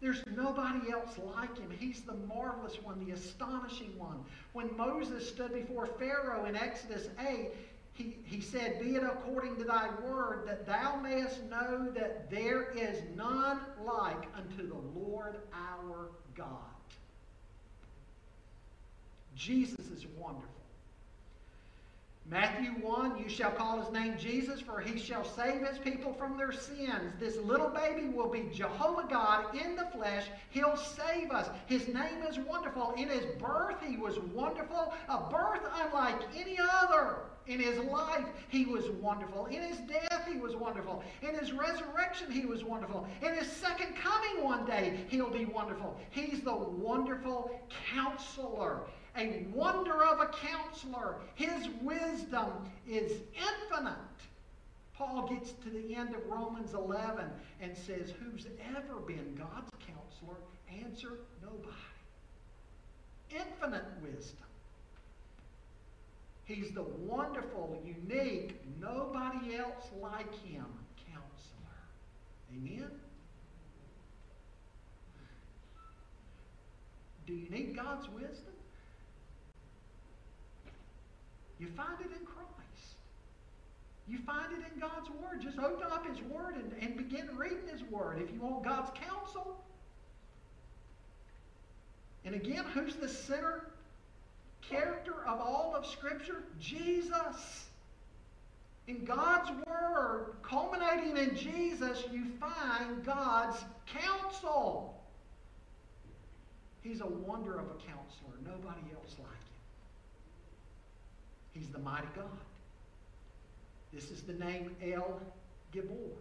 There's 0.00 0.22
nobody 0.36 0.90
else 0.90 1.18
like 1.34 1.58
him. 1.58 1.70
He's 1.78 2.02
the 2.02 2.14
marvelous 2.28 2.76
one, 2.82 3.04
the 3.04 3.12
astonishing 3.12 3.98
one. 3.98 4.24
When 4.52 4.76
Moses 4.76 5.28
stood 5.28 5.52
before 5.52 5.86
Pharaoh 5.86 6.44
in 6.44 6.54
Exodus 6.54 7.08
8, 7.18 7.48
he, 7.94 8.16
he 8.24 8.40
said, 8.40 8.78
Be 8.80 8.96
it 8.96 9.02
according 9.02 9.56
to 9.56 9.64
thy 9.64 9.88
word, 10.04 10.46
that 10.46 10.66
thou 10.66 10.96
mayest 10.96 11.42
know 11.44 11.90
that 11.94 12.30
there 12.30 12.70
is 12.72 12.98
none 13.16 13.60
like 13.84 14.26
unto 14.36 14.68
the 14.68 15.00
Lord 15.00 15.36
our 15.54 16.10
God. 16.34 16.48
Jesus 19.34 19.86
is 19.90 20.06
wonderful. 20.18 20.55
Matthew 22.28 22.70
1, 22.84 23.22
you 23.22 23.28
shall 23.28 23.52
call 23.52 23.80
his 23.80 23.92
name 23.92 24.16
Jesus, 24.18 24.60
for 24.60 24.80
he 24.80 24.98
shall 24.98 25.24
save 25.24 25.64
his 25.64 25.78
people 25.78 26.12
from 26.14 26.36
their 26.36 26.50
sins. 26.50 27.12
This 27.20 27.36
little 27.36 27.68
baby 27.68 28.08
will 28.08 28.28
be 28.28 28.50
Jehovah 28.52 29.06
God 29.08 29.54
in 29.54 29.76
the 29.76 29.86
flesh. 29.86 30.24
He'll 30.50 30.76
save 30.76 31.30
us. 31.30 31.48
His 31.66 31.86
name 31.86 32.22
is 32.28 32.40
wonderful. 32.40 32.94
In 32.96 33.08
his 33.08 33.26
birth, 33.38 33.76
he 33.80 33.96
was 33.96 34.18
wonderful, 34.18 34.92
a 35.08 35.30
birth 35.30 35.62
unlike 35.84 36.20
any 36.36 36.58
other. 36.58 37.18
In 37.46 37.60
his 37.60 37.78
life, 37.78 38.26
he 38.48 38.64
was 38.64 38.90
wonderful. 39.00 39.46
In 39.46 39.62
his 39.62 39.78
death, 39.78 40.26
he 40.28 40.36
was 40.40 40.56
wonderful. 40.56 41.04
In 41.22 41.36
his 41.36 41.52
resurrection, 41.52 42.28
he 42.28 42.44
was 42.44 42.64
wonderful. 42.64 43.06
In 43.22 43.34
his 43.34 43.50
second 43.52 43.94
coming 43.94 44.42
one 44.42 44.66
day, 44.66 45.04
he'll 45.08 45.30
be 45.30 45.44
wonderful. 45.44 45.96
He's 46.10 46.40
the 46.40 46.56
wonderful 46.56 47.60
counselor 47.94 48.80
a 49.16 49.46
wonder 49.52 50.04
of 50.04 50.20
a 50.20 50.28
counselor. 50.28 51.16
His 51.34 51.68
wisdom 51.82 52.70
is 52.88 53.12
infinite. 53.34 53.94
Paul 54.94 55.28
gets 55.28 55.52
to 55.52 55.70
the 55.70 55.94
end 55.94 56.14
of 56.14 56.26
Romans 56.26 56.72
11 56.74 57.26
and 57.60 57.76
says, 57.76 58.12
Who's 58.20 58.46
ever 58.74 59.00
been 59.00 59.34
God's 59.36 59.70
counselor? 59.86 60.38
Answer 60.84 61.18
nobody. 61.42 61.74
Infinite 63.30 63.84
wisdom. 64.02 64.46
He's 66.44 66.70
the 66.70 66.84
wonderful, 66.84 67.82
unique, 67.84 68.60
nobody 68.80 69.56
else 69.56 69.90
like 70.00 70.32
him 70.44 70.66
counselor. 71.12 71.76
Amen? 72.54 72.90
Do 77.26 77.34
you 77.34 77.50
need 77.50 77.74
God's 77.74 78.08
wisdom? 78.10 78.55
You 81.58 81.68
find 81.68 82.00
it 82.00 82.10
in 82.18 82.26
Christ. 82.26 82.96
You 84.08 84.18
find 84.18 84.52
it 84.52 84.72
in 84.72 84.80
God's 84.80 85.08
Word. 85.10 85.42
Just 85.42 85.58
open 85.58 85.90
up 85.90 86.06
His 86.06 86.20
Word 86.22 86.54
and, 86.56 86.72
and 86.80 86.96
begin 86.96 87.28
reading 87.36 87.68
His 87.70 87.82
Word 87.84 88.20
if 88.20 88.32
you 88.32 88.40
want 88.40 88.64
God's 88.64 88.90
counsel. 89.08 89.56
And 92.24 92.34
again, 92.34 92.64
who's 92.74 92.96
the 92.96 93.08
center 93.08 93.64
character 94.60 95.14
of 95.26 95.40
all 95.40 95.74
of 95.74 95.86
Scripture? 95.86 96.42
Jesus. 96.60 97.66
In 98.86 99.04
God's 99.04 99.50
Word, 99.66 100.36
culminating 100.42 101.16
in 101.16 101.34
Jesus, 101.36 102.04
you 102.12 102.26
find 102.38 103.04
God's 103.04 103.64
counsel. 103.86 104.94
He's 106.82 107.00
a 107.00 107.06
wonder 107.06 107.54
of 107.54 107.66
a 107.66 107.74
counselor. 107.74 108.36
Nobody 108.44 108.82
else 108.94 109.16
like. 109.18 109.45
He's 111.56 111.68
the 111.68 111.78
mighty 111.78 112.08
God. 112.14 112.26
This 113.92 114.10
is 114.10 114.22
the 114.22 114.34
name 114.34 114.76
El 114.82 115.20
Gibor. 115.72 116.16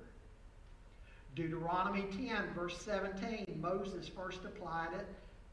Deuteronomy 1.35 2.03
10, 2.03 2.53
verse 2.55 2.77
17, 2.81 3.59
Moses 3.59 4.07
first 4.07 4.45
applied 4.45 4.93
it 4.97 5.05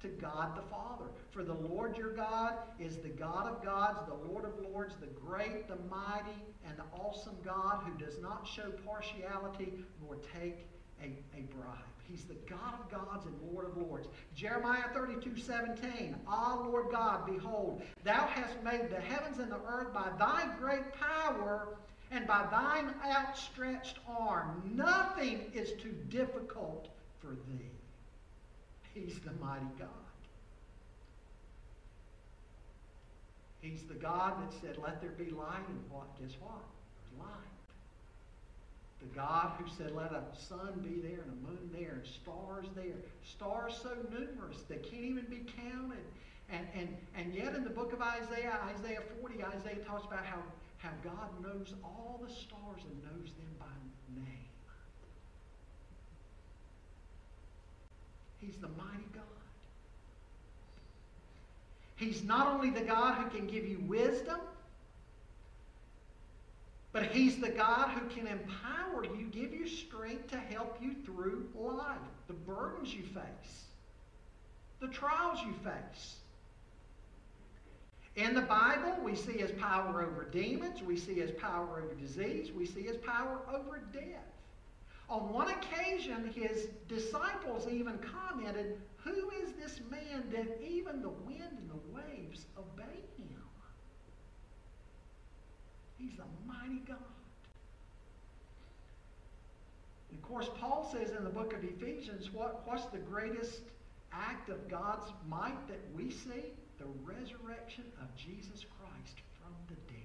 to 0.03 0.09
God 0.09 0.57
the 0.57 0.63
Father. 0.63 1.07
For 1.31 1.43
the 1.43 1.55
Lord 1.55 1.97
your 1.97 2.13
God 2.13 2.55
is 2.79 2.99
the 2.99 3.09
God 3.09 3.49
of 3.49 3.65
gods, 3.65 3.99
the 4.07 4.33
Lord 4.33 4.45
of 4.45 4.53
lords, 4.71 4.95
the 5.01 5.07
great, 5.07 5.67
the 5.67 5.79
mighty, 5.91 6.39
and 6.65 6.77
the 6.77 6.85
awesome 7.03 7.37
God 7.45 7.83
who 7.85 8.05
does 8.05 8.21
not 8.21 8.47
show 8.47 8.71
partiality 8.87 9.73
nor 10.01 10.17
take 10.33 10.69
a, 11.03 11.07
a 11.37 11.43
bribe. 11.57 11.79
He's 12.09 12.25
the 12.25 12.35
God 12.49 12.75
of 12.81 12.91
gods 12.91 13.27
and 13.27 13.35
Lord 13.53 13.67
of 13.67 13.77
lords. 13.77 14.09
Jeremiah 14.35 14.89
32, 14.93 15.37
17. 15.37 16.17
Ah, 16.27 16.63
Lord 16.67 16.91
God, 16.91 17.27
behold, 17.27 17.83
thou 18.05 18.27
hast 18.27 18.63
made 18.63 18.91
the 18.91 19.01
heavens 19.01 19.39
and 19.39 19.51
the 19.51 19.61
earth 19.67 19.93
by 19.95 20.11
thy 20.19 20.49
great 20.59 20.93
power 20.95 21.69
and 22.11 22.27
by 22.27 22.47
thine 22.51 22.95
outstretched 23.05 23.99
arm. 24.07 24.63
Nothing 24.75 25.51
is 25.55 25.73
too 25.81 25.95
difficult 26.11 26.89
for 27.21 27.31
thee. 27.49 27.71
He's 28.95 29.19
the 29.21 29.33
mighty 29.45 29.67
God. 29.79 29.89
He's 33.63 33.85
the 33.85 33.95
God 33.95 34.43
that 34.43 34.53
said, 34.61 34.77
Let 34.83 35.01
there 35.01 35.11
be 35.11 35.31
light, 35.31 35.67
and 35.69 35.81
what? 35.91 36.19
Guess 36.21 36.37
what? 36.41 36.63
There's 36.99 37.21
light. 37.21 37.52
The 39.03 39.15
God 39.17 39.53
who 39.59 39.69
said, 39.69 39.95
Let 39.95 40.13
a 40.13 40.23
sun 40.37 40.81
be 40.83 41.01
there 41.01 41.21
and 41.21 41.33
a 41.33 41.49
moon 41.49 41.71
there 41.73 42.01
and 42.03 42.07
stars 42.07 42.67
there. 42.75 42.97
Stars 43.25 43.79
so 43.83 43.91
numerous 44.11 44.63
they 44.69 44.77
can't 44.77 45.05
even 45.05 45.25
be 45.25 45.45
counted. 45.61 46.05
And, 46.51 46.67
and, 46.75 46.97
and 47.17 47.35
yet 47.35 47.55
in 47.55 47.65
the 47.65 47.71
book 47.71 47.93
of 47.93 48.01
Isaiah, 48.03 48.59
Isaiah 48.77 49.01
40, 49.21 49.43
Isaiah 49.43 49.85
talks 49.85 50.07
about 50.07 50.25
how, 50.25 50.43
how 50.79 50.91
God 51.03 51.29
knows 51.43 51.75
all 51.83 52.21
the 52.23 52.33
stars 52.33 52.83
and 52.85 53.03
knows 53.03 53.31
them 53.33 53.49
by 53.59 53.67
name. 54.15 54.27
He's 58.39 58.57
the 58.57 58.69
mighty 58.69 59.09
God. 59.15 59.23
He's 61.97 62.23
not 62.25 62.49
only 62.49 62.71
the 62.71 62.81
God 62.81 63.15
who 63.15 63.31
can 63.31 63.47
give 63.47 63.67
you 63.67 63.79
wisdom, 63.87 64.41
but 66.93 67.07
He's 67.07 67.39
the 67.39 67.49
God 67.49 67.91
who 67.91 68.09
can 68.09 68.27
empower 68.27 69.05
you, 69.05 69.27
give 69.31 69.53
you 69.53 69.67
strength 69.67 70.29
to 70.31 70.39
help 70.39 70.77
you 70.81 70.95
through 71.05 71.49
life, 71.55 71.97
the 72.27 72.35
burdens 72.35 72.95
you 72.95 73.03
face, 73.03 73.65
the 74.81 74.89
trials 74.89 75.41
you 75.45 75.53
face. 75.65 76.17
In 78.15 78.35
the 78.35 78.43
Bible, 78.43 78.95
we 79.03 79.15
see 79.15 79.39
His 79.39 79.53
power 79.53 80.03
over 80.03 80.25
demons, 80.31 80.83
we 80.83 80.99
see 80.99 81.15
His 81.15 81.31
power 81.31 81.83
over 81.83 81.95
disease, 81.95 82.53
we 82.53 82.67
see 82.67 82.83
His 82.83 82.99
power 82.99 83.41
over 83.51 83.83
death. 83.93 84.29
On 85.09 85.33
one 85.33 85.49
occasion, 85.49 86.31
His 86.35 86.69
disciples 86.89 87.67
even 87.69 87.99
commented, 87.99 88.77
Who 89.05 89.31
is 89.43 89.53
this 89.59 89.81
man 89.91 90.25
that 90.31 90.61
even 90.63 91.01
the 91.01 91.09
wind 91.09 91.57
and 91.59 91.71
the 91.71 91.95
waves 91.95 92.45
obey 92.59 93.01
him? 93.17 93.42
He's 96.03 96.19
a 96.19 96.49
mighty 96.49 96.83
God. 96.87 96.99
And 100.11 100.19
of 100.19 100.23
course, 100.23 100.49
Paul 100.59 100.91
says 100.93 101.11
in 101.17 101.25
the 101.25 101.31
book 101.31 101.55
of 101.55 101.63
Ephesians, 101.63 102.33
what, 102.33 102.67
what's 102.67 102.87
the 102.87 102.99
greatest 102.99 103.61
act 104.13 104.49
of 104.51 104.69
God's 104.69 105.11
might 105.29 105.69
that 105.69 105.81
we 105.95 106.11
see? 106.11 106.53
The 106.79 106.87
resurrection 107.05 107.85
of 108.01 108.15
Jesus 108.17 108.67
Christ 108.79 109.17
from 109.41 109.55
the 109.69 109.81
dead. 109.93 110.03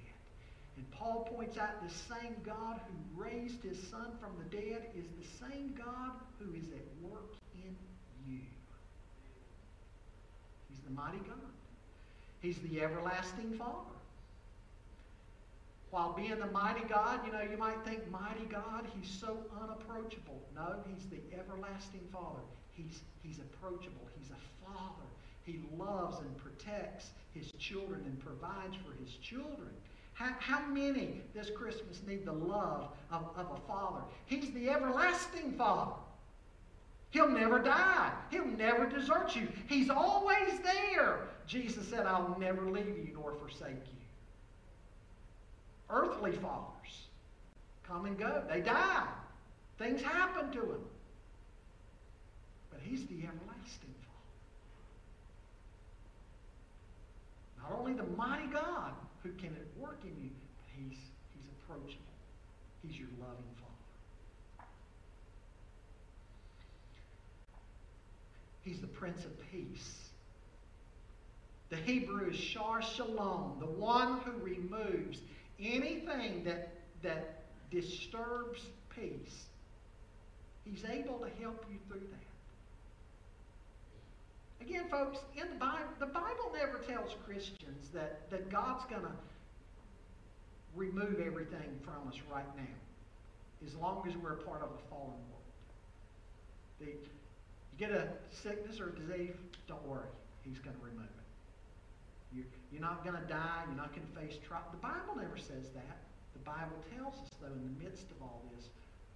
And 0.78 0.90
Paul 0.92 1.28
points 1.34 1.58
out 1.58 1.82
the 1.82 1.94
same 1.94 2.36
God 2.46 2.80
who 2.86 3.22
raised 3.22 3.64
his 3.64 3.82
son 3.90 4.12
from 4.20 4.32
the 4.38 4.56
dead 4.56 4.92
is 4.96 5.06
the 5.20 5.48
same 5.48 5.74
God 5.76 6.12
who 6.38 6.54
is 6.54 6.66
at 6.66 7.10
work 7.10 7.34
in 7.56 7.76
you. 8.28 8.42
He's 10.70 10.80
the 10.82 10.92
mighty 10.92 11.18
God. 11.18 11.38
He's 12.42 12.60
the 12.60 12.82
everlasting 12.82 13.54
Father. 13.58 13.97
While 15.92 16.14
being 16.14 16.38
the 16.38 16.48
mighty 16.48 16.84
God, 16.88 17.22
you 17.26 17.32
know, 17.32 17.42
you 17.42 17.58
might 17.58 17.84
think, 17.86 18.10
mighty 18.12 18.46
God, 18.50 18.86
he's 19.00 19.10
so 19.10 19.38
unapproachable. 19.62 20.42
No, 20.54 20.76
he's 20.88 21.06
the 21.08 21.20
everlasting 21.38 22.02
Father. 22.12 22.42
He's, 22.72 23.02
he's 23.24 23.40
approachable. 23.40 24.08
He's 24.20 24.30
a 24.32 24.66
Father. 24.66 25.06
He 25.44 25.62
loves 25.78 26.20
and 26.20 26.38
protects 26.38 27.12
his 27.34 27.52
children 27.54 28.02
and 28.06 28.20
provides 28.20 28.76
for 28.76 29.02
his 29.02 29.14
children. 29.16 29.70
How, 30.14 30.36
how 30.40 30.66
many 30.66 31.22
this 31.34 31.50
Christmas 31.50 32.02
need 32.06 32.26
the 32.26 32.34
love 32.34 32.90
of, 33.12 33.30
of 33.38 33.58
a 33.58 33.68
Father? 33.68 34.02
He's 34.26 34.52
the 34.52 34.70
everlasting 34.70 35.54
Father. 35.54 35.94
He'll 37.12 37.30
never 37.30 37.60
die. 37.60 38.12
He'll 38.30 38.46
never 38.46 38.88
desert 38.88 39.36
you. 39.36 39.48
He's 39.68 39.90
always 39.90 40.60
there. 40.64 41.30
Jesus 41.46 41.88
said, 41.88 42.06
I'll 42.06 42.36
never 42.38 42.70
leave 42.70 42.98
you 42.98 43.12
nor 43.14 43.34
forsake 43.36 43.70
you. 43.70 43.97
Earthly 45.90 46.34
fathers 46.34 47.08
come 47.88 48.06
and 48.06 48.18
go. 48.18 48.44
They 48.50 48.62
die. 48.62 49.08
Things 49.78 50.02
happen 50.02 50.52
to 50.52 50.60
them. 50.60 50.86
But 52.70 52.82
he's 52.84 53.06
the 53.06 53.16
everlasting 53.16 53.96
Father. 54.02 54.18
Not 57.62 57.80
only 57.80 57.94
the 57.94 58.04
mighty 58.18 58.48
God 58.48 58.94
who 59.24 59.30
can 59.32 59.56
work 59.78 60.00
in 60.04 60.10
you, 60.22 60.30
but 60.58 60.68
he's, 60.76 60.98
he's 61.34 61.50
approachable. 61.62 62.04
He's 62.84 62.98
your 62.98 63.10
loving 63.20 63.46
Father. 63.56 64.68
He's 68.64 68.80
the 68.80 68.88
Prince 68.88 69.24
of 69.24 69.32
Peace. 69.52 70.10
The 71.70 71.78
Hebrew 71.78 72.30
is 72.30 72.38
Shar 72.38 72.82
Shalom, 72.82 73.58
the 73.60 73.66
one 73.66 74.20
who 74.20 74.32
removes 74.42 75.20
anything 75.60 76.44
that, 76.44 76.74
that 77.04 77.44
disturbs 77.72 78.62
peace. 78.90 79.46
He's 80.66 80.84
able 80.86 81.20
to 81.20 81.30
help 81.42 81.66
you 81.70 81.78
through 81.88 82.00
that. 82.00 82.28
Again, 84.66 84.86
folks, 84.90 85.20
in 85.36 85.50
the 85.50 85.56
Bible, 85.56 85.88
the 86.00 86.08
Bible 86.08 86.52
never 86.54 86.80
tells 86.80 87.16
Christians 87.26 87.90
that, 87.94 88.30
that 88.32 88.50
God's 88.50 88.84
going 88.90 89.04
to 89.04 89.12
remove 90.76 91.20
everything 91.26 91.80
from 91.84 92.08
us 92.08 92.20
right 92.32 92.56
now, 92.58 93.66
as 93.66 93.76
long 93.76 94.04
as 94.08 94.16
we're 94.18 94.34
a 94.34 94.44
part 94.44 94.62
of 94.62 94.70
a 94.70 94.90
fallen 94.90 95.14
world. 95.30 95.46
The, 96.80 96.86
you 96.86 97.78
get 97.78 97.92
a 97.92 98.10
sickness 98.32 98.80
or 98.80 98.90
a 98.90 98.96
disease, 98.96 99.36
don't 99.68 99.86
worry. 99.88 100.10
He's 100.44 100.60
going 100.60 100.76
to 100.76 100.84
remove 100.84 101.06
it. 101.06 101.17
You're, 102.34 102.46
you're 102.72 102.82
not 102.82 103.04
going 103.04 103.16
to 103.16 103.28
die. 103.28 103.64
You're 103.68 103.78
not 103.78 103.96
going 103.96 104.08
to 104.08 104.14
face 104.20 104.38
trial. 104.46 104.64
The 104.72 104.78
Bible 104.78 105.16
never 105.16 105.38
says 105.38 105.72
that. 105.74 105.98
The 106.34 106.44
Bible 106.44 106.78
tells 106.96 107.16
us, 107.16 107.32
though, 107.42 107.54
in 107.54 107.64
the 107.64 107.84
midst 107.84 108.12
of 108.12 108.22
all 108.22 108.44
this, 108.56 108.70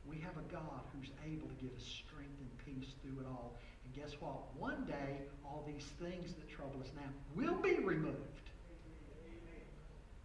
we 0.06 0.18
have 0.20 0.38
a 0.38 0.46
God 0.52 0.82
who's 0.94 1.12
able 1.26 1.48
to 1.48 1.56
give 1.56 1.72
us 1.76 1.84
strength 1.84 2.40
and 2.40 2.52
peace 2.66 2.94
through 3.02 3.22
it 3.22 3.28
all. 3.28 3.54
And 3.86 3.94
guess 3.94 4.16
what? 4.20 4.56
One 4.58 4.86
day, 4.86 5.22
all 5.46 5.64
these 5.68 5.86
things 6.02 6.34
that 6.34 6.50
trouble 6.50 6.82
us 6.82 6.90
now 6.96 7.12
will 7.36 7.60
be 7.62 7.76
removed. 7.84 8.50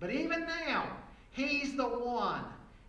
But 0.00 0.10
even 0.10 0.40
now, 0.40 0.86
He's 1.32 1.76
the 1.76 1.84
one 1.84 2.44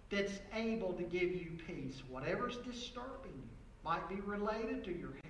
that's 0.09 0.39
able 0.55 0.93
to 0.93 1.03
give 1.03 1.33
you 1.33 1.51
peace. 1.67 2.01
Whatever's 2.09 2.57
disturbing 2.57 3.33
you 3.35 3.49
might 3.83 4.07
be 4.07 4.15
related 4.21 4.85
to 4.85 4.97
your 4.97 5.11
health, 5.11 5.26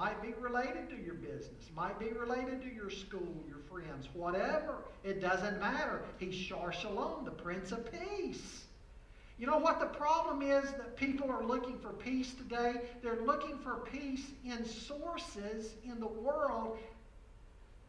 might 0.00 0.22
be 0.22 0.32
related 0.40 0.88
to 0.88 0.96
your 0.96 1.12
business, 1.12 1.68
might 1.76 2.00
be 2.00 2.08
related 2.08 2.62
to 2.62 2.72
your 2.72 2.88
school, 2.88 3.44
your 3.46 3.58
friends, 3.70 4.08
whatever. 4.14 4.76
It 5.04 5.20
doesn't 5.20 5.60
matter. 5.60 6.00
He's 6.16 6.34
Shar 6.34 6.72
Shalom, 6.72 7.26
the 7.26 7.30
Prince 7.30 7.70
of 7.70 7.86
Peace. 7.92 8.64
You 9.38 9.46
know 9.46 9.58
what 9.58 9.78
the 9.78 9.84
problem 9.84 10.40
is 10.40 10.70
that 10.70 10.96
people 10.96 11.30
are 11.30 11.44
looking 11.44 11.78
for 11.80 11.90
peace 11.90 12.32
today? 12.32 12.76
They're 13.02 13.20
looking 13.26 13.58
for 13.58 13.80
peace 13.92 14.24
in 14.42 14.64
sources 14.64 15.74
in 15.84 16.00
the 16.00 16.08
world 16.08 16.78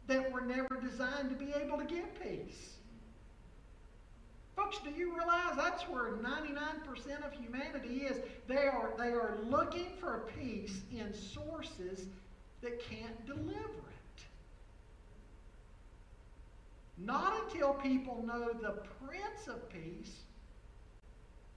that 0.06 0.30
were 0.30 0.42
never 0.42 0.78
designed 0.82 1.30
to 1.30 1.36
be 1.36 1.54
able 1.54 1.78
to 1.78 1.84
give 1.86 2.04
peace. 2.22 2.74
Folks, 4.62 4.78
do 4.84 4.90
you 4.90 5.14
realize 5.16 5.56
that's 5.56 5.82
where 5.84 6.12
99% 6.12 7.26
of 7.26 7.32
humanity 7.32 8.04
is? 8.06 8.18
They 8.46 8.66
are, 8.66 8.92
they 8.98 9.08
are 9.08 9.38
looking 9.48 9.88
for 9.98 10.24
peace 10.38 10.82
in 10.92 11.12
sources 11.12 12.06
that 12.62 12.80
can't 12.88 13.26
deliver 13.26 13.52
it. 13.52 14.22
Not 16.98 17.44
until 17.44 17.74
people 17.74 18.24
know 18.26 18.52
the 18.52 18.82
Prince 19.04 19.48
of 19.48 19.68
Peace 19.70 20.16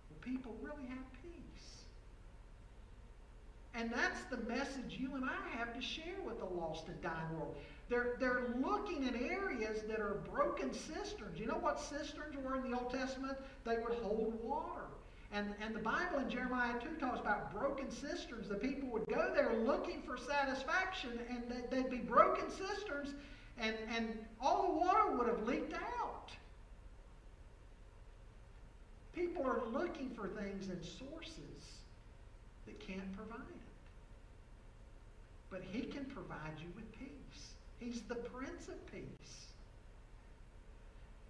will 0.09 0.17
people 0.21 0.55
really 0.61 0.87
have 0.87 1.13
peace. 1.21 1.83
And 3.75 3.91
that's 3.91 4.23
the 4.31 4.37
message 4.49 4.97
you 4.97 5.13
and 5.15 5.25
I 5.25 5.57
have 5.57 5.75
to 5.75 5.81
share 5.81 6.15
with 6.25 6.39
the 6.39 6.45
lost 6.45 6.87
and 6.87 6.99
dying 7.01 7.37
world. 7.37 7.55
They're, 7.87 8.15
they're 8.19 8.47
looking 8.59 9.03
in 9.07 9.15
areas 9.15 9.83
that 9.87 9.99
are 9.99 10.21
broken 10.31 10.73
cisterns. 10.73 11.39
You 11.39 11.45
know 11.45 11.59
what 11.59 11.79
cisterns 11.79 12.35
were 12.43 12.55
in 12.55 12.71
the 12.71 12.77
Old 12.77 12.91
Testament? 12.91 13.37
They 13.63 13.77
would 13.77 13.97
hold 13.99 14.33
water. 14.43 14.85
And, 15.31 15.53
and 15.61 15.75
the 15.75 15.79
Bible 15.79 16.19
in 16.19 16.29
Jeremiah 16.29 16.73
2 16.79 16.99
talks 16.99 17.19
about 17.19 17.53
broken 17.53 17.91
cisterns. 17.91 18.47
The 18.47 18.55
people 18.55 18.89
would 18.89 19.05
go 19.07 19.31
there 19.35 19.53
looking 19.65 20.01
for 20.01 20.17
satisfaction, 20.17 21.19
and 21.29 21.43
they, 21.49 21.75
they'd 21.75 21.89
be 21.89 21.97
broken 21.97 22.49
cisterns, 22.49 23.13
and, 23.59 23.75
and 23.95 24.17
all 24.39 24.67
the 24.67 24.79
water 24.79 25.11
would 25.17 25.27
have 25.27 25.45
leaked 25.45 25.73
out. 25.73 26.31
People 29.13 29.43
are 29.43 29.63
looking 29.71 30.09
for 30.15 30.27
things 30.27 30.69
and 30.69 30.83
sources 30.83 31.79
that 32.65 32.79
can't 32.79 33.15
provide 33.15 33.39
it. 33.39 33.89
But 35.49 35.63
He 35.71 35.81
can 35.81 36.05
provide 36.05 36.59
you 36.59 36.67
with 36.75 36.91
peace. 36.93 37.54
He's 37.79 38.01
the 38.01 38.15
Prince 38.15 38.67
of 38.67 38.91
Peace. 38.91 39.47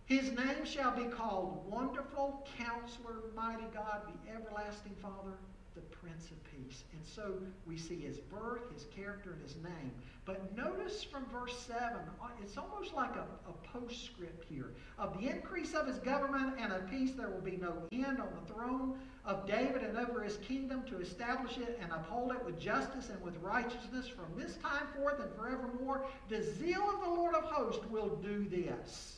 His 0.06 0.32
name 0.32 0.66
shall 0.66 0.92
be 0.92 1.06
called 1.06 1.66
Wonderful 1.70 2.48
Counselor, 2.58 3.24
Mighty 3.36 3.66
God, 3.74 4.02
the 4.08 4.32
Everlasting 4.32 4.96
Father, 5.02 5.34
the 5.76 5.82
Prince 5.82 6.32
of 6.32 6.44
Peace. 6.46 6.84
And 6.94 7.02
so 7.06 7.34
we 7.68 7.78
see 7.78 8.00
his 8.00 8.18
birth, 8.18 8.62
his 8.74 8.86
character, 8.96 9.34
and 9.34 9.42
his 9.42 9.56
name. 9.58 9.92
But 10.26 10.56
notice 10.56 11.04
from 11.04 11.26
verse 11.26 11.58
7, 11.68 11.82
uh, 11.84 12.28
it's 12.42 12.58
almost 12.58 12.94
like 12.94 13.16
a, 13.16 13.26
a 13.50 13.54
postscript 13.72 14.46
here. 14.50 14.72
Of 14.98 15.20
the 15.20 15.28
increase 15.28 15.74
of 15.74 15.86
his 15.86 15.98
government 15.98 16.56
and 16.60 16.72
of 16.72 16.90
peace, 16.90 17.12
there 17.12 17.30
will 17.30 17.42
be 17.42 17.58
no 17.58 17.74
end 17.92 18.20
on 18.20 18.30
the 18.40 18.54
throne 18.54 18.98
of 19.26 19.46
David 19.46 19.84
and 19.84 19.98
over 19.98 20.24
his 20.24 20.38
kingdom 20.38 20.84
to 20.88 21.00
establish 21.00 21.58
it 21.58 21.78
and 21.82 21.92
uphold 21.92 22.32
it 22.32 22.44
with 22.46 22.60
justice 22.60 23.10
and 23.10 23.22
with 23.22 23.36
righteousness 23.42 24.08
from 24.08 24.40
this 24.40 24.56
time 24.58 24.88
forth 24.96 25.20
and 25.20 25.32
forevermore. 25.36 26.06
The 26.30 26.42
zeal 26.42 26.90
of 26.90 27.02
the 27.02 27.10
Lord 27.10 27.36
of 27.36 27.44
hosts 27.44 27.86
will 27.90 28.16
do 28.16 28.48
this. 28.50 29.16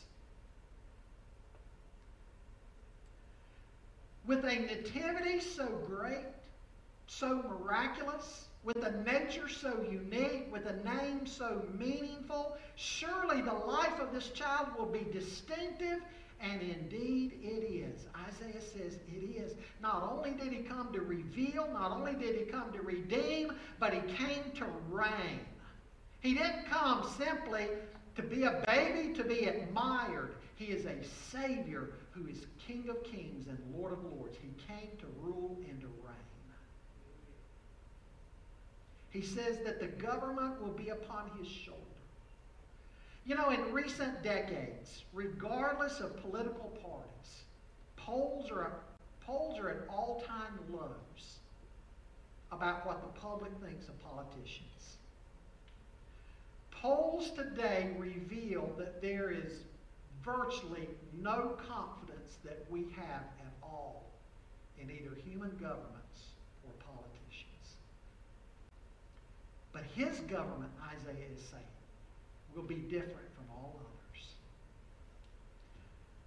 with 4.27 4.43
a 4.43 4.55
nativity 4.59 5.39
so 5.39 5.65
great, 5.87 6.25
so 7.07 7.43
miraculous, 7.49 8.45
with 8.63 8.83
a 8.85 8.91
nature 9.03 9.47
so 9.47 9.85
unique, 9.89 10.51
with 10.51 10.65
a 10.65 10.83
name 10.83 11.25
so 11.25 11.63
meaningful, 11.77 12.57
surely 12.75 13.41
the 13.41 13.53
life 13.53 13.99
of 13.99 14.13
this 14.13 14.29
child 14.29 14.67
will 14.77 14.85
be 14.85 15.05
distinctive, 15.11 15.99
and 16.41 16.61
indeed 16.61 17.39
it 17.41 17.63
is. 17.63 18.05
Isaiah 18.27 18.61
says 18.61 18.99
it 19.07 19.23
is. 19.23 19.55
Not 19.81 20.03
only 20.11 20.31
did 20.31 20.51
he 20.51 20.59
come 20.59 20.91
to 20.93 21.01
reveal, 21.01 21.67
not 21.73 21.91
only 21.91 22.13
did 22.13 22.35
he 22.35 22.45
come 22.45 22.71
to 22.73 22.81
redeem, 22.81 23.53
but 23.79 23.93
he 23.93 24.01
came 24.13 24.51
to 24.55 24.65
reign. 24.89 25.39
He 26.19 26.33
didn't 26.33 26.65
come 26.69 27.09
simply 27.17 27.67
to 28.15 28.21
be 28.21 28.43
a 28.43 28.63
baby, 28.67 29.13
to 29.13 29.23
be 29.23 29.45
admired. 29.45 30.35
He 30.55 30.65
is 30.65 30.85
a 30.85 31.03
Savior 31.31 31.91
who 32.11 32.27
is 32.27 32.45
King 32.67 32.87
of 32.89 33.03
kings 33.03 33.47
and 33.47 33.57
Lord 33.75 33.93
of 33.93 34.03
lords. 34.03 34.37
He 34.41 34.49
came 34.67 34.89
to 34.99 35.05
rule 35.21 35.57
and 35.69 35.79
to 35.81 35.87
reign. 35.87 36.15
He 39.09 39.21
says 39.21 39.59
that 39.65 39.79
the 39.79 39.87
government 39.87 40.61
will 40.61 40.73
be 40.73 40.89
upon 40.89 41.31
his 41.39 41.47
shoulder. 41.47 41.81
You 43.25 43.35
know, 43.35 43.49
in 43.49 43.73
recent 43.73 44.23
decades, 44.23 45.03
regardless 45.13 45.99
of 45.99 46.21
political 46.21 46.69
parties, 46.81 47.43
polls 47.95 48.49
are, 48.51 48.71
polls 49.25 49.59
are 49.59 49.69
at 49.69 49.89
all-time 49.89 50.59
lows 50.71 51.39
about 52.51 52.85
what 52.85 53.01
the 53.01 53.19
public 53.19 53.51
thinks 53.61 53.87
of 53.87 54.01
politicians. 54.01 54.97
Polls 56.71 57.31
today 57.31 57.89
reveal 57.97 58.71
that 58.77 59.01
there 59.01 59.31
is 59.31 59.63
virtually 60.23 60.87
no 61.21 61.57
confidence 61.67 62.37
that 62.43 62.65
we 62.69 62.81
have 62.95 63.23
at 63.39 63.53
all 63.63 64.05
in 64.79 64.89
either 64.89 65.17
human 65.25 65.51
governments 65.51 66.31
or 66.63 66.71
politicians. 66.85 67.75
But 69.77 69.85
his 69.93 70.21
government, 70.21 70.71
Isaiah 70.91 71.27
is 71.35 71.43
saying, 71.51 71.63
will 72.55 72.63
be 72.63 72.75
different 72.75 73.29
from 73.35 73.45
all 73.51 73.79
others. 73.79 74.33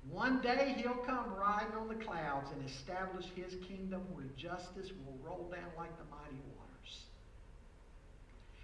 One 0.09 0.41
day 0.41 0.77
he'll 0.77 0.95
come 1.05 1.35
riding 1.35 1.75
on 1.75 1.89
the 1.89 1.97
clouds 1.97 2.53
and 2.53 2.65
establish 2.65 3.27
his 3.35 3.57
kingdom 3.67 4.03
where 4.13 4.27
justice 4.37 4.91
will 5.05 5.19
roll 5.21 5.51
down 5.51 5.69
like 5.77 5.91
the 5.99 6.05
mighty 6.05 6.41
waters. 6.57 7.07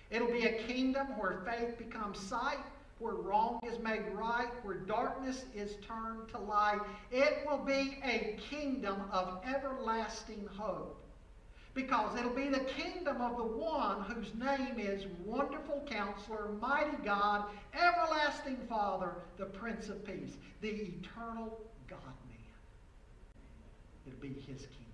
It'll 0.09 0.30
be 0.30 0.47
a 0.47 0.62
kingdom 0.68 1.18
where 1.18 1.41
faith 1.45 1.76
becomes 1.78 2.20
sight 2.20 2.59
where 2.99 3.14
wrong 3.14 3.61
is 3.66 3.78
made 3.80 4.05
right, 4.14 4.49
where 4.62 4.76
darkness 4.76 5.45
is 5.55 5.76
turned 5.87 6.28
to 6.30 6.39
light. 6.39 6.80
It 7.11 7.45
will 7.47 7.59
be 7.59 7.99
a 8.03 8.39
kingdom 8.49 9.03
of 9.12 9.43
everlasting 9.45 10.49
hope. 10.57 11.05
Because 11.76 12.18
it'll 12.18 12.30
be 12.30 12.48
the 12.48 12.60
kingdom 12.60 13.20
of 13.20 13.36
the 13.36 13.44
one 13.44 14.00
whose 14.04 14.32
name 14.34 14.78
is 14.78 15.04
Wonderful 15.26 15.86
Counselor, 15.86 16.52
Mighty 16.58 16.96
God, 17.04 17.50
Everlasting 17.74 18.56
Father, 18.66 19.12
the 19.36 19.44
Prince 19.44 19.90
of 19.90 20.02
Peace, 20.06 20.38
the 20.62 20.68
eternal 20.70 21.60
God 21.86 22.00
man. 22.30 22.38
It'll 24.06 24.18
be 24.18 24.40
his 24.40 24.62
kingdom. 24.62 24.86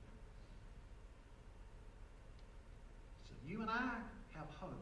So 3.29 3.35
you 3.47 3.61
and 3.61 3.71
I 3.71 3.93
have 4.35 4.49
hope 4.59 4.73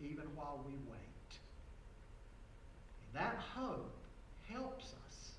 even 0.00 0.24
while 0.34 0.60
we 0.66 0.72
wait. 0.90 1.38
That 3.14 3.36
hope 3.54 3.96
helps 4.50 4.86
us 5.06 5.30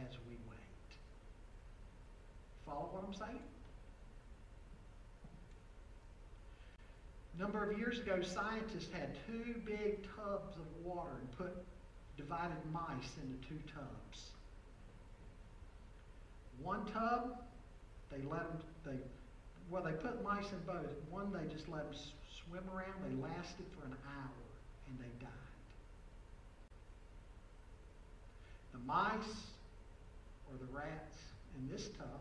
as 0.00 0.16
we 0.26 0.36
wait. 0.48 0.96
Follow 2.64 2.88
what 2.90 3.04
I'm 3.06 3.12
saying? 3.12 3.42
Number 7.38 7.70
of 7.70 7.78
years 7.78 7.98
ago, 8.00 8.20
scientists 8.20 8.88
had 8.92 9.16
two 9.26 9.54
big 9.64 10.02
tubs 10.16 10.56
of 10.56 10.84
water 10.84 11.10
and 11.20 11.38
put 11.38 11.56
divided 12.16 12.58
mice 12.72 13.14
into 13.22 13.48
two 13.48 13.60
tubs. 13.72 14.30
One 16.60 16.84
tub, 16.86 17.40
they 18.10 18.18
let 18.28 18.48
them, 18.48 18.58
they, 18.84 18.98
well, 19.70 19.84
they 19.84 19.92
put 19.92 20.22
mice 20.24 20.50
in 20.50 20.58
both. 20.66 20.90
One, 21.10 21.32
they 21.32 21.52
just 21.52 21.68
let 21.68 21.84
them 21.84 22.00
swim 22.44 22.64
around. 22.74 22.98
They 23.06 23.22
lasted 23.22 23.66
for 23.78 23.86
an 23.86 23.94
hour, 24.04 24.42
and 24.88 24.98
they 24.98 25.24
died. 25.24 25.48
the 28.78 28.86
mice 28.86 29.52
or 30.50 30.56
the 30.58 30.72
rats 30.72 31.16
in 31.56 31.68
this 31.68 31.88
tub. 31.98 32.20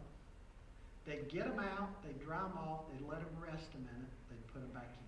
They'd 1.06 1.30
get 1.30 1.46
them 1.46 1.60
out, 1.60 2.04
they'd 2.04 2.20
dry 2.24 2.42
them 2.42 2.58
off, 2.58 2.82
they'd 2.92 3.08
let 3.08 3.20
them 3.20 3.36
rest 3.42 3.68
a 3.74 3.78
minute, 3.78 4.12
they'd 4.30 4.48
put 4.54 4.62
them 4.62 4.72
back 4.74 4.92
in. 5.00 5.07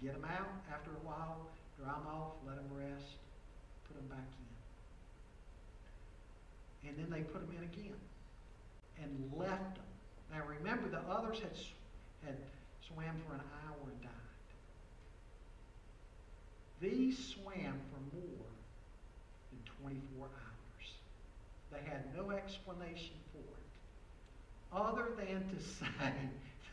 Get 0.00 0.14
them 0.14 0.24
out 0.24 0.62
after 0.72 0.90
a 0.90 1.06
while, 1.06 1.48
dry 1.76 1.92
them 1.92 2.06
off, 2.06 2.32
let 2.46 2.56
them 2.56 2.70
rest, 2.70 3.18
put 3.86 3.96
them 3.96 4.06
back 4.08 4.28
in. 6.84 6.88
And 6.88 6.98
then 6.98 7.10
they 7.10 7.22
put 7.22 7.40
them 7.46 7.56
in 7.56 7.64
again 7.64 7.98
and 9.02 9.32
left 9.36 9.74
them. 9.74 9.84
Now 10.32 10.42
remember, 10.46 10.88
the 10.88 11.00
others 11.10 11.38
had, 11.40 11.56
had 12.24 12.36
swam 12.86 13.16
for 13.26 13.34
an 13.34 13.40
hour 13.66 13.90
and 13.90 14.02
died. 14.02 14.10
These 16.80 17.34
swam 17.34 17.80
for 17.90 18.16
more 18.16 18.46
than 19.50 19.60
24 19.82 20.26
hours. 20.26 20.86
They 21.72 21.90
had 21.90 22.04
no 22.16 22.30
explanation 22.30 23.16
for 23.32 23.40
it, 23.40 23.72
other 24.72 25.08
than 25.18 25.48
to 25.48 25.62
say 25.62 26.12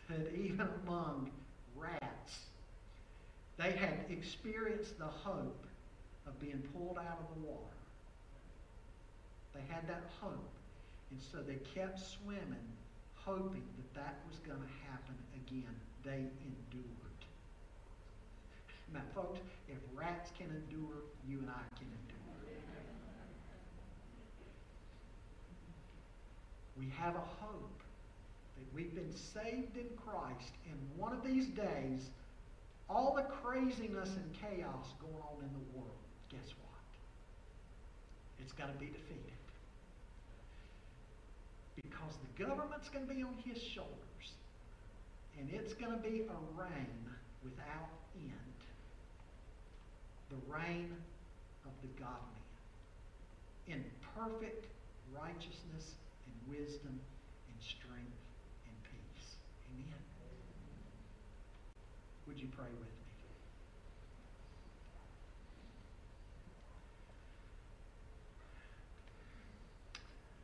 that 0.09 0.35
even 0.35 0.67
among 0.85 1.31
rats, 1.75 2.45
they 3.57 3.71
had 3.71 4.05
experienced 4.09 4.97
the 4.99 5.05
hope 5.05 5.65
of 6.27 6.39
being 6.39 6.61
pulled 6.73 6.97
out 6.97 7.19
of 7.19 7.35
the 7.35 7.47
water. 7.47 7.75
They 9.53 9.61
had 9.73 9.87
that 9.87 10.03
hope. 10.19 10.51
And 11.11 11.19
so 11.21 11.37
they 11.37 11.59
kept 11.73 11.99
swimming, 11.99 12.67
hoping 13.15 13.63
that 13.77 13.93
that 13.93 14.15
was 14.29 14.39
going 14.39 14.59
to 14.59 14.73
happen 14.91 15.15
again. 15.47 15.75
They 16.03 16.27
endured. 16.43 16.95
Now, 18.93 19.01
folks, 19.13 19.39
if 19.67 19.77
rats 19.93 20.31
can 20.37 20.47
endure, 20.47 21.03
you 21.27 21.39
and 21.39 21.49
I 21.49 21.63
can 21.77 21.87
endure. 21.87 22.15
We 26.77 26.91
have 26.97 27.15
a 27.15 27.23
hope 27.41 27.81
that 28.57 28.65
we've 28.73 28.93
been 28.93 29.13
saved 29.15 29.77
in 29.77 29.87
Christ, 29.95 30.51
and 30.69 30.77
one 30.97 31.13
of 31.13 31.23
these 31.23 31.47
days, 31.47 32.09
all 32.89 33.15
the 33.15 33.23
craziness 33.23 34.09
and 34.15 34.33
chaos 34.33 34.93
going 35.01 35.21
on 35.23 35.43
in 35.43 35.51
the 35.53 35.77
world, 35.77 35.97
guess 36.29 36.53
what? 36.61 36.87
It's 38.39 38.53
going 38.53 38.71
to 38.71 38.79
be 38.79 38.87
defeated. 38.87 39.33
Because 41.75 42.13
the 42.21 42.43
government's 42.43 42.89
going 42.89 43.07
to 43.07 43.13
be 43.13 43.23
on 43.23 43.35
his 43.43 43.61
shoulders, 43.61 44.27
And 45.37 45.49
it's 45.51 45.73
going 45.73 45.91
to 45.91 46.01
be 46.01 46.21
a 46.21 46.39
reign 46.55 47.05
without 47.43 47.91
end. 48.15 48.59
The 50.29 50.37
reign 50.51 50.95
of 51.65 51.71
the 51.81 51.89
God 52.01 52.21
man 53.67 53.77
in 53.77 53.83
perfect 54.15 54.65
righteousness 55.13 55.95
and 56.25 56.57
wisdom 56.57 56.93
and 56.93 57.57
strength 57.59 58.21
and 58.67 58.75
peace. 58.83 59.35
Amen. 59.73 60.03
Would 62.27 62.39
you 62.39 62.47
pray 62.55 62.65
with 62.65 62.89
me? 62.89 63.05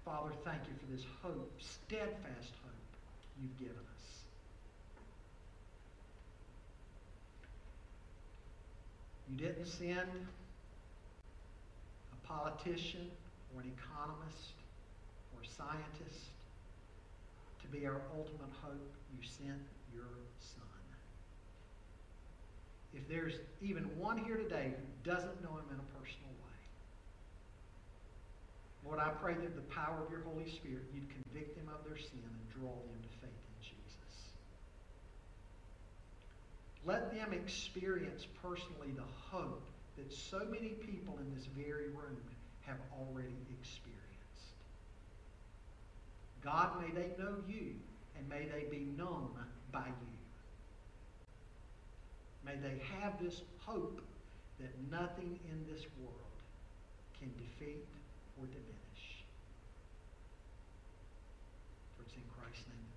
Father, 0.06 0.32
thank 0.44 0.62
you 0.68 0.74
for 0.80 0.92
this 0.92 1.06
hope, 1.24 1.52
steadfast 1.60 2.54
hope 2.64 2.82
you've 3.42 3.58
given 3.58 3.76
us. 3.96 4.24
You 9.30 9.38
didn't 9.38 9.66
send 9.66 10.28
a 12.12 12.28
politician 12.28 13.10
or 13.56 13.62
an 13.62 13.72
economist 13.78 14.54
or 15.34 15.42
a 15.42 15.48
scientist 15.48 16.32
to 17.62 17.68
be 17.68 17.86
our 17.86 18.02
ultimate 18.18 18.52
hope. 18.62 18.92
You 19.18 19.26
sent 19.26 19.62
your 19.94 20.04
Son. 20.40 20.71
If 22.94 23.08
there's 23.08 23.36
even 23.62 23.84
one 23.98 24.18
here 24.18 24.38
today 24.38 24.74
who 24.76 25.10
doesn't 25.10 25.42
know 25.42 25.58
him 25.58 25.66
in 25.72 25.80
a 25.80 26.00
personal 26.00 26.30
way, 26.44 26.60
Lord, 28.86 29.00
I 29.00 29.10
pray 29.10 29.36
that 29.36 29.56
the 29.56 29.62
power 29.74 30.04
of 30.04 30.12
your 30.12 30.22
Holy 30.22 30.50
Spirit, 30.50 30.84
you'd 30.94 31.10
convict 31.10 31.56
them 31.56 31.70
of 31.74 31.86
their 31.88 31.98
sin 31.98 32.20
and 32.24 32.50
draw 32.50 32.72
them 32.72 33.02
to 33.02 33.10
faith 33.22 33.30
in 33.32 33.64
Jesus. 33.64 34.34
Let 36.86 37.14
them 37.14 37.32
experience 37.32 38.28
personally 38.42 38.92
the 38.96 39.08
hope 39.30 39.68
that 39.98 40.12
so 40.12 40.40
many 40.50 40.70
people 40.70 41.18
in 41.20 41.34
this 41.34 41.46
very 41.46 41.88
room 41.90 42.18
have 42.62 42.78
already 43.00 43.38
experienced. 43.60 44.02
God, 46.44 46.82
may 46.82 46.92
they 46.92 47.10
know 47.18 47.36
you 47.48 47.76
and 48.18 48.28
may 48.28 48.46
they 48.46 48.66
be 48.70 48.86
known 48.98 49.30
by 49.72 49.86
you. 49.88 50.21
May 52.46 52.56
they 52.56 52.82
have 53.02 53.22
this 53.22 53.42
hope 53.60 54.02
that 54.60 54.72
nothing 54.92 55.40
in 55.50 55.66
this 55.72 55.86
world 56.00 56.38
can 57.20 57.32
defeat 57.38 57.86
or 58.38 58.46
diminish. 58.46 59.24
For 61.96 62.04
it's 62.04 62.14
in 62.14 62.24
Christ's 62.34 62.66
name 62.68 62.91